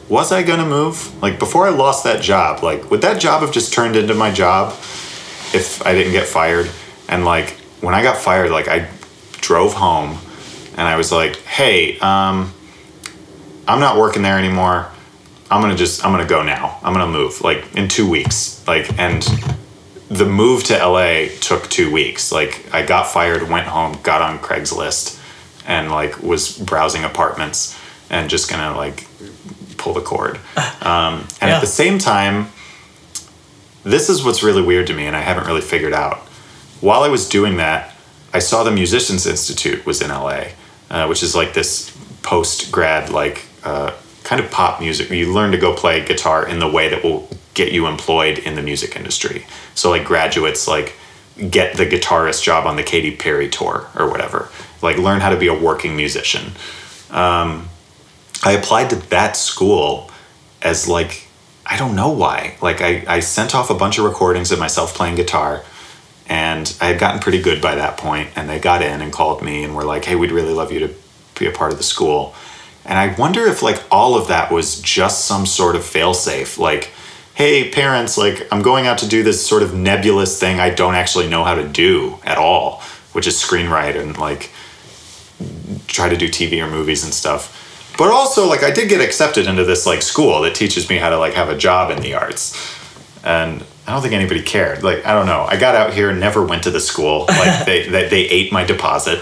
[0.09, 1.23] was I gonna move?
[1.23, 4.31] Like before I lost that job, like would that job have just turned into my
[4.31, 4.73] job
[5.55, 6.71] if I didn't get fired?
[7.09, 7.51] And like
[7.81, 8.89] when I got fired, like I
[9.41, 10.19] drove home
[10.77, 12.53] and I was like, hey, um,
[13.67, 14.89] I'm not working there anymore.
[15.51, 16.79] I'm gonna just I'm gonna go now.
[16.83, 18.67] I'm gonna move like in two weeks.
[18.67, 19.23] Like and
[20.09, 22.33] the move to LA took two weeks.
[22.33, 25.21] Like I got fired, went home, got on Craigslist,
[25.67, 27.79] and like was browsing apartments
[28.11, 29.07] and just gonna like
[29.83, 30.39] pull the cord.
[30.83, 31.57] Um, and Yeah.
[31.59, 32.49] at the same time,
[33.85, 36.19] this is what's really weird to me, and I haven't really figured out.
[36.81, 37.95] While I was doing that,
[38.35, 40.41] I saw the Musicians Institute was in LA,
[40.91, 43.93] uh, which is like this post grad like uh,
[44.25, 45.09] kind of pop music.
[45.11, 48.57] You learn to go play guitar in the way that will get you employed in
[48.57, 49.45] the music industry.
[49.77, 50.97] So like graduates like
[51.51, 54.49] get the guitarist job on the Katy Perry tour or whatever.
[54.83, 56.53] Like learn how to be a working musician.
[57.11, 57.69] Um,
[58.43, 60.11] I applied to that school
[60.61, 61.29] as like
[61.65, 62.57] I don't know why.
[62.61, 65.65] Like I, I sent off a bunch of recordings of myself playing guitar
[66.29, 69.43] and I had gotten pretty good by that point and they got in and called
[69.43, 70.95] me and were like, Hey, we'd really love you to
[71.39, 72.35] be a part of the school.
[72.85, 76.59] And I wonder if like all of that was just some sort of failsafe.
[76.59, 76.91] Like,
[77.35, 80.97] hey, parents, like I'm going out to do this sort of nebulous thing I don't
[80.97, 82.83] actually know how to do at all,
[83.13, 84.51] which is screenwrite and like
[85.87, 87.62] try to do TV or movies and stuff.
[87.99, 91.11] But also like I did get accepted into this like school that teaches me how
[91.11, 92.57] to like have a job in the arts.
[93.25, 94.83] And I don't think anybody cared.
[94.83, 95.43] Like I don't know.
[95.43, 97.27] I got out here and never went to the school.
[97.29, 99.21] Like they they, they ate my deposit,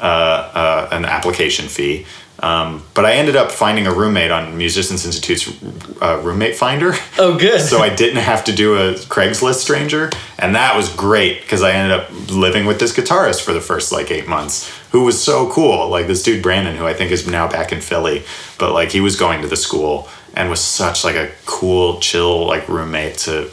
[0.00, 2.06] uh, uh, an application fee.
[2.42, 5.48] Um, but I ended up finding a roommate on Musicians Institute's
[6.02, 6.94] uh, roommate finder.
[7.18, 7.60] Oh, good.
[7.60, 11.70] so I didn't have to do a Craigslist stranger, and that was great because I
[11.70, 15.50] ended up living with this guitarist for the first like eight months, who was so
[15.52, 15.88] cool.
[15.88, 18.24] Like this dude Brandon, who I think is now back in Philly,
[18.58, 22.44] but like he was going to the school and was such like a cool, chill
[22.46, 23.50] like roommate to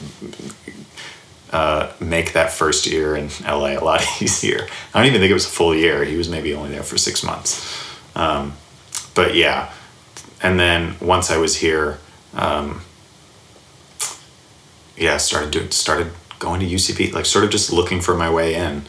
[1.52, 4.68] uh, make that first year in LA a lot easier.
[4.94, 6.04] I don't even think it was a full year.
[6.06, 7.86] He was maybe only there for six months.
[8.16, 8.54] Um,
[9.16, 9.72] but yeah,
[10.42, 12.00] and then once I was here,
[12.34, 12.82] um,
[14.96, 18.56] yeah, started doing started going to UCB, like sort of just looking for my way
[18.56, 18.84] in.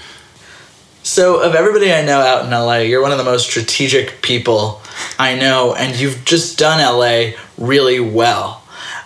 [1.02, 4.82] So, of everybody I know out in LA, you're one of the most strategic people
[5.18, 8.62] I know, and you've just done LA really well.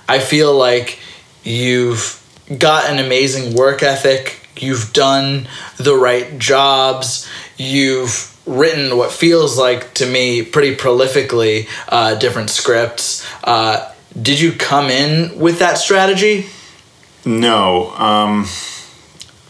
[0.08, 0.98] I feel like
[1.44, 2.20] you've
[2.58, 9.94] got an amazing work ethic, you've done the right jobs, you've written what feels like
[9.94, 13.26] to me pretty prolifically uh, different scripts.
[13.42, 16.46] Uh, did you come in with that strategy?
[17.24, 18.46] No, um,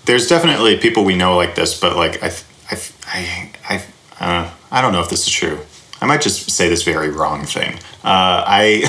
[0.05, 2.33] there's definitely people we know like this, but like I,
[2.71, 3.83] I, I, I,
[4.21, 5.59] uh, I don't know if this is true.
[6.01, 7.75] I might just say this very wrong thing.
[8.05, 8.85] Uh, I,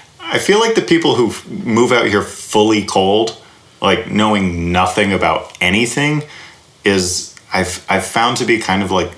[0.20, 3.36] I feel like the people who move out here fully cold,
[3.82, 6.22] like knowing nothing about anything,
[6.84, 9.10] is I've I've found to be kind of like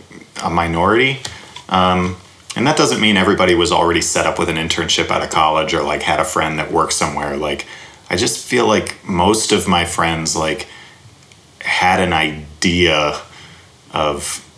[0.43, 1.21] a minority.
[1.69, 2.17] Um,
[2.55, 5.73] and that doesn't mean everybody was already set up with an internship out of college
[5.73, 7.37] or like had a friend that worked somewhere.
[7.37, 7.67] Like,
[8.11, 10.69] I just feel like most of my friends like
[11.61, 13.21] had an idea
[13.93, 14.49] of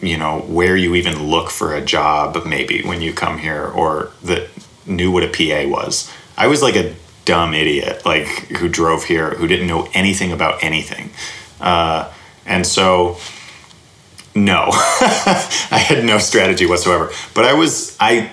[0.00, 4.10] you know where you even look for a job maybe when you come here or
[4.22, 4.48] that
[4.86, 6.10] knew what a PA was.
[6.36, 6.94] I was like a
[7.26, 11.10] dumb idiot like who drove here who didn't know anything about anything.
[11.60, 12.10] Uh,
[12.46, 13.18] and so
[14.34, 14.68] no.
[14.72, 17.10] I had no strategy whatsoever.
[17.34, 18.30] But i was i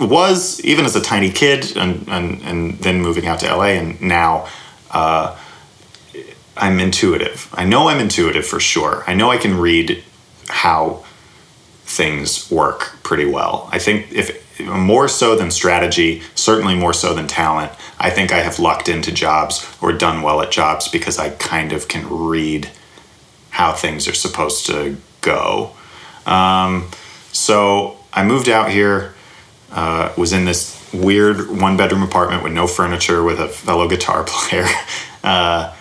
[0.00, 4.00] was even as a tiny kid and and, and then moving out to la and
[4.00, 4.48] now
[4.90, 5.36] uh,
[6.56, 7.48] i'm intuitive.
[7.52, 9.04] I know i'm intuitive for sure.
[9.06, 10.02] I know i can read
[10.48, 11.04] how
[11.84, 13.68] things work pretty well.
[13.72, 17.70] I think if more so than strategy certainly more so than talent
[18.00, 21.72] i think i have lucked into jobs or done well at jobs because i kind
[21.72, 22.68] of can read
[23.50, 25.72] how things are supposed to go.
[26.26, 26.90] Um,
[27.32, 29.14] so I moved out here,
[29.70, 34.24] uh, was in this weird one bedroom apartment with no furniture with a fellow guitar
[34.26, 34.66] player.
[35.22, 35.74] Uh,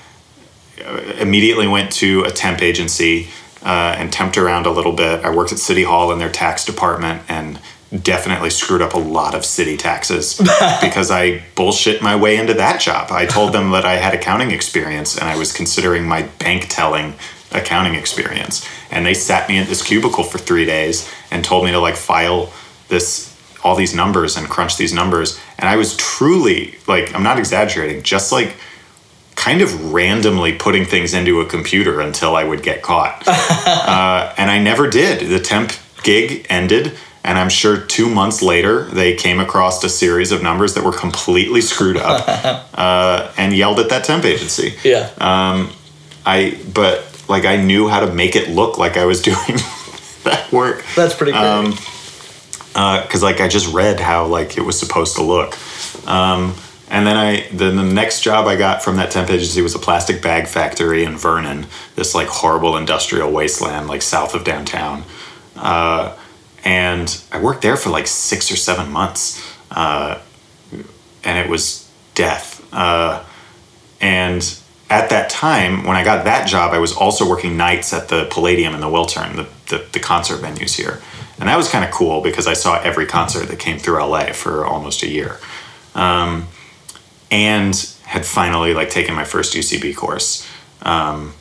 [1.19, 3.27] immediately went to a temp agency
[3.63, 5.25] uh, and temped around a little bit.
[5.25, 7.59] I worked at City Hall in their tax department and
[8.03, 10.37] definitely screwed up a lot of city taxes
[10.81, 13.11] because I bullshit my way into that job.
[13.11, 17.13] I told them that I had accounting experience and I was considering my bank telling
[17.51, 18.67] accounting experience.
[18.91, 21.95] And they sat me in this cubicle for three days and told me to like
[21.95, 22.51] file
[22.89, 25.39] this all these numbers and crunch these numbers.
[25.57, 28.55] And I was truly like, I'm not exaggerating, just like
[29.35, 33.23] kind of randomly putting things into a computer until I would get caught.
[33.27, 35.27] uh, and I never did.
[35.27, 35.73] The temp
[36.03, 36.97] gig ended.
[37.23, 40.93] And I'm sure two months later, they came across a series of numbers that were
[40.93, 42.23] completely screwed up
[42.73, 44.75] uh, and yelled at that temp agency.
[44.83, 45.09] Yeah.
[45.17, 45.73] Um,
[46.25, 49.57] I, but like I knew how to make it look like I was doing
[50.23, 50.83] that work.
[50.95, 51.43] That's pretty great.
[51.43, 51.71] Um,
[53.01, 55.57] because like I just read how like it was supposed to look.
[56.07, 56.53] Um,
[56.89, 59.79] and then I then the next job I got from that temp agency was a
[59.79, 61.65] plastic bag factory in Vernon,
[61.95, 65.03] this like horrible industrial wasteland like south of downtown.
[65.55, 66.15] Uh,
[66.63, 70.19] and I worked there for like six or seven months, uh,
[71.23, 72.65] and it was death.
[72.73, 73.23] Uh,
[73.99, 74.59] and
[74.89, 78.27] at that time, when I got that job, I was also working nights at the
[78.31, 81.01] Palladium and the Wiltern, the, the, the concert venues here.
[81.39, 84.31] and that was kind of cool because I saw every concert that came through LA
[84.31, 85.37] for almost a year,
[85.93, 86.47] um,
[87.29, 90.47] and had finally like taken my first UCB course.
[90.83, 91.33] Um,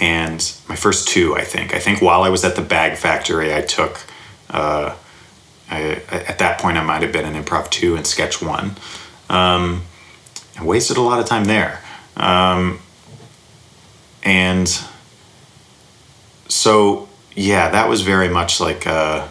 [0.00, 1.74] and my first two, I think.
[1.74, 4.00] I think while I was at the Bag Factory, I took.
[4.48, 4.94] Uh,
[5.70, 8.76] I, at that point, I might have been in improv two and sketch one.
[9.28, 9.82] Um,
[10.58, 11.82] I wasted a lot of time there.
[12.18, 12.80] Um,
[14.22, 14.68] and
[16.48, 19.28] so, yeah, that was very much like, uh,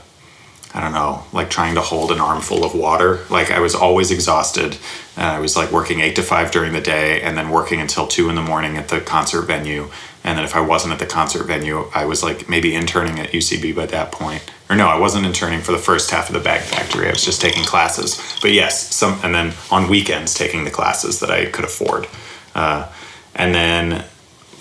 [0.73, 3.25] I don't know, like trying to hold an armful of water.
[3.29, 4.77] Like I was always exhausted.
[5.15, 8.05] And I was like working eight to five during the day and then working until
[8.05, 9.89] two in the morning at the concert venue.
[10.23, 13.31] And then if I wasn't at the concert venue, I was like maybe interning at
[13.31, 14.43] UCB by that point.
[14.69, 17.07] Or no, I wasn't interning for the first half of the bag factory.
[17.07, 18.21] I was just taking classes.
[18.41, 22.07] But yes, some and then on weekends taking the classes that I could afford.
[22.55, 22.91] Uh,
[23.35, 24.05] and then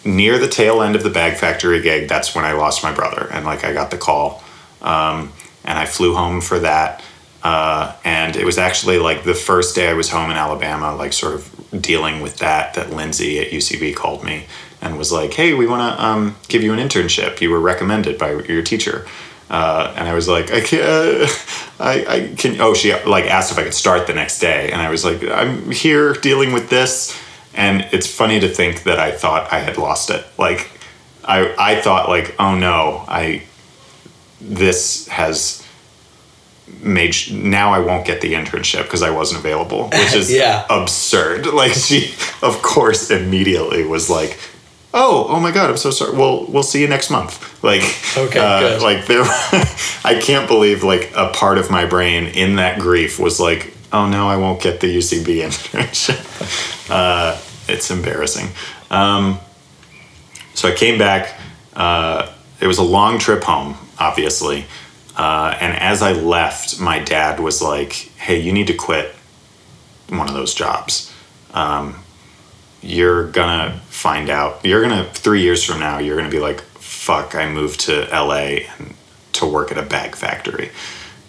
[0.04, 3.28] near the tail end of the bag factory gig, that's when I lost my brother.
[3.32, 4.42] And like I got the call.
[4.82, 5.32] Um,
[5.64, 7.02] and I flew home for that.
[7.42, 11.12] Uh, and it was actually like the first day I was home in Alabama, like
[11.12, 14.46] sort of dealing with that, that Lindsay at UCB called me
[14.80, 17.40] and was like, "Hey, we want to um, give you an internship.
[17.40, 19.06] You were recommended by your teacher."
[19.48, 20.84] Uh, and I was like, "I can't.
[21.80, 24.80] I, I can." Oh, she like asked if I could start the next day, and
[24.80, 27.18] I was like, "I'm here dealing with this."
[27.56, 30.24] And it's funny to think that I thought I had lost it.
[30.38, 30.70] Like,
[31.24, 33.42] I I thought like, "Oh no, I
[34.40, 35.62] this has."
[36.82, 40.66] made now I won't get the internship because I wasn't available, which is Yeah.
[40.68, 41.46] absurd.
[41.54, 44.36] Like she, of course, immediately was like,
[44.92, 46.16] "Oh, oh my god, I'm so sorry.
[46.16, 47.82] Well, we'll see you next month." Like,
[48.16, 49.22] Okay, uh, like there,
[50.04, 54.08] I can't believe like a part of my brain in that grief was like, "Oh
[54.08, 58.48] no, I won't get the UCB internship." uh, it's embarrassing.
[58.90, 59.40] Um,
[60.54, 61.38] so I came back.
[61.74, 64.64] Uh, it was a long trip home, obviously.
[65.16, 69.14] Uh, and as I left, my dad was like, "Hey, you need to quit
[70.08, 71.12] one of those jobs.
[71.54, 71.96] Um,
[72.82, 74.60] you're gonna find out.
[74.64, 78.68] You're gonna three years from now, you're gonna be like, fuck, I moved to LA
[79.32, 80.70] to work at a bag factory."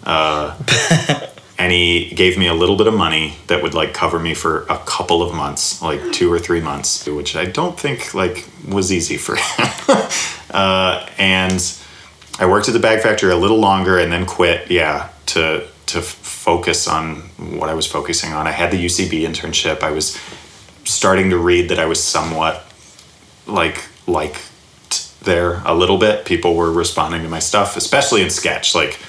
[0.04, 0.56] Uh,
[1.58, 4.62] and he gave me a little bit of money that would like cover me for
[4.70, 8.92] a couple of months, like two or three months, which I don't think like was
[8.92, 10.08] easy for him.
[10.50, 11.60] uh, and
[12.38, 14.70] I worked at the bag factory a little longer and then quit.
[14.70, 17.16] Yeah, to to focus on
[17.58, 18.46] what I was focusing on.
[18.46, 19.82] I had the UCB internship.
[19.82, 20.16] I was
[20.84, 22.64] starting to read that I was somewhat
[23.46, 24.44] like liked
[25.22, 26.24] there a little bit.
[26.24, 28.74] People were responding to my stuff, especially in sketch.
[28.74, 29.00] Like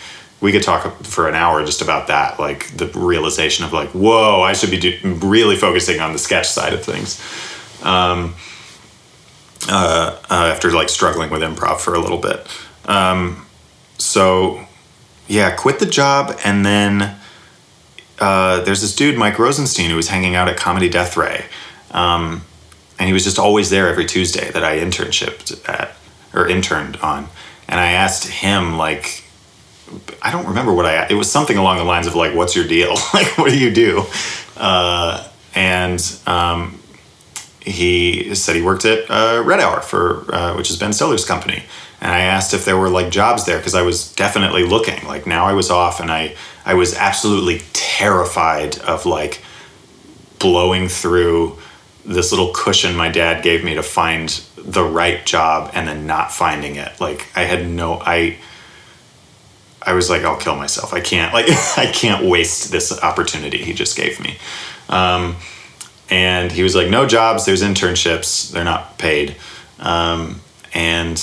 [0.41, 2.39] we could talk for an hour just about that.
[2.39, 6.47] Like the realization of like, whoa, I should be do- really focusing on the sketch
[6.47, 7.21] side of things.
[7.83, 8.35] Um,
[9.67, 12.47] uh, uh, after like struggling with improv for a little bit.
[12.85, 13.45] Um,
[13.97, 14.65] so
[15.27, 17.19] yeah, quit the job and then
[18.19, 21.45] uh, there's this dude Mike Rosenstein who was hanging out at Comedy Death Ray,
[21.91, 22.43] um,
[22.97, 25.95] and he was just always there every Tuesday that I internshipped at
[26.33, 27.29] or interned on,
[27.67, 29.23] and I asked him like.
[30.21, 31.07] I don't remember what I.
[31.09, 32.95] It was something along the lines of like, "What's your deal?
[33.13, 34.05] like, what do you do?"
[34.57, 36.79] Uh, and um,
[37.61, 41.63] he said he worked at uh, Red Hour for, uh, which is Ben Stiller's company.
[42.01, 45.05] And I asked if there were like jobs there because I was definitely looking.
[45.05, 46.35] Like now I was off and I
[46.65, 49.41] I was absolutely terrified of like
[50.39, 51.57] blowing through
[52.05, 56.31] this little cushion my dad gave me to find the right job and then not
[56.31, 56.99] finding it.
[57.01, 58.37] Like I had no I
[59.81, 60.93] I was like I'll kill myself.
[60.93, 64.37] I can't like I can't waste this opportunity he just gave me.
[64.89, 65.35] Um,
[66.09, 67.45] and he was like, "No jobs.
[67.45, 68.51] There's internships.
[68.51, 69.35] They're not paid."
[69.79, 70.41] Um,
[70.73, 71.17] and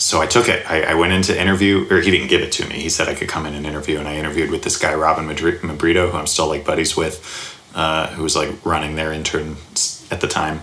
[0.00, 0.68] so I took it.
[0.70, 2.76] I, I went into interview, or he didn't give it to me.
[2.76, 5.26] He said I could come in and interview, and I interviewed with this guy Robin
[5.26, 10.20] Mabrito, who I'm still like buddies with, uh, who was like running their interns at
[10.20, 10.62] the time,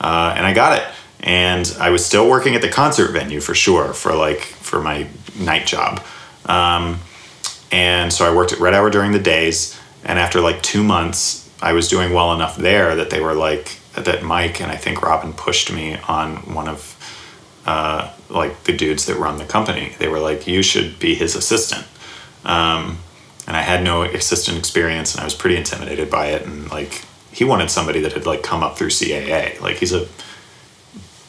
[0.00, 0.86] uh, and I got it.
[1.20, 5.08] And I was still working at the concert venue for sure for like for my
[5.38, 6.00] night job.
[6.46, 7.00] Um,
[7.72, 9.78] and so I worked at Red Hour during the days.
[10.04, 13.78] And after like two months, I was doing well enough there that they were like,
[13.94, 16.92] that Mike and I think Robin pushed me on one of
[17.64, 19.94] uh, like the dudes that run the company.
[19.98, 21.86] They were like, you should be his assistant.
[22.44, 22.98] Um,
[23.46, 26.46] and I had no assistant experience and I was pretty intimidated by it.
[26.46, 29.60] And like, he wanted somebody that had like come up through CAA.
[29.60, 30.06] Like, he's a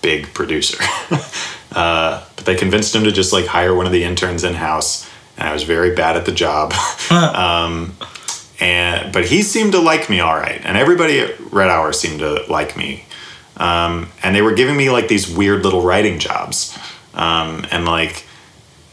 [0.02, 0.78] big producer.
[1.72, 5.07] uh, but they convinced him to just like hire one of the interns in house.
[5.38, 6.74] And I was very bad at the job.
[7.12, 7.96] um,
[8.60, 12.20] and but he seemed to like me all right, and everybody at Red Hour seemed
[12.20, 13.06] to like me.
[13.58, 16.78] Um, and they were giving me like these weird little writing jobs,
[17.14, 18.26] um, and like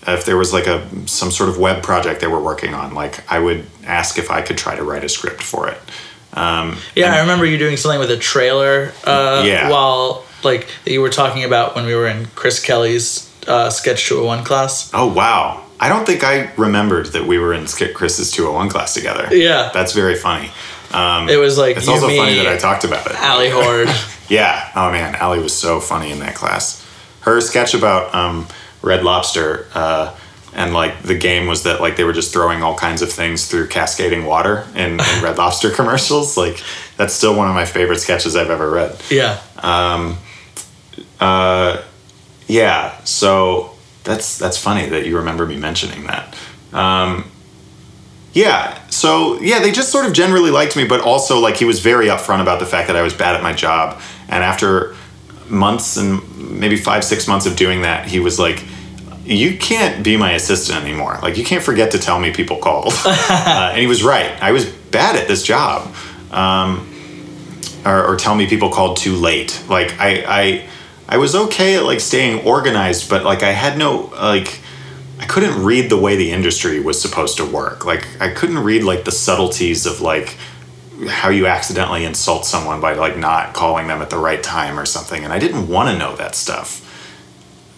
[0.06, 3.30] if there was like a some sort of web project they were working on, like
[3.30, 5.78] I would ask if I could try to write a script for it.
[6.34, 8.92] Um, Yeah, I remember you doing something with a trailer.
[9.04, 9.70] Uh, Yeah.
[9.70, 14.06] While like that you were talking about when we were in Chris Kelly's uh, Sketch
[14.08, 14.90] 201 class.
[14.92, 15.63] oh wow!
[15.84, 19.28] I don't think I remembered that we were in Skip Chris's 201 class together.
[19.36, 19.70] Yeah.
[19.74, 20.50] that's very funny.
[20.92, 23.14] Um, It was like it's also me, funny that I talked about it.
[23.16, 23.90] Allie Horde.
[24.28, 24.70] Yeah.
[24.74, 26.82] Oh man, Allie was so funny in that class.
[27.20, 28.46] Her sketch about um,
[28.80, 30.16] Red Lobster uh,
[30.54, 33.46] and like the game was that like they were just throwing all kinds of things
[33.48, 36.38] through cascading water in, in Red Lobster commercials.
[36.38, 36.62] Like
[36.96, 38.96] that's still one of my favorite sketches I've ever read.
[39.10, 39.40] yeah.
[42.48, 42.96] Yeah.
[43.04, 43.73] So
[44.04, 46.36] that's that's funny that you remember me mentioning that.
[46.72, 47.30] Um,
[48.32, 48.86] yeah.
[48.88, 52.06] So yeah, they just sort of generally liked me, but also like he was very
[52.06, 54.00] upfront about the fact that I was bad at my job.
[54.28, 54.94] And after
[55.48, 58.62] months and maybe five six months of doing that, he was like.
[59.26, 61.18] You can't be my assistant anymore.
[61.22, 62.92] Like you can't forget to tell me people called.
[63.06, 64.30] uh, and he was right.
[64.42, 65.94] I was bad at this job.
[66.30, 66.94] Um,
[67.86, 69.62] or, or tell me people called too late.
[69.68, 70.68] Like I, I,
[71.08, 74.60] I was okay at like staying organized, but like I had no like,
[75.18, 77.84] I couldn't read the way the industry was supposed to work.
[77.84, 80.36] Like I couldn't read like the subtleties of like
[81.08, 84.86] how you accidentally insult someone by like not calling them at the right time or
[84.86, 86.80] something, and I didn't want to know that stuff.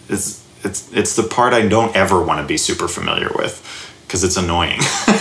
[0.09, 3.63] It's it's it's the part I don't ever want to be super familiar with
[4.05, 4.79] because it's annoying.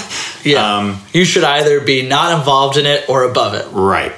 [0.46, 0.76] Yeah.
[0.76, 3.66] Um, you should either be not involved in it or above it.
[3.72, 4.12] Right.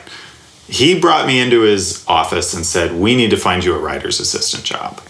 [0.68, 4.20] He brought me into his office and said, "We need to find you a writer's
[4.20, 5.00] assistant job,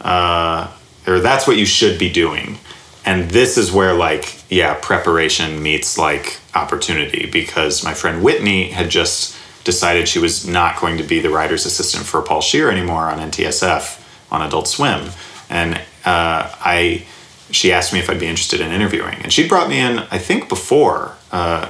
[0.00, 0.68] uh,
[1.06, 2.58] or that's what you should be doing."
[3.06, 8.88] And this is where, like, yeah, preparation meets like opportunity because my friend Whitney had
[8.90, 13.04] just decided she was not going to be the writer's assistant for Paul Scheer anymore
[13.04, 14.00] on NTSF
[14.30, 15.10] on Adult Swim,
[15.48, 17.06] and uh, I.
[17.50, 20.18] She asked me if I'd be interested in interviewing, and she brought me in, I
[20.18, 21.68] think, before uh,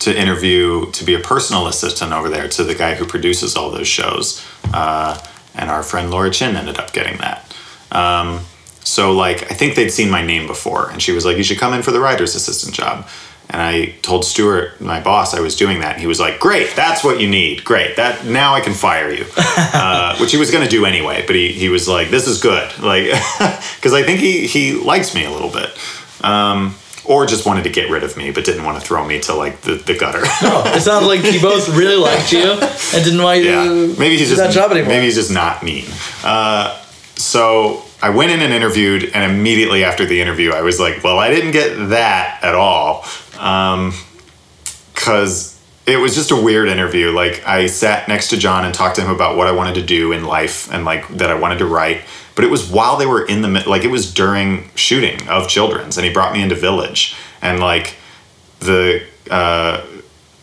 [0.00, 3.70] to interview to be a personal assistant over there to the guy who produces all
[3.70, 4.44] those shows.
[4.72, 5.18] Uh,
[5.54, 7.54] and our friend Laura Chin ended up getting that.
[7.92, 8.40] Um,
[8.82, 11.58] so like I think they'd seen my name before, and she was like, "You should
[11.58, 13.06] come in for the writer's assistant job."
[13.50, 15.94] And I told Stuart, my boss, I was doing that.
[15.94, 17.64] And he was like, "Great, that's what you need.
[17.64, 21.24] Great, that now I can fire you," uh, which he was going to do anyway.
[21.26, 23.04] But he, he was like, "This is good," like
[23.76, 25.70] because I think he he likes me a little bit.
[26.24, 26.74] Um,
[27.10, 29.34] or just wanted to get rid of me, but didn't want to throw me to
[29.34, 30.20] like the, the gutter.
[30.42, 33.94] no, It sounds like you both really liked you and didn't want you yeah, to
[33.98, 34.90] maybe he's do just that job anymore.
[34.90, 35.86] maybe he's just not mean.
[36.22, 36.80] Uh,
[37.16, 41.18] so I went in and interviewed, and immediately after the interview, I was like, "Well,
[41.18, 43.04] I didn't get that at all,"
[44.94, 47.10] because it was just a weird interview.
[47.10, 49.82] Like I sat next to John and talked to him about what I wanted to
[49.82, 52.02] do in life and like that I wanted to write.
[52.34, 55.96] But it was while they were in the like it was during shooting of Children's,
[55.96, 57.96] and he brought me into Village, and like
[58.60, 59.84] the uh,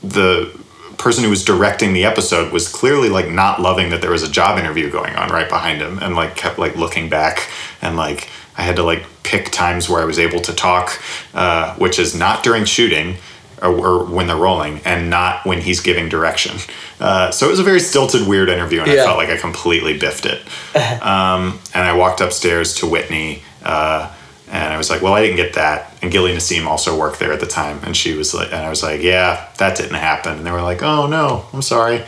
[0.03, 0.57] the
[0.97, 4.31] person who was directing the episode was clearly like not loving that there was a
[4.31, 7.47] job interview going on right behind him and like kept like looking back.
[7.81, 10.99] And like i had to like pick times where i was able to talk
[11.33, 13.17] uh, which is not during shooting
[13.61, 16.57] or, or when they're rolling and not when he's giving direction
[16.99, 19.97] uh, so it was a very stilted weird interview and i felt like i completely
[19.97, 20.41] biffed it
[21.03, 24.13] um, and i walked upstairs to whitney uh,
[24.49, 25.93] and I was like, well, I didn't get that.
[26.01, 27.79] And Gilly Nassim also worked there at the time.
[27.83, 30.37] And she was like, and I was like, yeah, that didn't happen.
[30.37, 32.05] And they were like, oh no, I'm sorry.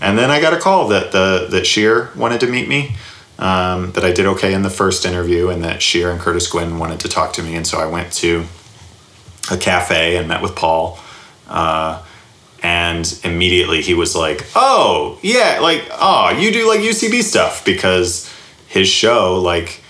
[0.00, 2.96] And then I got a call that the that Scheer wanted to meet me,
[3.38, 6.78] um, that I did okay in the first interview, and that Scheer and Curtis Gwinn
[6.78, 7.54] wanted to talk to me.
[7.56, 8.44] And so I went to
[9.50, 10.98] a cafe and met with Paul.
[11.48, 12.02] Uh,
[12.62, 18.32] and immediately he was like, "Oh yeah, like oh you do like UCB stuff because
[18.66, 19.80] his show like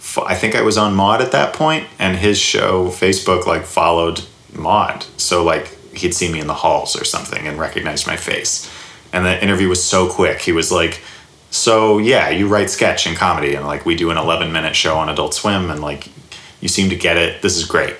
[0.00, 3.64] f- I think I was on Maude at that point, and his show Facebook like
[3.64, 8.16] followed Maude, so like he'd seen me in the halls or something and recognized my
[8.16, 8.68] face,
[9.12, 10.40] and the interview was so quick.
[10.40, 11.02] He was like,
[11.50, 14.96] "So yeah, you write sketch and comedy, and like we do an 11 minute show
[14.96, 16.08] on Adult Swim, and like
[16.60, 17.42] you seem to get it.
[17.42, 17.94] This is great."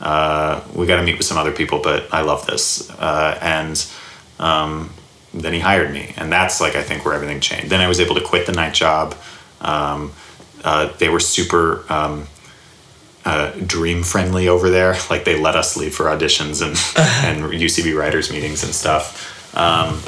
[0.00, 2.90] Uh, we got to meet with some other people, but I love this.
[2.90, 3.86] Uh, and
[4.38, 4.90] um,
[5.32, 7.70] then he hired me, and that's like I think where everything changed.
[7.70, 9.14] Then I was able to quit the night job.
[9.60, 10.12] Um,
[10.64, 12.26] uh, they were super um,
[13.24, 14.96] uh, dream friendly over there.
[15.10, 16.76] Like they let us leave for auditions and
[17.42, 19.56] and UCB writers meetings and stuff.
[19.56, 20.00] Um,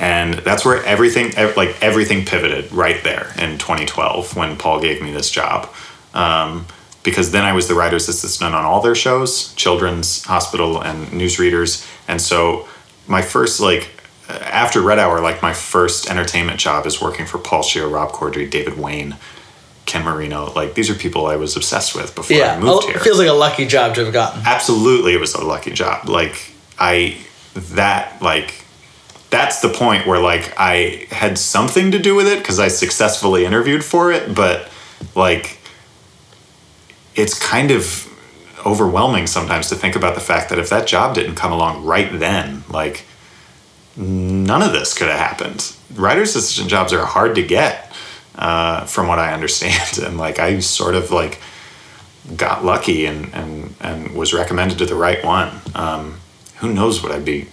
[0.00, 5.12] and that's where everything like everything pivoted right there in 2012 when Paul gave me
[5.12, 5.72] this job.
[6.14, 6.66] Um,
[7.04, 11.88] because then I was the writer's assistant on all their shows, Children's Hospital and Newsreaders.
[12.08, 12.66] And so
[13.06, 13.90] my first like
[14.28, 18.50] after Red Hour, like my first entertainment job is working for Paul Scheer, Rob Corddry,
[18.50, 19.16] David Wain,
[19.86, 20.50] Ken Marino.
[20.54, 23.00] Like these are people I was obsessed with before Yeah, I moved oh, it here.
[23.00, 24.42] feels like a lucky job to have gotten.
[24.44, 26.08] Absolutely, it was a lucky job.
[26.08, 27.18] Like I
[27.54, 28.64] that like
[29.28, 33.44] that's the point where like I had something to do with it because I successfully
[33.44, 34.70] interviewed for it, but
[35.14, 35.58] like
[37.14, 38.10] it's kind of
[38.66, 42.18] overwhelming sometimes to think about the fact that if that job didn't come along right
[42.18, 43.04] then, like
[43.96, 45.76] none of this could have happened.
[45.94, 47.92] Writer's assistant jobs are hard to get,
[48.36, 51.40] uh, from what I understand, and like I sort of like
[52.36, 55.60] got lucky and and and was recommended to the right one.
[55.74, 56.20] Um,
[56.56, 57.48] who knows what I'd be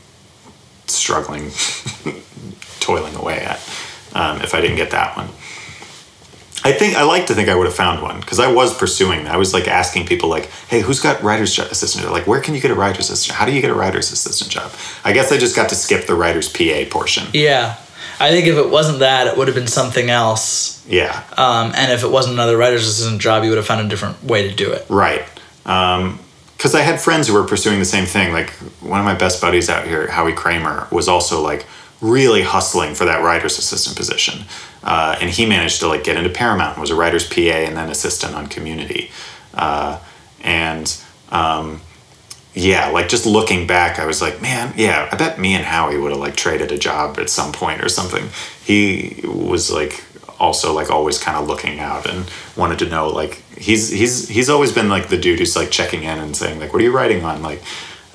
[0.87, 1.51] struggling,
[2.79, 3.57] toiling away at
[4.13, 5.29] um, if I didn't get that one.
[6.63, 9.27] I think I like to think I would have found one because I was pursuing.
[9.27, 12.05] I was like asking people like, "Hey, who's got writer's assistant?
[12.05, 13.37] Or, like, where can you get a writer's assistant?
[13.37, 14.71] How do you get a writer's assistant job?"
[15.03, 17.27] I guess I just got to skip the writer's PA portion.
[17.33, 17.77] Yeah.
[18.19, 20.85] I think if it wasn't that, it would have been something else.
[20.87, 23.89] Yeah, Um, and if it wasn't another writer's assistant job, you would have found a
[23.89, 24.85] different way to do it.
[24.89, 25.23] Right.
[25.63, 28.31] Because I had friends who were pursuing the same thing.
[28.33, 28.51] Like
[28.81, 31.65] one of my best buddies out here, Howie Kramer, was also like
[32.01, 34.45] really hustling for that writer's assistant position.
[34.83, 37.77] Uh, and he managed to like get into Paramount, and was a writer's PA and
[37.77, 39.11] then assistant on Community.
[39.53, 39.99] Uh,
[40.41, 40.97] and
[41.29, 41.81] um,
[42.53, 45.97] yeah, like just looking back, I was like, man, yeah, I bet me and Howie
[45.97, 48.29] would have like traded a job at some point or something.
[48.63, 50.03] He was like
[50.41, 54.49] also like always kind of looking out and wanted to know like he's he's he's
[54.49, 56.91] always been like the dude who's like checking in and saying like what are you
[56.91, 57.61] writing on like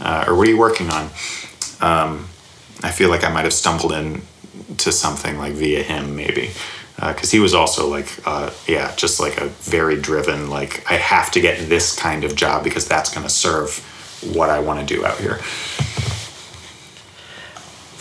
[0.00, 1.04] uh, or what are you working on
[1.80, 2.28] um,
[2.82, 4.20] i feel like i might have stumbled in
[4.78, 6.50] to something like via him maybe
[6.96, 11.30] because he was also like uh, yeah just like a very driven like i have
[11.30, 13.78] to get this kind of job because that's going to serve
[14.34, 15.38] what i want to do out here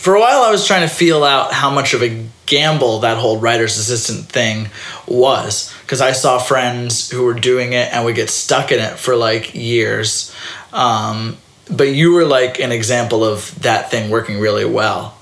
[0.06, 3.18] For a while, I was trying to feel out how much of a gamble that
[3.18, 4.68] whole writer's assistant thing
[5.08, 9.00] was because I saw friends who were doing it and would get stuck in it
[9.00, 10.32] for like years.
[10.72, 11.38] Um,
[11.68, 15.15] but you were like an example of that thing working really well.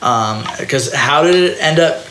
[0.00, 2.04] Because how did it end up?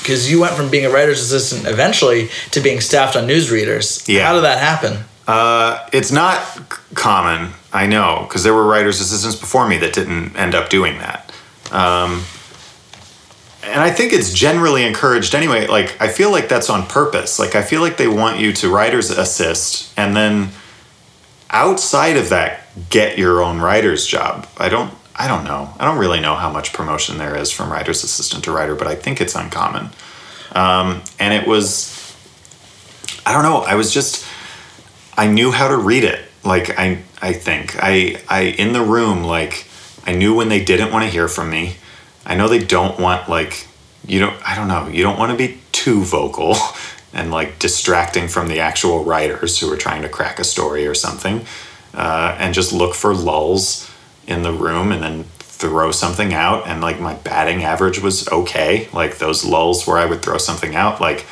[0.00, 4.08] Because you went from being a writer's assistant eventually to being staffed on newsreaders.
[4.08, 4.26] Yeah.
[4.26, 5.04] How did that happen?
[5.26, 6.62] Uh, it's not c-
[6.94, 10.98] common, I know, because there were writers' assistants before me that didn't end up doing
[10.98, 11.32] that.
[11.70, 12.24] Um,
[13.62, 15.68] and I think it's generally encouraged anyway.
[15.68, 17.38] Like, I feel like that's on purpose.
[17.38, 20.50] Like, I feel like they want you to writer's assist and then
[21.52, 24.48] outside of that, get your own writer's job.
[24.58, 24.92] I don't.
[25.22, 25.72] I don't know.
[25.78, 28.88] I don't really know how much promotion there is from writer's assistant to writer, but
[28.88, 29.90] I think it's uncommon.
[30.50, 32.16] Um, and it was,
[33.24, 33.58] I don't know.
[33.58, 34.26] I was just,
[35.16, 36.24] I knew how to read it.
[36.42, 39.22] Like I, I think I, I in the room.
[39.22, 39.64] Like
[40.04, 41.76] I knew when they didn't want to hear from me.
[42.26, 43.68] I know they don't want like
[44.04, 44.36] you don't.
[44.44, 44.88] I don't know.
[44.88, 46.56] You don't want to be too vocal
[47.12, 50.96] and like distracting from the actual writers who are trying to crack a story or
[50.96, 51.46] something.
[51.94, 53.88] Uh, and just look for lulls
[54.26, 56.66] in the room and then throw something out.
[56.66, 58.88] And like my batting average was okay.
[58.92, 61.26] Like those lulls where I would throw something out, like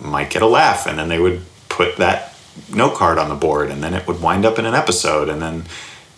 [0.00, 2.34] might get a laugh, and then they would put that
[2.72, 5.40] note card on the board, and then it would wind up in an episode, and
[5.40, 5.64] then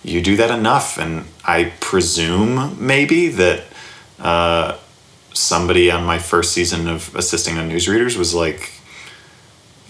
[0.03, 3.65] you do that enough, and I presume maybe that
[4.19, 4.79] uh,
[5.33, 8.73] somebody on my first season of assisting on newsreaders was like,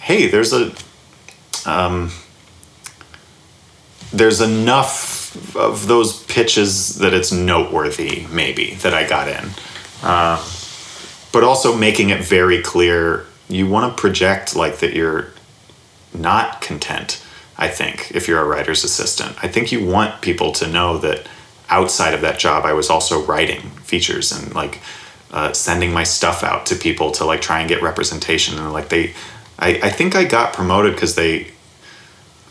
[0.01, 0.73] "Hey, there's a
[1.65, 2.11] um,
[4.13, 5.22] there's enough
[5.55, 9.51] of those pitches that it's noteworthy, maybe that I got in."
[10.03, 10.45] Uh,
[11.33, 15.29] but also making it very clear you want to project like that you're
[16.15, 17.25] not content
[17.57, 21.27] i think if you're a writer's assistant i think you want people to know that
[21.69, 24.81] outside of that job i was also writing features and like
[25.33, 28.91] uh, sending my stuff out to people to like try and get representation and like
[28.91, 29.15] they
[29.59, 31.49] i, I think i got promoted because they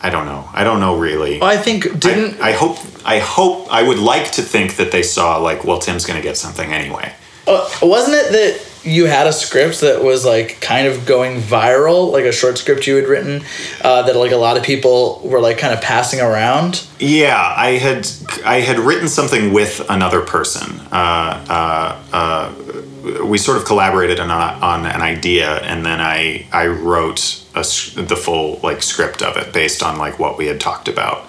[0.01, 3.19] i don't know i don't know really Well, I think didn't I, I hope i
[3.19, 6.71] hope i would like to think that they saw like well tim's gonna get something
[6.73, 7.13] anyway
[7.47, 12.11] Uh, wasn't it that you had a script that was like kind of going viral,
[12.11, 13.43] like a short script you had written
[13.83, 16.85] uh, that like a lot of people were like kind of passing around?
[16.99, 18.07] Yeah, I had
[18.45, 20.79] I had written something with another person.
[20.91, 22.53] Uh, uh, uh,
[23.01, 27.61] we sort of collaborated on, a, on an idea, and then I I wrote a,
[27.61, 31.27] the full like script of it based on like what we had talked about.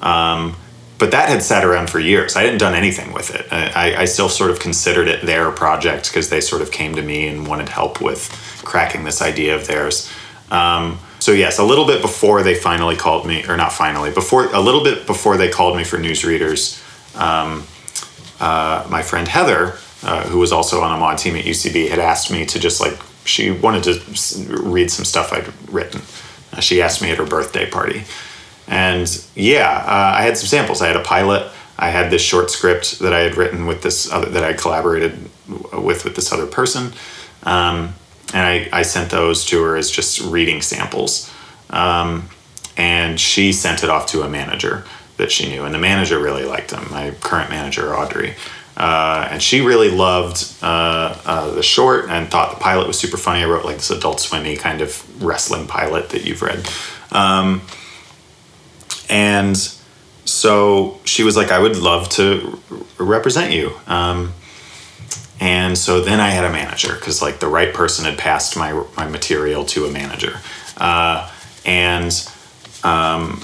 [0.00, 0.56] Um,
[0.98, 2.36] but that had sat around for years.
[2.36, 3.52] I hadn't done anything with it.
[3.52, 7.02] I, I still sort of considered it their project because they sort of came to
[7.02, 8.30] me and wanted help with
[8.64, 10.12] cracking this idea of theirs.
[10.52, 14.46] Um, so yes, a little bit before they finally called me, or not finally, before
[14.54, 16.78] a little bit before they called me for newsreaders,
[17.16, 17.64] um,
[18.38, 21.98] uh, my friend Heather, uh, who was also on a Maude team at UCB, had
[21.98, 26.02] asked me to just like she wanted to read some stuff I'd written.
[26.52, 28.04] Uh, she asked me at her birthday party,
[28.66, 30.82] and yeah, uh, I had some samples.
[30.82, 31.50] I had a pilot.
[31.78, 35.18] I had this short script that I had written with this other that I collaborated
[35.72, 36.92] with with this other person,
[37.44, 37.94] um,
[38.34, 41.32] and I, I sent those to her as just reading samples.
[41.70, 42.28] Um,
[42.76, 44.84] and she sent it off to a manager
[45.16, 46.86] that she knew, and the manager really liked them.
[46.90, 48.34] My current manager, Audrey,
[48.76, 53.16] uh, and she really loved uh, uh, the short and thought the pilot was super
[53.16, 53.42] funny.
[53.42, 56.68] I wrote like this Adult Swimmy kind of wrestling pilot that you've read,
[57.10, 57.62] um,
[59.10, 59.56] and
[60.24, 62.60] so she was like, "I would love to
[62.98, 64.32] represent you." Um,
[65.40, 68.72] and so then I had a manager because like the right person had passed my
[68.96, 70.38] my material to a manager,
[70.78, 71.30] uh,
[71.66, 72.12] and
[72.84, 73.42] um,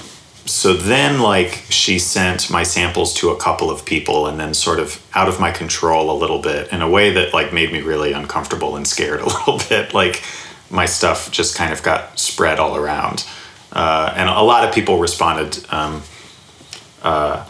[0.49, 4.79] so then like she sent my samples to a couple of people and then sort
[4.79, 7.81] of out of my control a little bit in a way that like made me
[7.81, 9.93] really uncomfortable and scared a little bit.
[9.93, 10.23] Like
[10.69, 13.25] my stuff just kind of got spread all around,
[13.71, 15.65] uh, and a lot of people responded.
[15.69, 16.03] Um,
[17.01, 17.45] uh,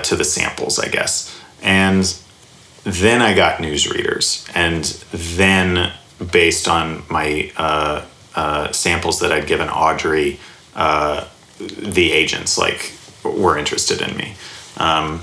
[0.00, 1.38] to the samples, I guess.
[1.62, 2.04] And
[2.84, 5.92] then I got newsreaders, and then
[6.32, 10.38] based on my uh, uh, samples that I'd given Audrey,
[10.74, 11.26] uh,
[11.58, 12.92] the agents like
[13.24, 14.34] were interested in me
[14.76, 15.22] um,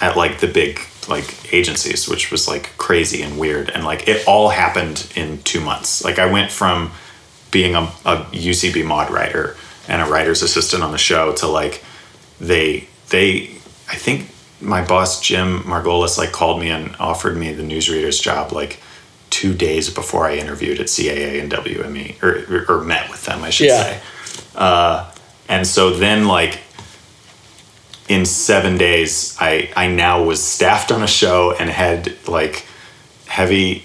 [0.00, 4.26] at like the big like agencies, which was like crazy and weird, and like it
[4.26, 6.02] all happened in two months.
[6.04, 6.90] Like I went from
[7.50, 9.56] being a, a UCB Maude writer
[9.88, 11.84] and a writer's assistant on the show to like
[12.40, 13.50] they they
[13.88, 14.30] I think
[14.60, 18.80] my boss Jim Margolis like called me and offered me the newsreader's job like
[19.30, 23.50] two days before I interviewed at CAA and WME or or met with them I
[23.50, 23.82] should Yeah.
[23.82, 24.00] say.
[24.56, 25.10] Uh,
[25.48, 26.60] and so then like
[28.08, 32.66] in seven days I I now was staffed on a show and had like
[33.26, 33.80] heavy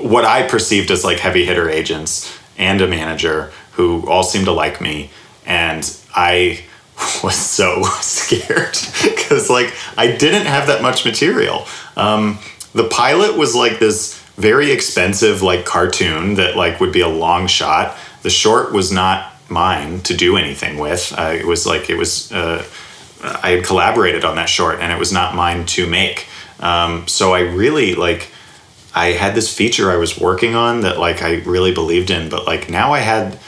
[0.00, 4.52] what I perceived as like heavy hitter agents and a manager who all seemed to
[4.52, 5.10] like me
[5.46, 6.64] and I
[7.22, 11.66] was so scared because like I didn't have that much material.
[11.96, 12.38] Um,
[12.74, 17.46] the pilot was like this very expensive like cartoon that like would be a long
[17.46, 17.96] shot.
[18.22, 21.12] The short was not mine to do anything with.
[21.16, 22.64] Uh, it was like it was uh,
[23.22, 26.26] I had collaborated on that short and it was not mine to make.
[26.60, 28.30] Um, so I really like
[28.94, 32.46] I had this feature I was working on that like I really believed in, but
[32.46, 33.38] like now I had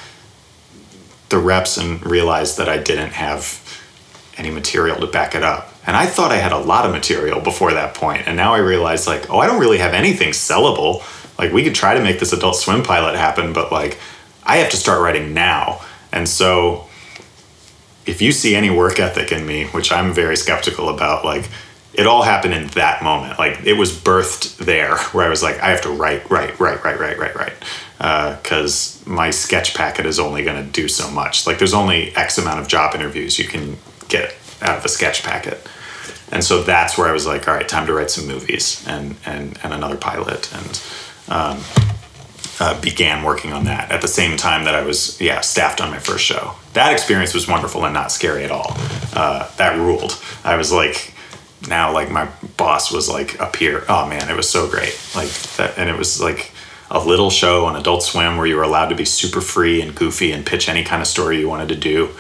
[1.29, 3.67] the reps and realized that I didn't have
[4.37, 5.73] any material to back it up.
[5.87, 8.59] And I thought I had a lot of material before that point, and now I
[8.59, 11.03] realize like, oh, I don't really have anything sellable.
[11.39, 13.99] Like we could try to make this Adult Swim pilot happen, but like
[14.45, 15.81] I have to start writing now.
[16.13, 16.87] And so
[18.07, 21.49] if you see any work ethic in me, which I'm very skeptical about, like
[21.93, 23.39] it all happened in that moment.
[23.39, 26.83] Like it was birthed there, where I was like, I have to write, write, write,
[26.85, 31.47] write, write, write, write, because my sketch packet is only going to do so much.
[31.47, 33.77] Like there's only X amount of job interviews you can
[34.09, 35.67] get out of a sketch packet,
[36.31, 39.17] and so that's where I was like, all right, time to write some movies and
[39.27, 40.83] and and another pilot, and
[41.29, 41.61] um,
[42.61, 45.91] uh, began working on that at the same time that I was yeah staffed on
[45.91, 46.55] my first show.
[46.75, 48.77] That experience was wonderful and not scary at all.
[49.15, 50.23] Uh, that ruled.
[50.45, 51.15] I was like
[51.69, 53.85] now like my boss was like up here.
[53.89, 54.99] Oh man, it was so great.
[55.17, 56.53] Like that, and it was like
[56.91, 59.95] a little show on Adult Swim where you were allowed to be super free and
[59.95, 62.11] goofy and pitch any kind of story you wanted to do.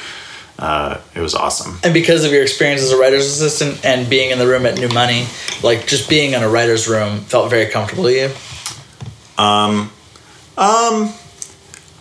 [0.59, 1.79] Uh, it was awesome.
[1.83, 4.79] And because of your experience as a writer's assistant and being in the room at
[4.79, 5.27] New Money,
[5.63, 8.31] like just being in a writer's room felt very comfortable to you.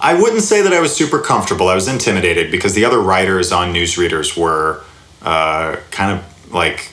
[0.01, 1.67] I wouldn't say that I was super comfortable.
[1.67, 4.83] I was intimidated because the other writers on newsreaders were
[5.21, 6.91] uh, kind of like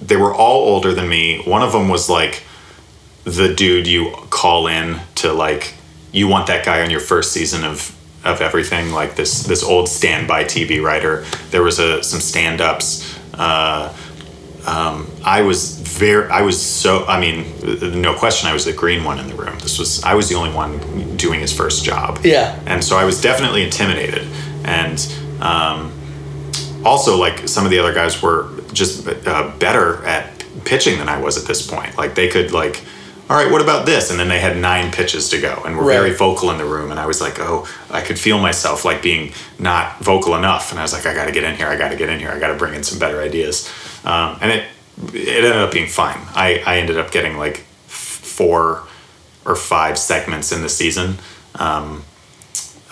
[0.00, 1.42] they were all older than me.
[1.42, 2.42] One of them was like
[3.24, 5.74] the dude you call in to like
[6.12, 9.88] you want that guy on your first season of of everything like this this old
[9.88, 11.24] standby TV writer.
[11.50, 13.18] There was a some stand ups.
[13.34, 13.94] Uh,
[14.66, 19.04] um, I was very, I was so, I mean, no question, I was the green
[19.04, 19.58] one in the room.
[19.60, 22.18] This was, I was the only one doing his first job.
[22.24, 22.58] Yeah.
[22.66, 24.26] And so I was definitely intimidated.
[24.64, 24.98] And
[25.40, 25.92] um,
[26.84, 31.20] also, like, some of the other guys were just uh, better at pitching than I
[31.20, 31.96] was at this point.
[31.96, 32.82] Like, they could, like,
[33.28, 34.10] all right, what about this?
[34.10, 36.18] And then they had nine pitches to go and were very Right.
[36.18, 36.90] vocal in the room.
[36.92, 40.70] And I was like, oh, I could feel myself like being not vocal enough.
[40.70, 41.66] And I was like, I got to get in here.
[41.66, 42.30] I got to get in here.
[42.30, 43.68] I got to bring in some better ideas.
[44.04, 44.64] Um, and it
[45.12, 46.18] it ended up being fine.
[46.34, 48.84] I, I ended up getting like f- four
[49.44, 51.16] or five segments in the season.
[51.56, 52.04] Um,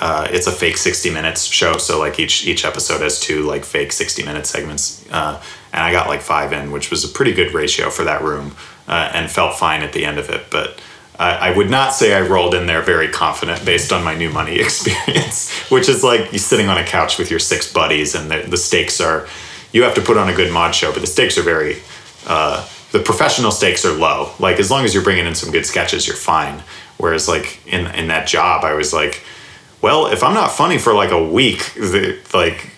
[0.00, 3.64] uh, it's a fake 60 minutes show so like each each episode has two like
[3.64, 5.40] fake 60 minute segments uh,
[5.72, 8.56] and i got like five in which was a pretty good ratio for that room
[8.88, 10.80] uh, and felt fine at the end of it but
[11.18, 14.30] I I would not say I rolled in there very confident based on my new
[14.30, 18.30] money experience, which is like you sitting on a couch with your six buddies, and
[18.30, 19.28] the, the stakes are
[19.72, 21.78] you have to put on a good Maude show, but the stakes are very
[22.26, 24.30] uh, the professional stakes are low.
[24.38, 26.62] Like as long as you're bringing in some good sketches, you're fine.
[26.96, 29.22] Whereas like in in that job, I was like,
[29.82, 32.70] well, if I'm not funny for like a week, the, like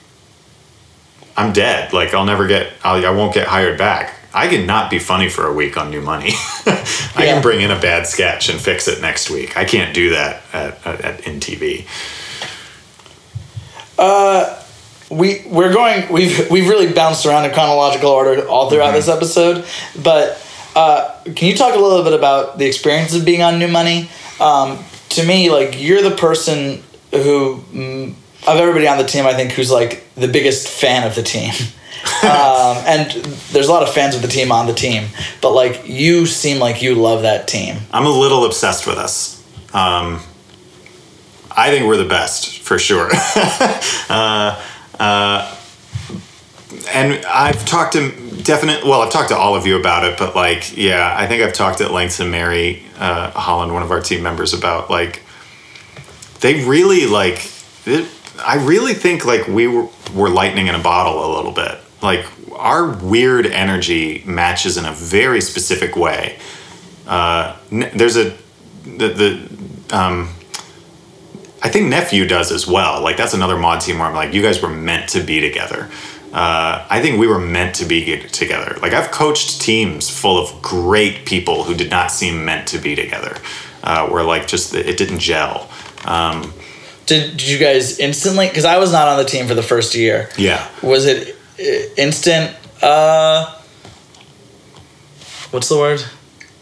[1.36, 1.92] I'm dead.
[1.92, 4.14] Like I'll never get, I'll, I won't get hired back.
[4.36, 6.30] I can not be funny for a week on new money.
[6.66, 6.84] I
[7.24, 7.32] Yeah.
[7.32, 9.56] can bring in a bad sketch and fix it next week.
[9.56, 11.86] I can't do that at, at, at in TV.
[15.10, 19.64] we we're going we've we've really bounced around in chronological order all throughout this episode
[20.02, 20.42] but
[20.74, 24.10] uh, can you talk a little bit about the experience of being on new money
[24.40, 24.78] um,
[25.10, 26.82] to me like you're the person
[27.12, 28.10] who mm,
[28.48, 31.52] of everybody on the team i think who's like the biggest fan of the team
[32.22, 33.10] um, and
[33.50, 35.08] there's a lot of fans of the team on the team
[35.40, 39.42] but like you seem like you love that team I'm a little obsessed with us.
[39.72, 40.20] Um,
[41.50, 43.08] I think we're the best for sure.
[44.10, 44.62] uh,
[44.98, 45.56] uh,
[46.90, 48.10] and I've talked to
[48.42, 48.84] definite.
[48.84, 51.54] Well, I've talked to all of you about it, but like, yeah, I think I've
[51.54, 55.22] talked at length to Mary uh, Holland, one of our team members, about like
[56.40, 57.50] they really like.
[57.86, 58.10] It,
[58.44, 61.80] I really think like we were, were lightning in a bottle a little bit.
[62.06, 66.38] Like our weird energy matches in a very specific way.
[67.04, 68.36] Uh, n- there's a
[68.84, 70.30] the the um,
[71.62, 73.02] I think nephew does as well.
[73.02, 75.90] Like that's another Maude team where I'm like, you guys were meant to be together.
[76.32, 78.78] Uh, I think we were meant to be together.
[78.80, 82.94] Like I've coached teams full of great people who did not seem meant to be
[82.94, 83.36] together.
[83.82, 85.68] Uh, where like just it didn't gel.
[86.04, 86.52] Um,
[87.06, 89.94] did, did you guys instantly because i was not on the team for the first
[89.94, 90.68] year yeah.
[90.82, 93.52] was it instant uh
[95.50, 96.04] what's the word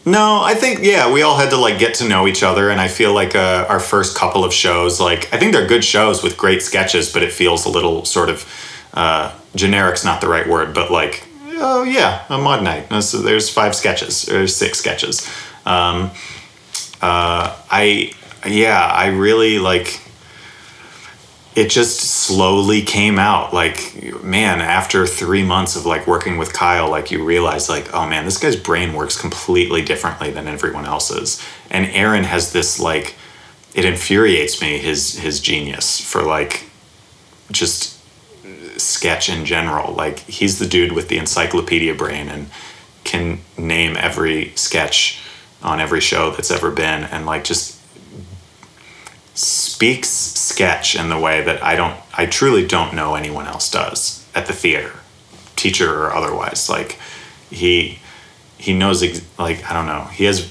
[0.05, 2.79] No, I think yeah, we all had to like get to know each other, and
[2.79, 6.21] I feel like uh, our first couple of shows, like I think they're good shows
[6.21, 8.45] with great sketches, but it feels a little sort of
[8.93, 11.23] uh, generic's not the right word, but like
[11.57, 12.91] oh yeah, a Maude night.
[12.91, 15.27] Uh, So there's five sketches or six sketches.
[15.65, 16.11] Um,
[17.01, 18.11] uh, I
[18.45, 19.99] yeah, I really like
[21.55, 23.53] it just slowly came out.
[23.53, 28.07] Like man after three months of like working with kyle like you realize like oh
[28.07, 31.41] man this guy's brain works completely differently than everyone else's.
[31.71, 33.15] And aaron has this like
[33.73, 36.69] it infuriates me his his genius for like
[37.51, 37.95] just
[38.77, 39.93] sketch in general.
[39.93, 42.49] Like he's the dude with the encyclopedia brain and
[43.05, 45.21] can name every sketch
[45.63, 47.74] on every show that's ever been and like just
[49.75, 54.25] speaks sketch in the way that I don't I truly don't know anyone else does
[54.33, 54.93] at the theater
[55.57, 56.69] teacher or otherwise.
[56.69, 56.97] Like
[57.49, 57.99] he
[58.57, 59.03] he knows
[59.37, 60.05] like I don't know.
[60.13, 60.49] He has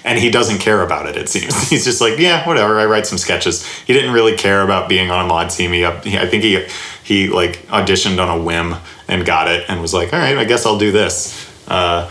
[0.04, 1.54] and he doesn't care about it it seems.
[1.68, 3.66] He's just like yeah whatever I write some sketches.
[3.80, 6.66] He didn't really care about being on a Maude team he I think he
[7.04, 8.74] he like auditioned on a whim
[9.06, 11.46] and got it and was like all right I guess I'll do this.
[11.68, 12.10] Uh,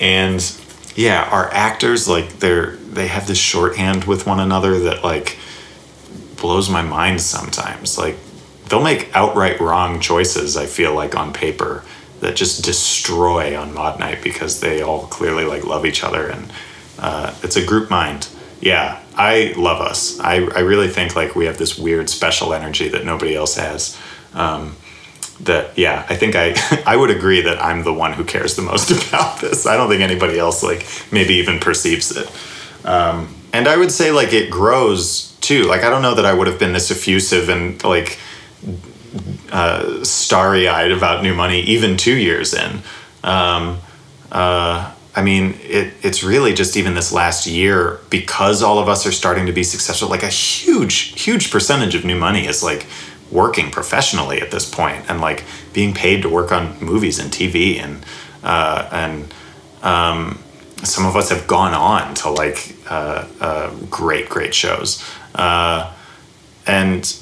[0.00, 0.40] and
[0.96, 5.36] yeah our actors like they're they have this shorthand with one another that like
[6.40, 7.98] blows my mind sometimes.
[7.98, 8.16] Like
[8.68, 11.84] they'll make outright wrong choices i feel like on paper
[12.20, 16.52] that just destroy on Maude night because they all clearly like love each other and
[16.98, 18.28] uh, it's a group mind.
[18.60, 20.18] Yeah i love us.
[20.20, 23.98] I, I really think like we have this weird special energy that nobody else has.
[24.34, 24.76] Um,
[25.40, 26.52] that yeah i think i
[26.86, 29.66] i would agree that i'm the one who cares the most about this.
[29.66, 32.30] I don't think anybody else like maybe even perceives it.
[32.84, 35.62] Um, and i would say like it grows too.
[35.64, 38.18] Like i don't know that i would have been this effusive and like
[39.50, 42.80] uh, starry-eyed about new money even two years in.
[43.24, 43.78] Um,
[44.30, 49.06] uh, i mean it, it's really just even this last year because all of us
[49.06, 52.86] are starting to be successful like a huge huge percentage of new money is like
[53.30, 57.82] working professionally at this point and like being paid to work on movies and tv
[57.82, 58.04] and
[58.44, 59.34] uh, and
[59.82, 60.38] um,
[60.84, 65.04] some of us have gone on to like uh, uh, great great shows.
[65.34, 65.92] Uh,
[66.66, 67.18] and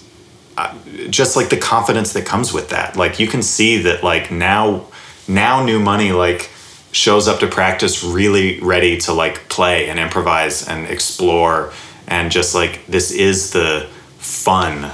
[0.57, 0.74] uh,
[1.11, 2.97] just like the confidence that comes with that.
[2.97, 4.87] Like you can see that like now
[5.28, 6.51] now new money like
[6.93, 11.73] shows up to practice really ready to like play and improvise and explore.
[12.09, 13.89] And just like this is the
[14.19, 14.91] fun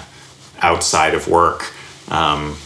[0.61, 1.73] outside of work.
[2.09, 2.57] Um,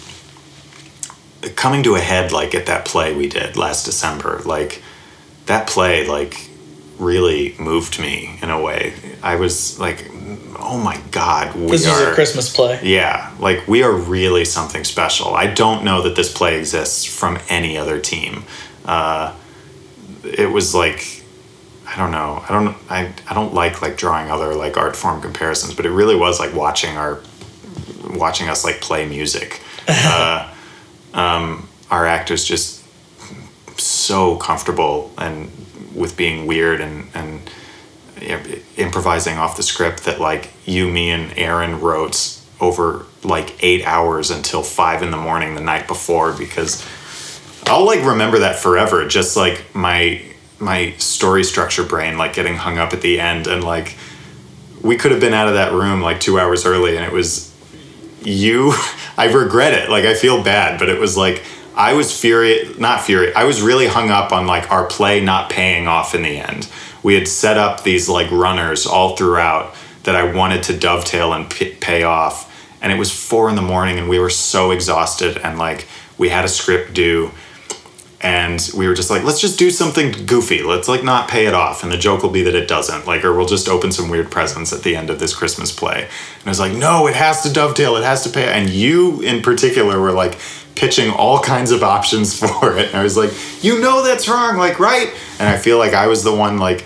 [1.55, 4.83] coming to a head like at that play we did last december like
[5.47, 6.49] that play like
[6.99, 10.11] really moved me in a way i was like
[10.59, 14.45] oh my god we this are was a christmas play yeah, like we are really
[14.45, 15.35] something special.
[15.35, 18.45] I don't know that this play exists from any other team.
[18.85, 19.35] Uh,
[20.25, 21.23] it was like
[21.87, 22.45] I don't know.
[22.49, 25.91] I don't I, I don't like like drawing other like art form comparisons, but it
[25.91, 27.21] really was like watching our
[28.11, 29.61] watching us like play music.
[29.89, 30.53] uh,
[31.15, 32.83] um, our actors just
[34.07, 35.51] so comfortable and
[35.95, 37.51] with being weird and and
[38.21, 38.43] you know,
[38.77, 44.31] improvising off the script that like you, me, and Aaron wrote over like eight hours
[44.31, 46.87] until five in the morning the night before because
[47.67, 49.07] I'll like remember that forever.
[49.07, 50.23] Just like my
[50.59, 53.97] my story structure brain like getting hung up at the end and like
[54.83, 57.55] we could have been out of that room like two hours early and it was
[58.23, 58.73] you
[59.19, 61.43] i regret it like i feel bad but it was like
[61.77, 65.51] i was furious not furious i was really hung up on like our play not
[65.51, 66.69] paying off in the end.
[67.03, 69.75] We had set up these like runners all throughout
[70.05, 72.53] that i wanted to dovetail and p- pay off.
[72.83, 75.87] And it was four in the morning and we were so exhausted and like
[76.19, 77.31] we had a script due.
[78.21, 80.63] And we were just like let's just do something goofy.
[80.63, 81.83] Let's like not pay it off.
[81.83, 83.07] And the joke will be that it doesn't.
[83.07, 86.03] Like or we'll just open some weird presents at the end of this christmas play.
[86.05, 87.97] And i was like no it has to dovetail.
[87.97, 88.53] It has to pay.
[88.53, 90.39] And you in particular were like
[90.77, 93.33] pitching all kinds of options for it and i was like
[93.65, 96.85] you know that's wrong like right and i feel like i was the one like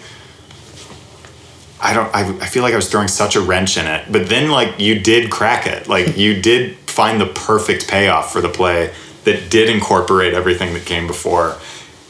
[1.81, 4.13] I don't I, I feel like I was throwing such a wrench in it.
[4.13, 5.89] But then like you did crack it.
[5.89, 8.93] Like you did find the perfect payoff for the play
[9.25, 11.57] that did incorporate everything that came before.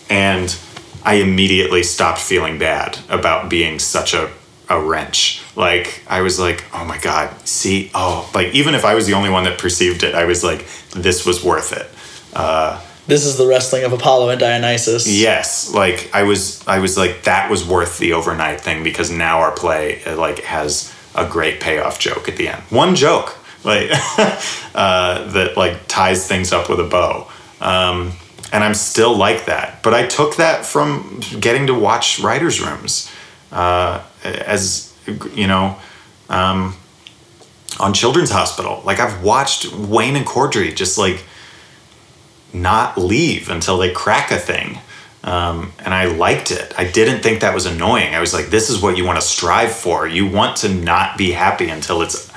[0.09, 0.57] And
[1.05, 4.31] I immediately stopped feeling bad about being such a,
[4.69, 5.40] a wrench.
[5.61, 9.13] Like I was like, oh my God, see, oh like even if I was the
[9.13, 10.67] only one that perceived it, I was like,
[10.97, 11.87] this was worth it.
[12.35, 15.07] Uh This is the wrestling of Apollo and Dionysus.
[15.07, 19.41] Yes, like I was, I was like that was worth the overnight thing because now
[19.41, 22.63] our play uh, like has a great payoff joke at the end.
[22.71, 23.91] One joke, like
[24.75, 27.27] uh, that, like ties things up with a bow,
[27.61, 28.13] um,
[28.53, 29.83] and I'm still like that.
[29.83, 33.11] But I took that from getting to watch writers' rooms,
[33.53, 34.90] uh, as
[35.35, 35.77] you know.
[36.29, 36.77] Um,
[37.79, 41.25] on Children's Hospital, like I've watched Wain and Corddry just like
[42.53, 44.79] not leave until they crack a thing.
[45.23, 46.73] Um, and I liked it.
[46.79, 48.15] I didn't think that was annoying.
[48.15, 50.07] I was like, this is what you want to strive for.
[50.09, 52.31] You want to not be happy until it's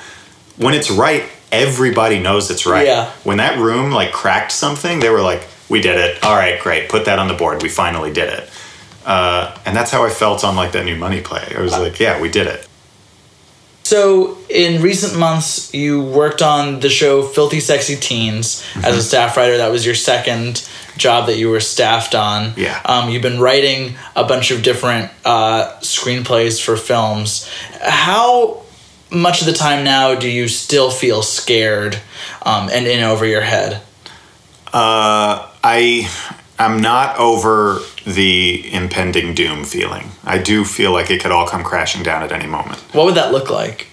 [0.58, 1.24] when it's right.
[1.52, 2.86] Everybody knows it's right.
[2.86, 3.12] Yeah.
[3.24, 6.24] When that room like cracked something, they were like, "We did it.
[6.24, 6.90] All right, great.
[6.90, 7.62] Put that on the board.
[7.62, 8.50] We finally did it."
[9.06, 11.54] Uh, and that's how I felt on like that new money play.
[11.56, 12.68] I was like, "Yeah, we did it."
[13.84, 19.36] So, in recent months, you worked on the show Filthy Sexy Teens as a staff
[19.36, 19.58] writer.
[19.58, 20.68] That was your second
[20.98, 22.54] job that you were staffed on.
[22.56, 22.80] Yeah.
[22.86, 27.50] Um, you've been writing a bunch of different uh, screenplays for films.
[27.82, 28.64] How
[29.12, 32.00] much of the time now do you still feel scared
[32.44, 33.82] um, and in over your head?
[34.68, 36.10] Uh, I
[36.58, 40.12] I'm not over the impending doom feeling.
[40.24, 42.80] I do feel like it could all come crashing down at any moment.
[42.94, 43.88] What would that look like?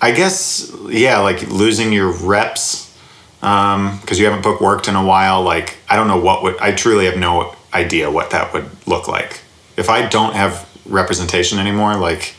[0.00, 2.96] I guess yeah, like losing your reps
[3.42, 5.42] um, because you haven't book worked in a while.
[5.42, 9.08] Like I don't know what would I truly have no idea what that would look
[9.08, 9.40] like
[9.76, 11.96] if I don't have representation anymore.
[11.96, 12.34] Like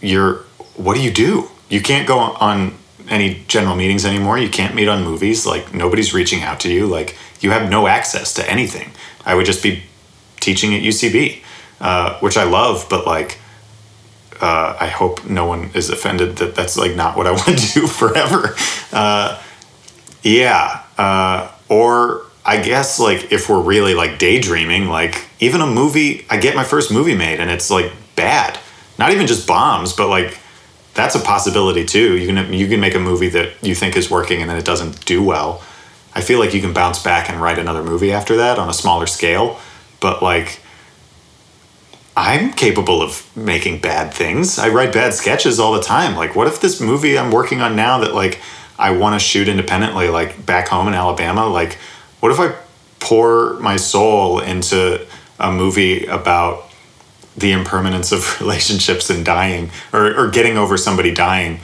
[0.00, 0.44] you're
[0.74, 1.48] what do you do?
[1.68, 2.76] You can't go on
[3.08, 4.38] any general meetings anymore.
[4.38, 5.46] You can't meet on movies.
[5.46, 6.86] Like nobody's reaching out to you.
[6.86, 8.92] Like you have no access to anything.
[9.26, 9.82] I would just be
[10.40, 11.42] teaching at UCB,
[11.80, 13.38] uh, which I love, but like
[14.40, 17.80] uh, I hope no one is offended that that's like not what I want to
[17.80, 18.54] do forever.
[18.92, 19.42] Uh,
[20.22, 26.24] yeah, uh, or I guess like if we're really like daydreaming, like even a movie,
[26.30, 28.58] I get my first movie made and it's like bad.
[28.98, 30.38] Not even just bombs, but like
[30.94, 32.16] that's a possibility too.
[32.16, 34.64] You can you can make a movie that you think is working and then it
[34.64, 35.62] doesn't do well.
[36.16, 38.72] I feel like you can bounce back and write another movie after that on a
[38.72, 39.60] smaller scale,
[40.00, 40.60] but like
[42.16, 44.58] I'm capable of making bad things.
[44.58, 46.16] I write bad sketches all the time.
[46.16, 48.40] Like, what if this movie I'm working on now that like
[48.78, 51.74] I want to shoot independently, like back home in Alabama, like
[52.20, 52.54] what if I
[52.98, 55.06] pour my soul into
[55.38, 56.64] a movie about
[57.36, 61.60] the impermanence of relationships and dying or, or getting over somebody dying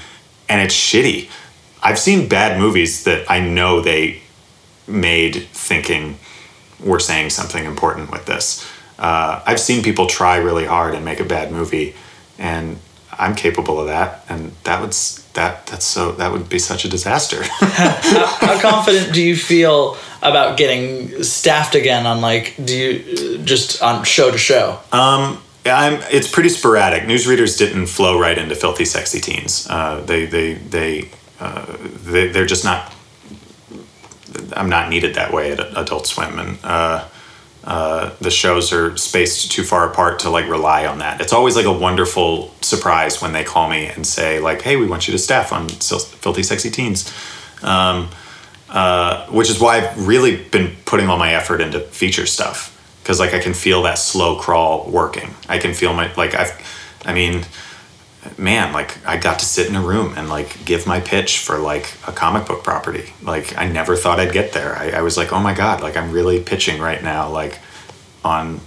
[0.50, 1.30] and it's shitty.
[1.82, 4.21] I've seen bad movies that I know they
[4.92, 6.18] made thinking
[6.80, 8.68] we're saying something important with this.
[8.98, 11.94] Uh, I've seen people try really hard and make a bad movie,
[12.38, 12.78] and
[13.12, 14.24] I'm capable of that.
[14.28, 14.92] And that would
[15.34, 17.42] that that's so that would be such a disaster.
[17.60, 24.04] How confident do you feel about getting staffed again on like do you just on
[24.04, 24.78] show to show?
[24.92, 26.00] Um, I'm.
[26.10, 27.04] It's pretty sporadic.
[27.04, 29.66] Newsreaders didn't flow right into filthy, sexy teens.
[29.68, 31.10] Uh, they they they,
[31.40, 32.92] uh, they they're just not.
[34.54, 37.08] I'm not needed that way at Adult Swim, and uh,
[37.64, 41.20] uh, the shows are spaced too far apart to like rely on that.
[41.20, 44.86] It's always like a wonderful surprise when they call me and say like, "Hey, we
[44.86, 47.12] want you to staff on Filthy Sexy Teens,"
[47.62, 48.08] um,
[48.68, 52.72] uh, which is why I've really been putting all my effort into feature stuff
[53.02, 55.34] because like I can feel that slow crawl working.
[55.48, 56.52] I can feel my like I've,
[57.04, 57.44] I mean,
[58.38, 61.58] man, like I got to sit in a room and like give my pitch for
[61.58, 63.12] like a comic book property.
[63.22, 64.76] Like I never thought I'd get there.
[64.76, 67.58] I, I was like, oh my god, like I'm really pitching right now, like
[68.24, 68.60] on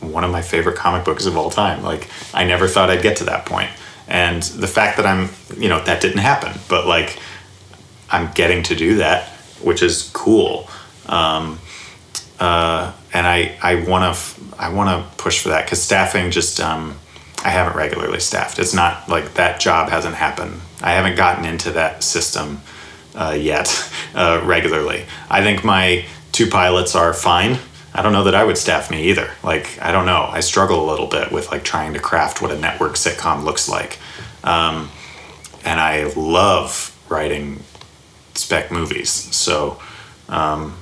[0.00, 1.82] one of my favorite comic books of all time.
[1.82, 3.70] Like I never thought I'd get to that point.
[4.08, 7.18] And the fact that I'm, you know, that didn't happen, but like
[8.10, 9.28] I'm getting to do that,
[9.62, 10.68] which is cool.
[11.06, 11.60] Um,
[12.40, 16.58] uh, and I, I want to, I want to push for that because staffing just,
[16.60, 16.98] um,
[17.44, 18.58] I haven't regularly staffed.
[18.58, 20.60] It's not like that job hasn't happened.
[20.80, 22.60] I haven't gotten into that system
[23.14, 25.04] uh, yet uh, regularly.
[25.28, 27.58] I think my two pilots are fine.
[27.94, 29.30] I don't know that I would staff me either.
[29.42, 30.22] Like I don't know.
[30.30, 33.68] I struggle a little bit with like trying to craft what a network sitcom looks
[33.68, 33.98] like,
[34.44, 34.90] um,
[35.64, 37.62] and I love writing
[38.34, 39.10] spec movies.
[39.10, 39.80] So
[40.28, 40.78] um,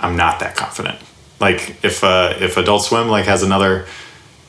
[0.00, 0.98] I'm not that confident.
[1.40, 3.86] Like if uh, if Adult Swim like has another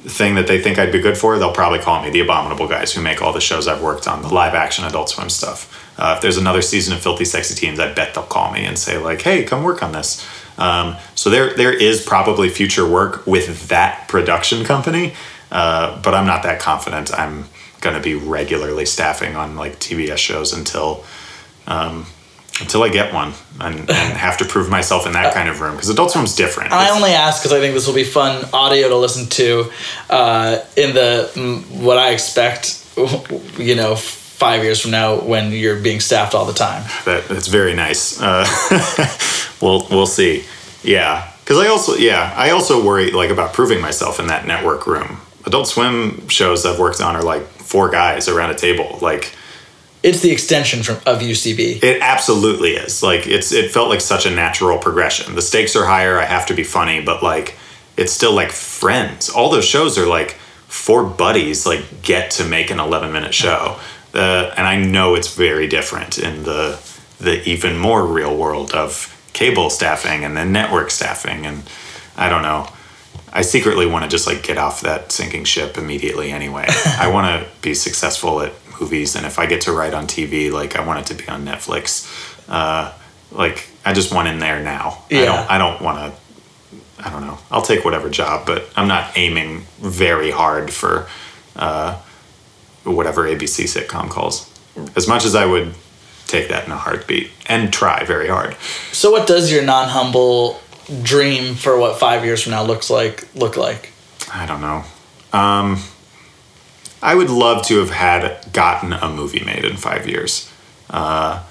[0.05, 2.93] thing that they think I'd be good for, they'll probably call me the Abominable guys
[2.93, 5.79] who make all the shows I've worked on, the live action Adult Swim stuff.
[5.97, 8.77] Uh, if there's another season of Filthy Sexy Teens, I bet they'll call me and
[8.77, 10.27] say like, "Hey, come work on this."
[10.57, 15.13] Um, so there there is probably future work with that production company,
[15.51, 17.13] uh, but I'm not that confident.
[17.13, 17.45] I'm
[17.81, 21.03] going to be regularly staffing on like TBS shows until.
[21.65, 22.07] Um,
[22.59, 25.75] until I get one and, and have to prove myself in that kind of room
[25.75, 26.71] because Adult Swim's different.
[26.71, 29.71] I only ask because I think this will be fun audio to listen to
[30.09, 32.85] uh, in the mm, what I expect,
[33.57, 36.83] you know, five years from now when you're being staffed all the time.
[37.05, 38.21] that that's very nice.
[38.21, 38.45] Uh,
[39.61, 40.45] we'll we'll see.
[40.83, 44.85] Yeah, because I also yeah I also worry like about proving myself in that network
[44.85, 45.17] room.
[45.45, 48.97] Adult Swim shows I've worked on are like four guys around a table.
[49.01, 49.33] Like
[50.03, 51.81] It's the extension from of UCB.
[51.81, 53.01] it absolutely is.
[53.01, 55.35] Like it's it felt like such a natural progression.
[55.35, 56.19] The stakes are higher.
[56.19, 57.55] I have to be funny, but like
[57.97, 59.29] it's still like friends.
[59.29, 60.31] All those shows are like
[60.67, 63.79] four buddies like get to make an 11 minute show.
[64.13, 66.79] Uh, and I know it's very different in the
[67.19, 71.63] the even more real world of cable staffing and then network staffing and
[72.17, 72.67] I don't know.
[73.31, 76.65] I secretly want to just like get off that sinking ship immediately anyway.
[76.99, 80.51] I want to be successful at movies and if I get to write on TV,
[80.51, 82.07] like I want it to be on Netflix.
[82.49, 82.91] Uh,
[83.31, 85.03] like I just want in there now.
[85.09, 85.25] I Yeah.
[85.25, 86.19] don't I don't want to
[87.05, 87.37] I don't know.
[87.51, 91.07] I'll take whatever job, but I'm not aiming very hard for
[91.55, 91.99] uh,
[92.83, 94.49] whatever ABC sitcom calls.
[94.95, 95.73] As much as I would
[96.27, 98.55] take that in a heartbeat and try very hard.
[98.91, 100.61] So, what does your non-humble
[101.01, 103.91] dream for what five years from now looks like look like?
[104.33, 104.83] I don't know.
[105.33, 105.79] Um,
[107.03, 110.49] I would love to have had gotten a movie made in five years.
[110.89, 111.43] Uh,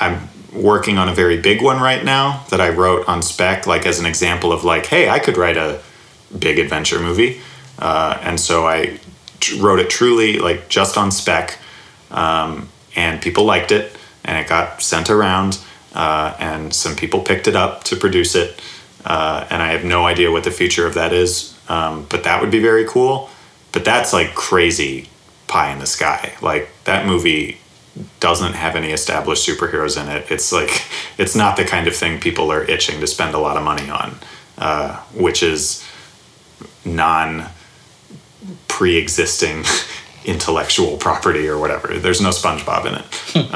[0.00, 3.86] I'm working on a very big one right now that I wrote on spec, like
[3.86, 5.80] as an example of like, hey, I could write a
[6.36, 7.40] big adventure movie,
[7.78, 8.98] uh, and so I
[9.58, 11.58] wrote it truly like just on spec,
[12.10, 15.60] um, and people liked it, and it got sent around,
[15.94, 18.60] uh, and some people picked it up to produce it,
[19.04, 22.40] uh, and I have no idea what the future of that is, um, but that
[22.40, 23.30] would be very cool.
[23.72, 25.08] But that's like crazy
[25.46, 26.34] pie in the sky.
[26.40, 27.58] Like that movie
[28.20, 30.30] doesn't have any established superheroes in it.
[30.30, 30.82] It's like
[31.18, 33.90] it's not the kind of thing people are itching to spend a lot of money
[33.90, 34.16] on,
[34.58, 35.84] uh, which is
[36.84, 37.46] non
[38.68, 39.64] pre-existing
[40.24, 41.98] intellectual property or whatever.
[41.98, 43.54] There's no SpongeBob in it.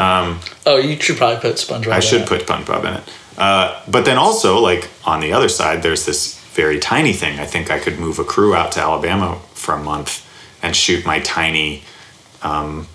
[0.66, 1.92] Oh, you should probably put SpongeBob.
[1.92, 2.28] I in should it.
[2.28, 3.02] put SpongeBob in it.
[3.36, 7.40] Uh, but then also, like on the other side, there's this very tiny thing.
[7.40, 10.24] I think I could move a crew out to Alabama for a month
[10.62, 11.82] and shoot my tiny
[12.42, 12.86] um,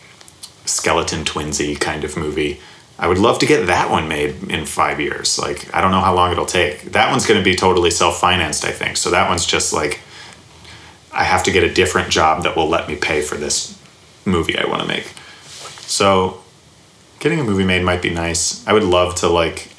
[0.66, 2.62] skeleton twinsy kind of movie.
[2.98, 5.40] I would love to get that one made in five years.
[5.40, 6.92] Like I don't know how long it'll take.
[6.92, 8.66] That one's going to be totally self financed.
[8.66, 9.12] I think so.
[9.12, 10.02] That one's just like
[11.12, 13.78] I have to get a different job that will let me pay for this
[14.26, 15.14] movie I want to make.
[15.82, 16.42] So
[17.20, 18.66] getting a movie made might be nice.
[18.68, 19.70] I would love to like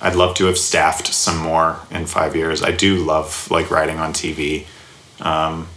[0.00, 2.62] I'd love to have staffed some more in 5 years.
[2.62, 4.66] I do love like writing on TV.
[5.22, 5.68] Um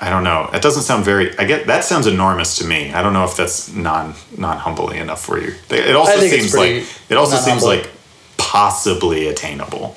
[0.00, 0.50] I don't know.
[0.52, 2.92] It doesn't sound very I get that sounds enormous to me.
[2.92, 5.54] I don't know if that's non non humbly enough for you.
[5.70, 7.88] It also I think it's seems like it also seems like
[8.36, 9.96] possibly attainable.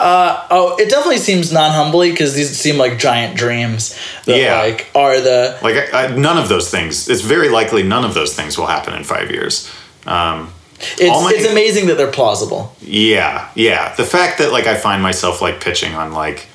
[0.00, 4.60] Oh, it definitely seems non-humbly because these seem like giant dreams that Yeah.
[4.60, 7.08] like are the Like I, I, none of those things.
[7.08, 9.68] It's very likely none of those things will happen in five years.
[10.06, 10.52] Um,
[10.98, 12.76] It's, my- it's amazing that they're plausible.
[12.80, 13.92] Yeah, yeah.
[13.96, 16.46] The fact that like I find myself like pitching on like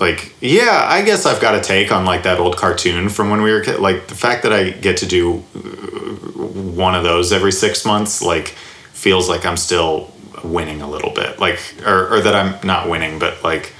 [0.00, 3.42] like yeah, I guess I've got a take on like that old cartoon from when
[3.42, 3.64] we were.
[3.78, 8.20] Like the fact that I get to do uh, one of those every 6 months
[8.20, 8.48] like
[8.92, 10.10] feels like I'm still
[10.42, 11.38] winning a little bit.
[11.38, 13.72] Like or or that I'm not winning but like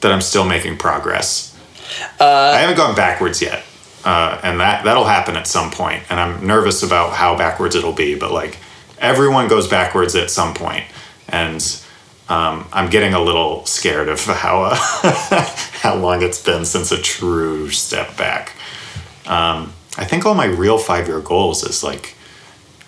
[0.00, 1.56] that I'm still making progress.
[2.20, 3.64] I haven't gone backwards yet.
[4.04, 7.92] Uh, and that that'll happen at some point and i'm nervous about how backwards it'll
[7.92, 8.58] be but like
[8.98, 10.84] everyone goes backwards at some point
[11.28, 11.80] and
[12.32, 14.74] um, i'm getting a little scared of how uh,
[15.82, 18.52] how long it's been since a true step back.
[19.26, 22.14] Um, i think all my real five year goals is like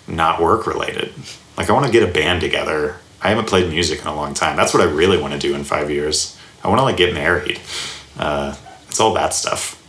[0.07, 1.13] not work related
[1.57, 2.97] like i want to get a band together.
[3.21, 4.55] I haven't played music in a long time.
[4.55, 6.37] That's what i really want to do in five years.
[6.63, 7.59] I want to like get married.
[8.19, 8.55] Uh,
[8.87, 9.81] it's all that stuff.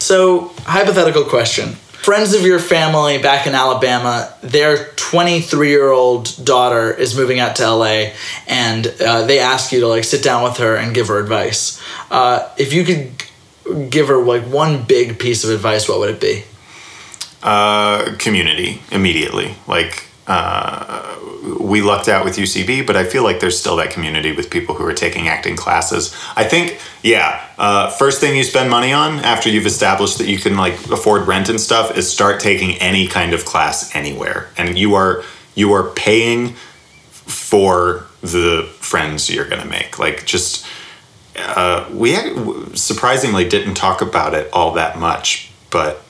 [0.00, 1.76] So, hypothetical question.
[2.02, 7.56] Friends of your family back in Alabama, their 23 year old daughter is moving out
[7.56, 8.10] to LA,
[8.46, 11.82] and uh, they ask you to like sit down with her and give her advice.
[12.10, 16.20] Uh, if you could give her like one big piece of advice, what would it
[16.20, 16.44] be?
[17.42, 19.54] uh, community immediately.
[19.66, 21.18] Like uh,
[21.58, 24.74] we lucked out with UCB, but I feel like there's still that community with people
[24.74, 26.14] who are taking acting classes.
[26.36, 30.38] I think, yeah, uh, first thing you spend money on after you've established that you
[30.38, 34.78] can like afford rent and stuff is start taking any kind of class anywhere, and
[34.78, 35.24] you are
[35.54, 36.54] you are paying
[37.10, 39.98] for the friends you're gonna make.
[39.98, 40.66] Like just.
[41.40, 42.16] Uh, we
[42.74, 46.02] surprisingly didn't talk about it all that much, but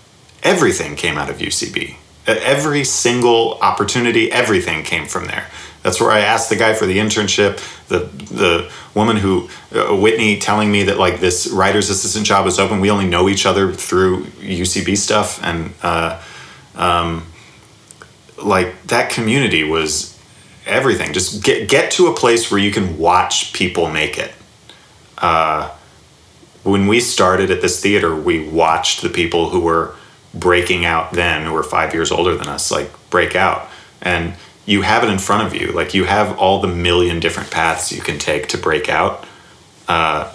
[0.43, 1.97] everything came out of UCB.
[2.29, 5.47] Every single opportunity, everything came from there.
[5.83, 8.01] That's where I asked the guy for the internship, the
[8.35, 12.81] the woman who uh, Whitney telling me that like this writer's assistant job is open.
[12.81, 16.23] We only know each other through UCB stuff, and uh,
[16.75, 17.27] um,
[18.43, 20.19] like that community was
[20.67, 21.13] everything.
[21.13, 24.33] Just get get to a place where you can watch people make it
[26.69, 29.95] when we started at this theater, we watched the people who were
[30.35, 33.69] breaking out then, who are five years older than us, like break out.
[34.03, 34.35] And
[34.67, 35.73] you have it in front of you.
[35.73, 39.25] Like you have all the million different paths you can take to break out.
[39.89, 40.33] Uh,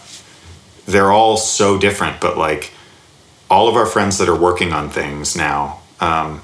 [0.86, 2.74] they're all so different, but like
[3.50, 6.42] all of our friends that are working on things now, um,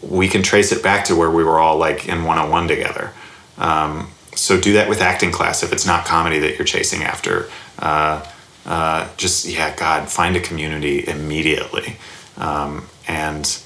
[0.00, 3.12] we can trace it back to where we were all like in 101 together.
[3.58, 7.50] Um, so do that with acting class if it's not comedy that you're chasing after.
[7.78, 8.24] Uh,
[8.64, 11.96] uh, just yeah, God, find a community immediately,
[12.36, 13.58] um, and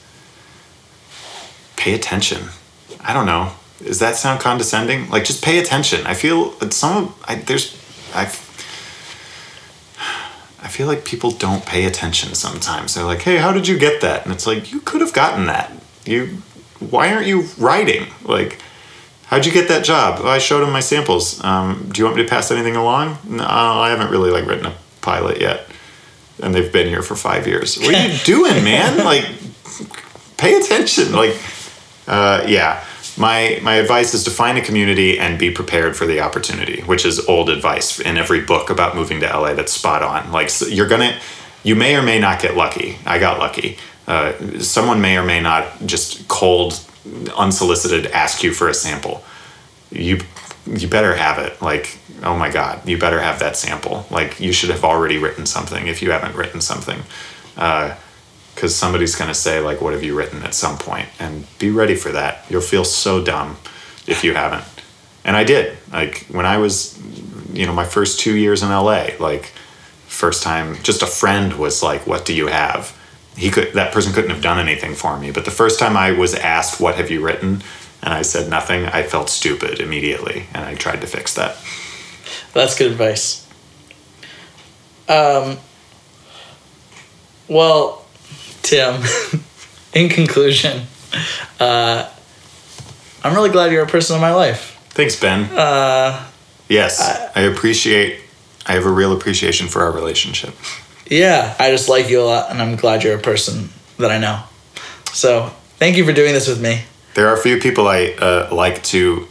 [1.76, 2.48] pay attention.
[3.00, 3.52] I don't know.
[3.78, 5.08] Does that sound condescending?
[5.08, 6.06] Like just pay attention.
[6.06, 7.76] I feel some I, there's
[8.14, 8.30] I.
[10.62, 12.94] I feel like people don't pay attention sometimes.
[12.94, 15.46] They're like, "Hey, how did you get that?" And it's like, "You could have gotten
[15.46, 15.72] that.
[16.04, 16.42] You,
[16.80, 18.08] why aren't you writing?
[18.24, 18.60] Like,
[19.26, 20.20] how'd you get that job?
[20.22, 21.42] Oh, I showed him my samples.
[21.42, 23.18] Um, do you want me to pass anything along?
[23.24, 25.66] No, I haven't really like written a pilot yet,
[26.42, 27.78] and they've been here for five years.
[27.78, 29.04] What are you doing, man?
[29.04, 29.24] Like,
[30.36, 31.12] pay attention.
[31.12, 31.36] Like,
[32.06, 32.84] uh, yeah.
[33.16, 37.04] My my advice is to find a community and be prepared for the opportunity, which
[37.04, 39.52] is old advice in every book about moving to LA.
[39.54, 40.32] That's spot on.
[40.32, 41.18] Like, so you're gonna,
[41.62, 42.96] you may or may not get lucky.
[43.04, 43.76] I got lucky.
[44.06, 46.80] Uh, someone may or may not just cold,
[47.36, 49.22] unsolicited ask you for a sample.
[49.90, 50.20] You
[50.78, 51.60] you better have it.
[51.60, 54.06] Like, oh my God, you better have that sample.
[54.10, 57.02] Like, you should have already written something if you haven't written something.
[57.56, 57.96] Uh,
[58.54, 61.08] because somebody's going to say, like, what have you written at some point?
[61.18, 62.44] And be ready for that.
[62.50, 63.56] You'll feel so dumb
[64.06, 64.64] if you haven't.
[65.24, 65.78] And I did.
[65.90, 67.00] Like, when I was,
[67.54, 69.46] you know, my first two years in LA, like,
[70.08, 72.94] first time, just a friend was like, what do you have?
[73.34, 75.30] He could, that person couldn't have done anything for me.
[75.30, 77.62] But the first time I was asked, what have you written?
[78.02, 80.46] And I said nothing, I felt stupid immediately.
[80.54, 81.56] And I tried to fix that.
[82.52, 83.46] That's good advice.
[85.08, 85.58] Um,
[87.48, 88.06] well,
[88.62, 89.02] Tim,
[89.94, 90.86] in conclusion,
[91.58, 92.08] uh,
[93.24, 94.78] I'm really glad you're a person in my life.
[94.90, 95.44] Thanks, Ben.
[95.56, 96.26] Uh,
[96.68, 97.00] yes,
[97.34, 98.20] I appreciate,
[98.66, 100.54] I have a real appreciation for our relationship.
[101.06, 104.18] yeah, I just like you a lot, and I'm glad you're a person that I
[104.18, 104.42] know.
[105.12, 106.82] So, thank you for doing this with me.
[107.14, 109.26] There are a few people I uh, like to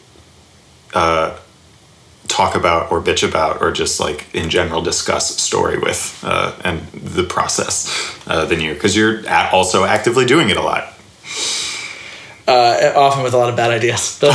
[0.93, 1.37] uh,
[2.27, 6.81] talk about or bitch about or just like in general discuss story with uh, and
[6.91, 10.93] the process uh, than you because you're also actively doing it a lot.
[12.47, 14.19] Uh, often with a lot of bad ideas.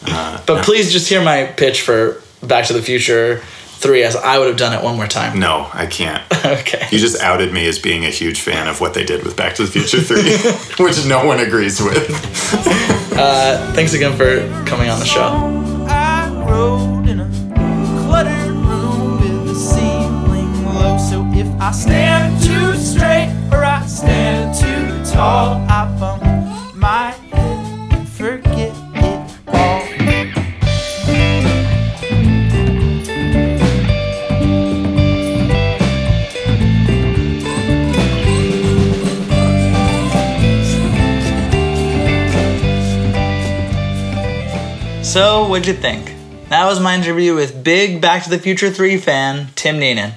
[0.00, 3.42] But, but please just hear my pitch for Back to the Future
[3.78, 5.38] three as I would have done it one more time.
[5.38, 6.22] No, I can't.
[6.48, 6.86] Okay.
[6.90, 9.54] You just outed me as being a huge fan of what they did with Back
[9.56, 12.08] to the Future 3, which no one agrees with.
[13.18, 15.20] Uh, thanks again for coming on the show.
[15.88, 17.28] I rode in a
[18.06, 20.96] cluttered room with the ceiling low.
[20.98, 26.27] So if I stand too straight or I stand too tall, I bump
[45.18, 46.14] So, what'd you think?
[46.48, 50.12] That was my interview with big Back to the Future 3 fan, Tim Neenan.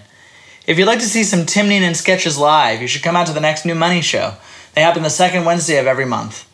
[0.68, 3.34] If you'd like to see some Tim Neenan sketches live, you should come out to
[3.34, 4.36] the next New Money show.
[4.76, 6.48] They happen the second Wednesday of every month.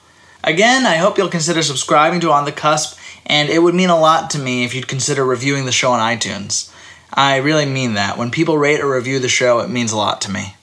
[0.45, 3.99] Again, I hope you'll consider subscribing to On the Cusp, and it would mean a
[3.99, 6.73] lot to me if you'd consider reviewing the show on iTunes.
[7.13, 8.17] I really mean that.
[8.17, 10.55] When people rate or review the show, it means a lot to me.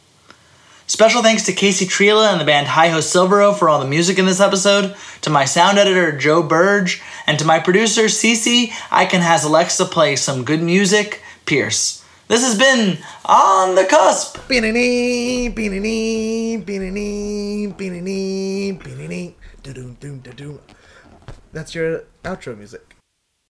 [0.87, 4.19] Special thanks to Casey Trela and the band Hi Ho Silvero for all the music
[4.19, 8.71] in this episode, to my sound editor Joe Burge, and to my producer Cece.
[8.91, 12.05] I can has Alexa play some good music, Pierce.
[12.29, 14.37] This has been On the Cusp.
[14.47, 20.61] Beanie, beanie, beanie, beanie, beanie.
[21.53, 22.94] That's your outro music.